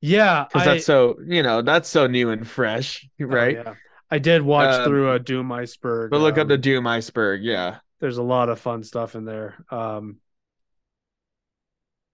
[0.00, 3.56] Yeah, because that's so you know that's so new and fresh, oh, right?
[3.56, 3.74] yeah.
[4.10, 6.10] I did watch Um, through a Doom Iceberg.
[6.10, 7.42] But look up um, the Doom iceberg.
[7.44, 7.78] Yeah.
[8.00, 9.64] there's a lot of fun stuff in there.
[9.70, 10.16] Um,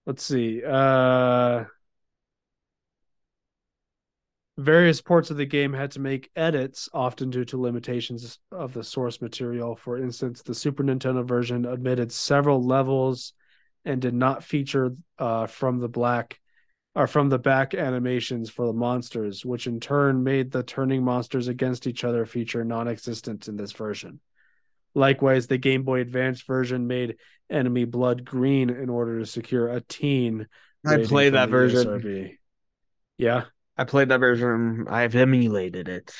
[0.05, 0.61] let's see.
[0.63, 1.63] Uh,
[4.57, 8.83] various ports of the game had to make edits, often due to limitations of the
[8.83, 9.75] source material.
[9.75, 13.33] For instance, the Super Nintendo version omitted several levels
[13.85, 16.39] and did not feature uh, from the black
[16.95, 21.47] or from the back animations for the monsters, which in turn made the turning monsters
[21.47, 24.19] against each other feature non-existent in this version.
[24.95, 27.17] Likewise, the Game Boy Advance version made
[27.51, 30.47] enemy blood green in order to secure a teen.
[30.83, 31.87] I played that version.
[31.87, 32.31] ESRB.
[33.19, 33.43] Yeah.
[33.77, 34.87] I played that version.
[34.89, 36.13] I've emulated it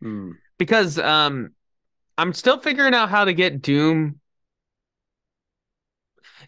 [0.00, 0.30] Hmm.
[0.58, 1.50] because um,
[2.18, 4.20] I'm still figuring out how to get Doom.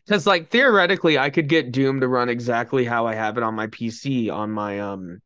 [0.05, 3.55] Because like theoretically, I could get Doom to run exactly how I have it on
[3.55, 5.21] my PC on my um,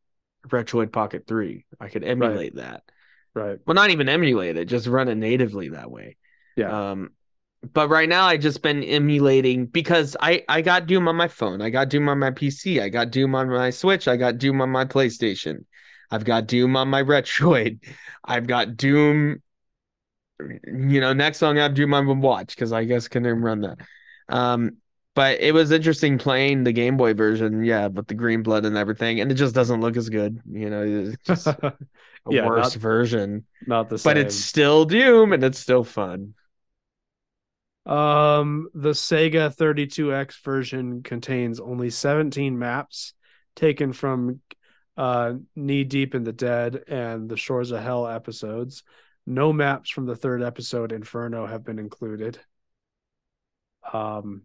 [0.47, 1.65] Retroid Pocket Three.
[1.79, 2.83] I could emulate that.
[3.33, 3.59] Right.
[3.65, 6.17] Well, not even emulate it, just run it natively that way.
[6.55, 6.75] Yeah.
[6.91, 7.11] Um,
[7.73, 11.61] but right now I just been emulating because I I got Doom on my phone,
[11.61, 14.61] I got Doom on my PC, I got Doom on my Switch, I got Doom
[14.61, 15.65] on my PlayStation,
[16.11, 17.83] I've got Doom on my Retroid,
[18.23, 19.41] I've got Doom.
[20.39, 23.61] You know, next song I have Doom on my watch because I guess can run
[23.61, 23.77] that.
[24.27, 24.77] Um,
[25.13, 28.75] but it was interesting playing the Game Boy version, yeah, with the green blood and
[28.75, 30.41] everything, and it just doesn't look as good.
[30.51, 31.73] You know, it's just a
[32.29, 34.11] Yeah, worse not- version Not the same.
[34.13, 36.33] but it's still Doom and it's still fun.
[37.85, 43.13] Um, the Sega 32X version contains only 17 maps
[43.55, 44.41] taken from
[44.97, 48.83] uh, Knee Deep in the Dead and the Shores of Hell episodes.
[49.27, 52.39] No maps from the third episode, Inferno, have been included.
[53.93, 54.43] Um,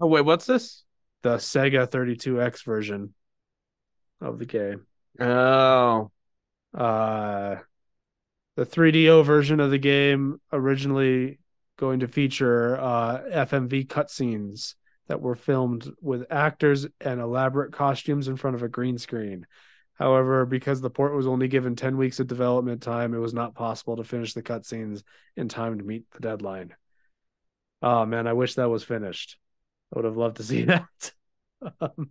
[0.00, 0.84] Oh wait, what's this?
[1.22, 3.12] the Sega 32X version
[4.22, 4.86] of the game.
[5.18, 6.10] Oh,
[6.72, 7.56] Uh,
[8.56, 11.38] the 3DO version of the game originally
[11.80, 14.74] going to feature uh, FMV cutscenes
[15.08, 19.46] that were filmed with actors and elaborate costumes in front of a green screen.
[19.94, 23.54] However, because the port was only given 10 weeks of development time, it was not
[23.54, 25.02] possible to finish the cutscenes
[25.36, 26.74] in time to meet the deadline.
[27.80, 29.38] Oh man, I wish that was finished.
[29.92, 31.12] I would have loved to see that.
[31.80, 32.10] um,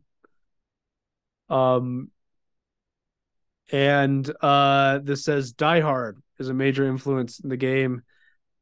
[1.48, 2.12] um
[3.72, 8.02] and uh this says Die Hard is a major influence in the game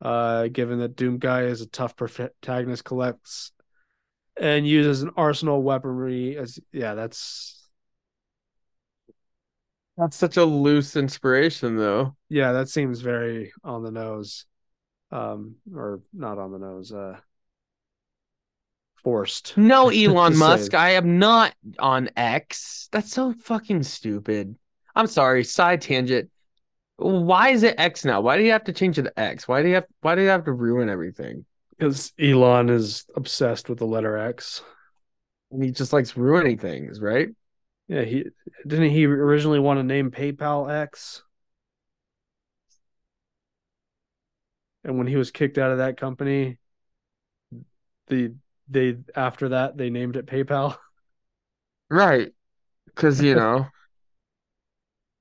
[0.01, 3.51] uh given that Doom Guy is a tough protagonist collects
[4.39, 7.67] and uses an arsenal weaponry as yeah that's
[9.97, 12.15] that's such a loose inspiration, though.
[12.29, 14.45] yeah that seems very on the nose
[15.11, 17.17] um or not on the nose uh
[19.03, 20.77] forced No, Elon Musk, say.
[20.77, 22.89] I am not on X.
[22.91, 24.55] That's so fucking stupid.
[24.95, 26.29] I'm sorry, side tangent.
[26.97, 28.21] Why is it X now?
[28.21, 29.47] Why do you have to change it to X?
[29.47, 31.45] Why do you have why do you have to ruin everything?
[31.77, 34.63] Because Elon is obsessed with the letter X.
[35.51, 37.29] And He just likes ruining things, right?
[37.87, 38.25] Yeah, he
[38.65, 41.23] didn't he originally want to name PayPal X?
[44.83, 46.57] And when he was kicked out of that company,
[48.07, 48.33] the
[48.69, 50.77] they after that they named it PayPal.
[51.89, 52.33] Right.
[52.95, 53.67] Cause you know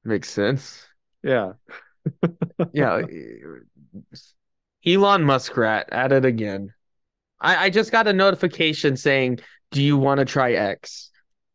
[0.04, 0.86] makes sense.
[1.26, 1.52] Yeah.
[2.72, 3.02] Yeah.
[4.86, 6.72] Elon Muskrat at it again.
[7.40, 9.40] I, I just got a notification saying,
[9.72, 11.10] Do you want to try X?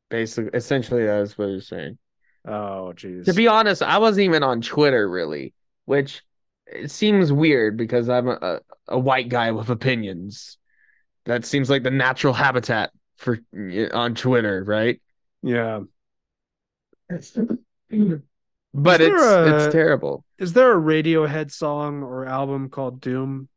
[0.10, 1.98] Basically essentially that is what he's saying.
[2.46, 3.26] Oh jeez.
[3.26, 5.54] To be honest, I wasn't even on Twitter really,
[5.86, 6.22] which
[6.68, 10.58] it seems weird because I'm a, a, a white guy with opinions.
[11.26, 13.40] That seems like the natural habitat for
[13.94, 15.00] on Twitter, right?
[15.44, 15.82] yeah.
[18.74, 20.24] But it's a- it's terrible.
[20.38, 23.50] Is there a Radiohead song or album called Doom?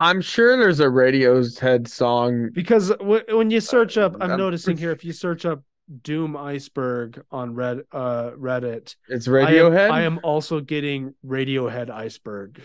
[0.00, 2.50] I'm sure there's a Radiohead song.
[2.52, 5.62] Because w- when you search up, I'm I'm noticing here if you search up
[6.02, 9.90] Doom Iceberg on Red uh Reddit, It's I am- Radiohead.
[9.90, 12.60] I am, also getting Radiohead Iceberg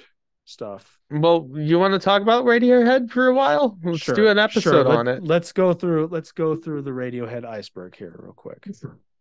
[0.46, 1.00] stuff.
[1.10, 3.80] Well, you want to talk about Radiohead for a while?
[3.84, 4.88] Let's Sure, do an episode sure.
[4.88, 5.24] on Let- it.
[5.24, 6.08] Let's go through.
[6.08, 8.68] Let's go through the Radiohead Iceberg here real quick.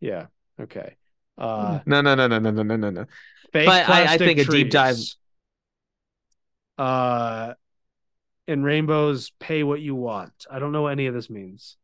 [0.01, 0.27] Yeah.
[0.61, 0.97] Okay.
[1.39, 3.05] Uh, No, no, no, no, no, no, no, no, no.
[3.53, 4.97] fake But I- I think a deep dive-
[6.79, 7.55] Uh,
[8.47, 10.33] in rainbows, pay what you want.
[10.51, 11.77] I don't know what any of this means.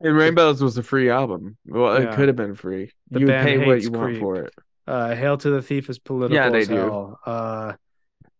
[0.00, 1.56] And Rainbows was a free album.
[1.66, 2.10] Well, Yeah.
[2.10, 2.92] it could have been free.
[3.10, 4.20] The you pay what you want Creep.
[4.20, 4.54] for it.
[4.86, 7.16] Uh, Hail to the Thief is political Yeah, they do.
[7.24, 7.72] Uh,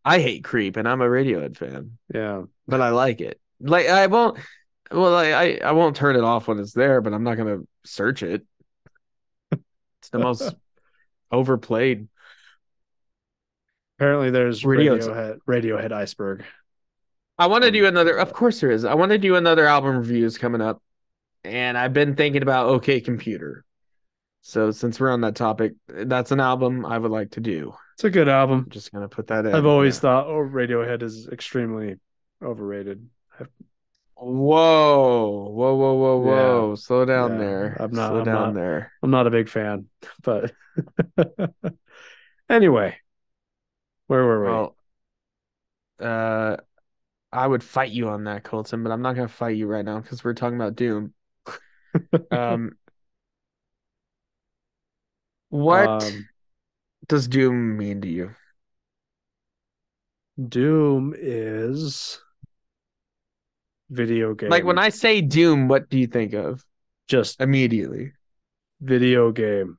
[0.04, 2.42] I hate Creep, and I'm a Radiohead fan, yeah.
[2.68, 3.40] but I like it.
[3.58, 4.38] Like I won't.
[4.90, 7.60] Well, I I, I won't turn it off when it's there, but I'm not gonna
[7.84, 8.46] search it.
[10.00, 10.54] It's the most
[11.32, 12.08] overplayed.
[13.98, 15.38] Apparently, there's Radio's- Radiohead.
[15.48, 16.44] Radiohead Iceberg.
[17.38, 18.16] I want to Um, do another.
[18.16, 18.84] Of course, there is.
[18.84, 20.82] I want to do another album reviews coming up,
[21.44, 23.64] and I've been thinking about OK Computer.
[24.42, 27.74] So since we're on that topic, that's an album I would like to do.
[27.94, 28.64] It's a good album.
[28.66, 29.54] I'm just gonna put that in.
[29.54, 30.00] I've always yeah.
[30.02, 31.96] thought oh, Radiohead is extremely
[32.42, 33.08] overrated.
[34.18, 36.74] Whoa, whoa, whoa, whoa, whoa!
[36.76, 37.76] Slow down Yeah, there.
[37.80, 38.92] I'm not- Slow I'm down not- there.
[39.02, 39.88] I'm not a big fan,
[40.22, 40.52] but
[42.48, 42.96] anyway,
[44.06, 44.48] where were we?
[44.50, 44.76] Well,
[46.00, 46.56] uh,
[47.32, 50.00] I would fight you on that, Colton, but I'm not gonna fight you right now
[50.00, 51.12] because we're talking about Doom.
[52.30, 52.72] Um,
[55.50, 56.28] what Um,
[57.08, 58.34] does Doom mean to you?
[60.48, 62.20] Doom is
[63.90, 64.50] video game.
[64.50, 66.64] Like when I say Doom, what do you think of
[67.08, 68.12] just immediately?
[68.82, 69.78] video game,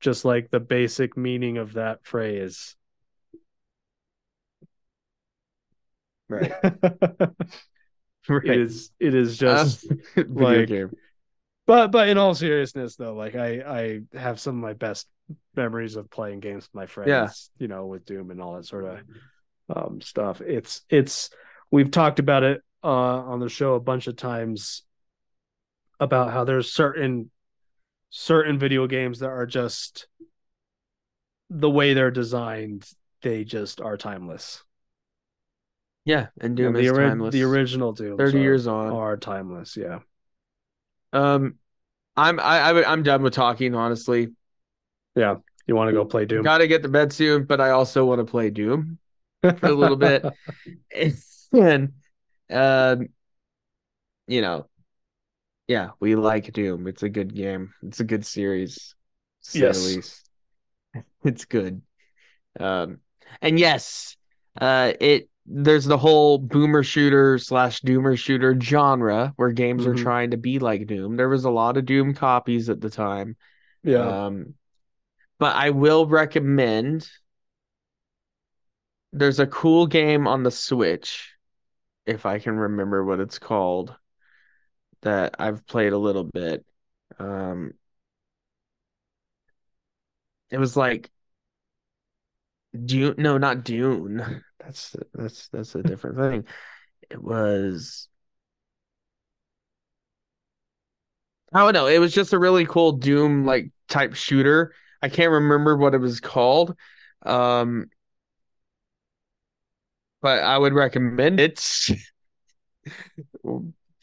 [0.00, 2.74] just like the basic meaning of that phrase.
[6.28, 6.52] Right.
[6.62, 7.32] it
[8.28, 8.46] Right.
[8.58, 8.90] is.
[8.98, 9.86] It is just.
[10.16, 10.90] video like- game.
[11.66, 15.06] but but in all seriousness though like i i have some of my best
[15.54, 17.28] memories of playing games with my friends Yeah.
[17.58, 18.98] you know with doom and all that sort of
[19.76, 21.30] um stuff it's it's
[21.70, 24.82] we've talked about it uh on the show a bunch of times
[26.00, 27.30] about how there's certain
[28.10, 30.06] certain video games that are just
[31.50, 32.88] the way they're designed
[33.22, 34.62] they just are timeless
[36.04, 37.32] Yeah, and Doom the, is ori- timeless.
[37.34, 38.92] the original doom 30 years on.
[38.92, 40.00] are timeless yeah
[41.12, 41.58] Um,
[42.16, 43.74] I'm I, I I'm done with talking.
[43.74, 44.28] Honestly,
[45.14, 45.36] yeah
[45.66, 48.04] you want to go play doom got to get to bed soon, but I also
[48.04, 48.98] want to play Doom
[49.42, 50.24] for a little bit.
[51.52, 51.92] and
[52.52, 53.08] um,
[54.26, 54.68] you know,
[55.68, 56.86] yeah, we like Doom.
[56.86, 57.72] It's a good game.
[57.82, 58.94] It's a good series.
[59.52, 60.02] Yes.
[61.24, 61.82] It's good.
[62.60, 63.00] Um,
[63.42, 64.16] and yes,
[64.60, 69.96] uh, it there's the whole boomer shooter slash doomer shooter genre where games are Mhm.
[69.96, 71.16] trying to be like Doom.
[71.16, 73.36] There was a lot of Doom copies at the time.
[73.82, 74.54] yeah Um,
[75.38, 77.08] but I will recommend.
[79.12, 81.31] There's a cool game on the Switch,
[82.06, 83.96] if I can remember what it's called,
[85.02, 86.64] that I've played a little bit.
[87.18, 87.74] Um,
[90.50, 91.10] it was like
[92.86, 93.14] Dune.
[93.18, 94.42] No, not Dune.
[94.60, 96.44] That's that's that's a different thing.
[97.10, 98.08] It was.
[101.52, 101.86] I don't know.
[101.86, 104.74] It was just a really cool Doom like type shooter.
[105.02, 106.76] I can't remember what it was called.
[107.24, 107.90] Um,
[110.22, 111.60] but I would recommend it.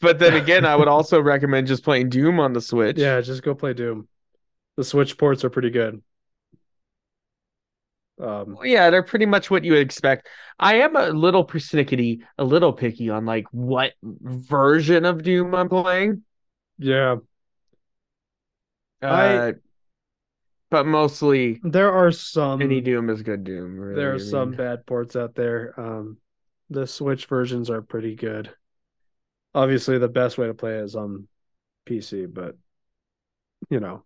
[0.00, 2.98] But then again, I would also recommend just playing Doom on the Switch.
[2.98, 4.08] Yeah, just go play Doom.
[4.76, 6.02] The Switch ports are pretty good.
[8.20, 10.28] Um, Yeah, they're pretty much what you would expect.
[10.58, 15.68] I am a little persnickety, a little picky on like what version of Doom I'm
[15.68, 16.22] playing.
[16.78, 17.16] yeah,
[19.02, 19.54] Uh, I-
[20.70, 23.78] but mostly there are some any Doom is good Doom.
[23.78, 24.56] Really, there I are some mean.
[24.56, 25.74] bad ports out there.
[25.78, 26.18] Um,
[26.70, 28.54] the Switch versions are pretty good.
[29.54, 31.26] Obviously, the best way to play is on
[31.86, 32.56] PC, but
[33.68, 34.04] you know,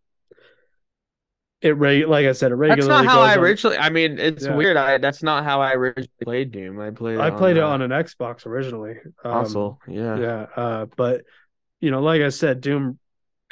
[1.60, 2.88] it reg like I said, it regularly.
[2.88, 3.78] That's not how I on- originally.
[3.78, 4.54] I mean, it's Yeah.
[4.56, 4.76] weird.
[4.76, 6.80] I that's not how I originally played Doom.
[6.80, 7.18] I played.
[7.18, 8.96] I played it uh, on an Xbox originally.
[9.24, 9.78] Um, console.
[9.88, 10.18] Yeah.
[10.18, 11.22] Yeah, uh, but
[11.80, 12.98] you know, like I said, Doom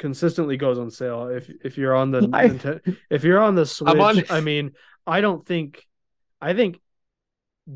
[0.03, 1.27] consistently goes on sale.
[1.29, 4.71] If if you're on the I- if you're on the Switch, I'm on- I mean,
[5.07, 5.87] I don't think,
[6.41, 6.81] I think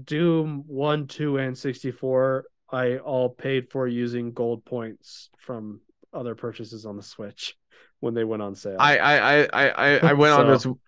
[0.03, 5.79] Doom one, two, and sixty four, I all paid for using gold points from
[6.13, 7.55] other purchases on the Switch
[8.01, 8.75] when they went on sale.
[8.77, 10.79] I I I I I- I went on this So-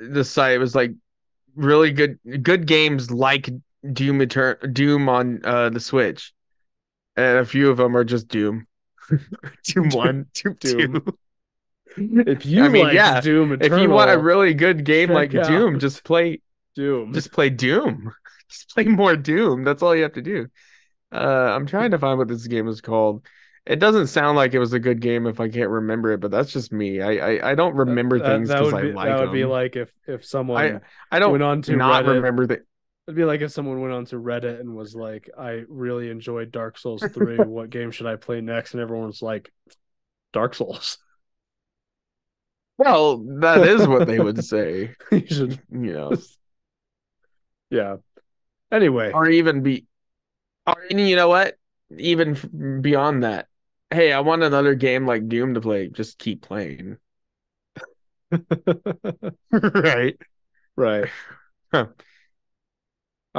[0.00, 0.56] this site.
[0.56, 0.92] It was like
[1.54, 3.48] really good good games like
[3.92, 6.32] Doom Etern- Doom on uh the Switch,
[7.16, 8.66] and a few of them are just Doom.
[9.64, 10.92] Doom one, Doom, Doom.
[10.92, 11.18] two.
[12.26, 15.30] if you I mean, like yeah, Doom If you want a really good game like
[15.30, 16.40] Doom, just play
[16.74, 18.12] Doom, just play Doom.
[18.50, 19.62] Just play more Doom.
[19.62, 20.46] That's all you have to do.
[21.12, 23.26] Uh, I'm trying to find what this game is called.
[23.66, 26.30] It doesn't sound like it was a good game if I can't remember it, but
[26.30, 27.02] that's just me.
[27.02, 29.76] I I, I don't remember That- things because I be, like that would be like
[29.76, 30.80] if if someone
[31.12, 32.14] I don't went on to not Reddit.
[32.14, 32.60] remember that.
[33.08, 36.76] It'd be like if someone went onto Reddit and was like, "I really enjoyed Dark
[36.76, 37.42] Souls three.
[37.42, 39.50] what game should I play next?" And everyone's like,
[40.32, 40.98] "Dark Souls."
[42.76, 46.22] Well, that is what they would say, you should, you know,
[47.70, 47.96] yeah.
[48.72, 49.86] Anyway, or even be,
[50.66, 51.56] or you know what?
[51.96, 53.48] Even f- beyond that,
[53.90, 55.88] hey, I want another game like Doom to play.
[55.88, 56.98] Just keep playing,
[59.74, 60.16] right?
[60.76, 61.10] right.
[61.72, 61.88] Huh.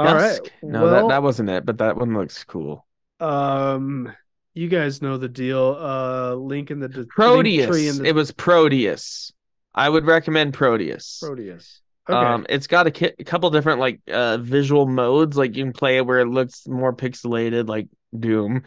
[0.02, 0.40] All right.
[0.42, 0.52] Dusk.
[0.62, 2.86] No, well, that that wasn't it, but that one looks cool.
[3.20, 4.12] um,
[4.54, 5.76] you guys know the deal.
[5.78, 7.66] Uh, link in the de- Prodeus.
[7.66, 9.32] tree in the It was Prodeus.
[9.74, 11.20] I would recommend Prodeus.
[11.22, 11.80] Prodeus.
[12.08, 12.18] Okay.
[12.18, 15.36] Um, it's got a, ki- a couple different like uh visual modes.
[15.36, 18.62] Like you can play it where it looks more pixelated, like Doom,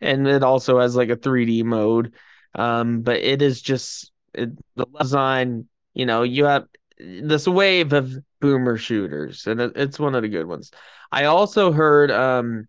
[0.00, 2.14] and it also has like a 3D mode.
[2.54, 5.68] Um, but it is just it, the design.
[5.94, 6.66] You know, you have
[6.98, 10.70] this wave of boomer shooters, and it, it's one of the good ones.
[11.10, 12.68] I also heard um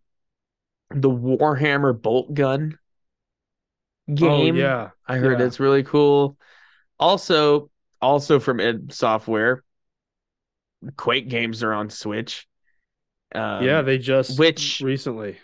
[0.91, 2.77] the Warhammer Boltgun
[4.13, 4.55] game.
[4.55, 4.89] Oh yeah.
[5.07, 5.45] I heard yeah.
[5.45, 6.37] it's really cool.
[6.99, 7.69] Also,
[8.01, 9.63] also from id Software,
[10.97, 12.47] Quake games are on Switch.
[13.33, 15.37] Um, yeah, they just which- recently.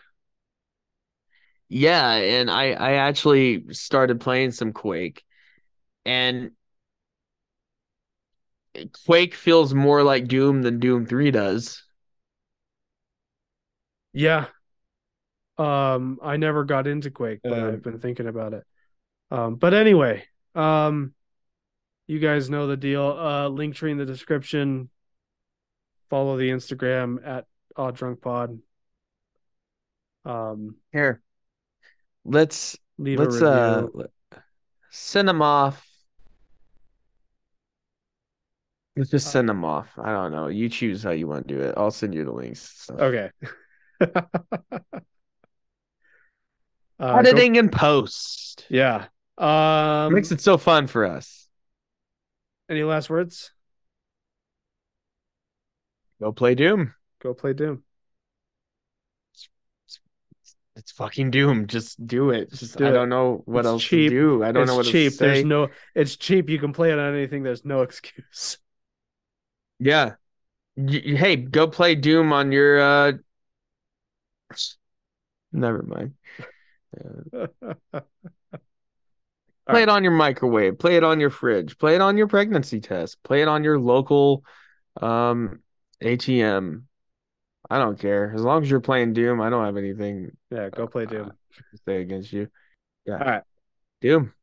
[1.69, 5.23] yeah, and I I actually started playing some Quake,
[6.05, 6.51] and
[9.05, 11.83] Quake feels more like Doom than Doom Three does.
[14.13, 14.47] Yeah.
[15.57, 18.63] Um, I never got into Quake, but Um, I've been thinking about it.
[19.31, 21.13] Um, but anyway, um,
[22.07, 23.03] you guys know the deal.
[23.03, 24.89] Uh, link tree in the description.
[26.09, 27.45] Follow the Instagram at
[27.75, 28.59] Odd Drunk Pod.
[30.23, 31.21] Um, Here,
[32.23, 33.87] let's leave let's a uh
[34.89, 35.84] send them off.
[38.95, 39.89] Let's just Uh, send them off.
[39.97, 40.47] I don't know.
[40.47, 41.73] You choose how you want to do it.
[41.77, 42.61] I'll send you the links.
[42.61, 42.99] stuff.
[42.99, 43.31] okay.
[46.99, 49.07] Uh, go- Editing and post yeah.
[49.37, 51.47] Um, makes it so fun for us.
[52.69, 53.51] any last words?
[56.21, 56.93] Go play Doom.
[57.21, 57.83] Go play Doom.
[60.77, 61.67] It's fucking Doom.
[61.67, 62.49] Just do it.
[62.49, 62.91] Just Just, do I it.
[62.91, 64.09] don't know what It's else cheap.
[64.09, 64.43] to do.
[64.43, 65.05] I don't it's know what cheap.
[65.07, 65.25] else to say.
[65.27, 65.69] There's no.
[65.95, 66.49] It's cheap.
[66.49, 67.43] You can play it on anything.
[67.43, 68.57] There's no excuse.
[69.79, 70.15] Yeah.
[70.77, 73.11] Y- y- hey, go play Doom on your uh
[75.51, 76.13] Never mind.
[77.33, 77.47] Uh,
[79.69, 82.79] play it on your microwave, play it on your fridge, play it on your pregnancy
[82.79, 84.43] test, play it on your local
[85.01, 85.61] um
[86.01, 86.83] ATM.
[87.69, 88.31] I don't care.
[88.35, 91.31] As long as you're playing Doom, I don't have anything yeah, go play Doom.
[91.55, 92.47] to say against you.
[93.05, 93.17] Yeah.
[93.17, 93.43] All right.
[94.01, 94.33] Doom.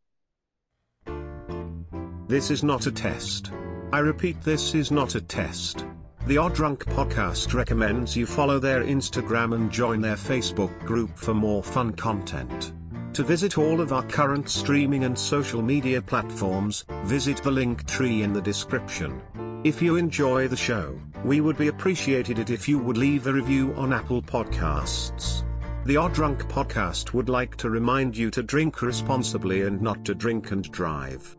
[2.27, 3.53] This is not a test.
[3.93, 5.85] I repeat, this is not a test.
[6.27, 11.35] The Odd Drunk podcast recommends you follow their Instagram and join their Facebook group for
[11.35, 12.73] more fun content.
[13.13, 18.23] To visit all of our current streaming and social media platforms, visit the link tree
[18.23, 19.21] in the description.
[19.63, 23.33] If you enjoy the show, we would be appreciated it if you would leave a
[23.33, 25.45] review on Apple Podcasts.
[25.85, 30.15] The Odd Drunk podcast would like to remind you to drink responsibly and not to
[30.15, 31.37] drink and drive.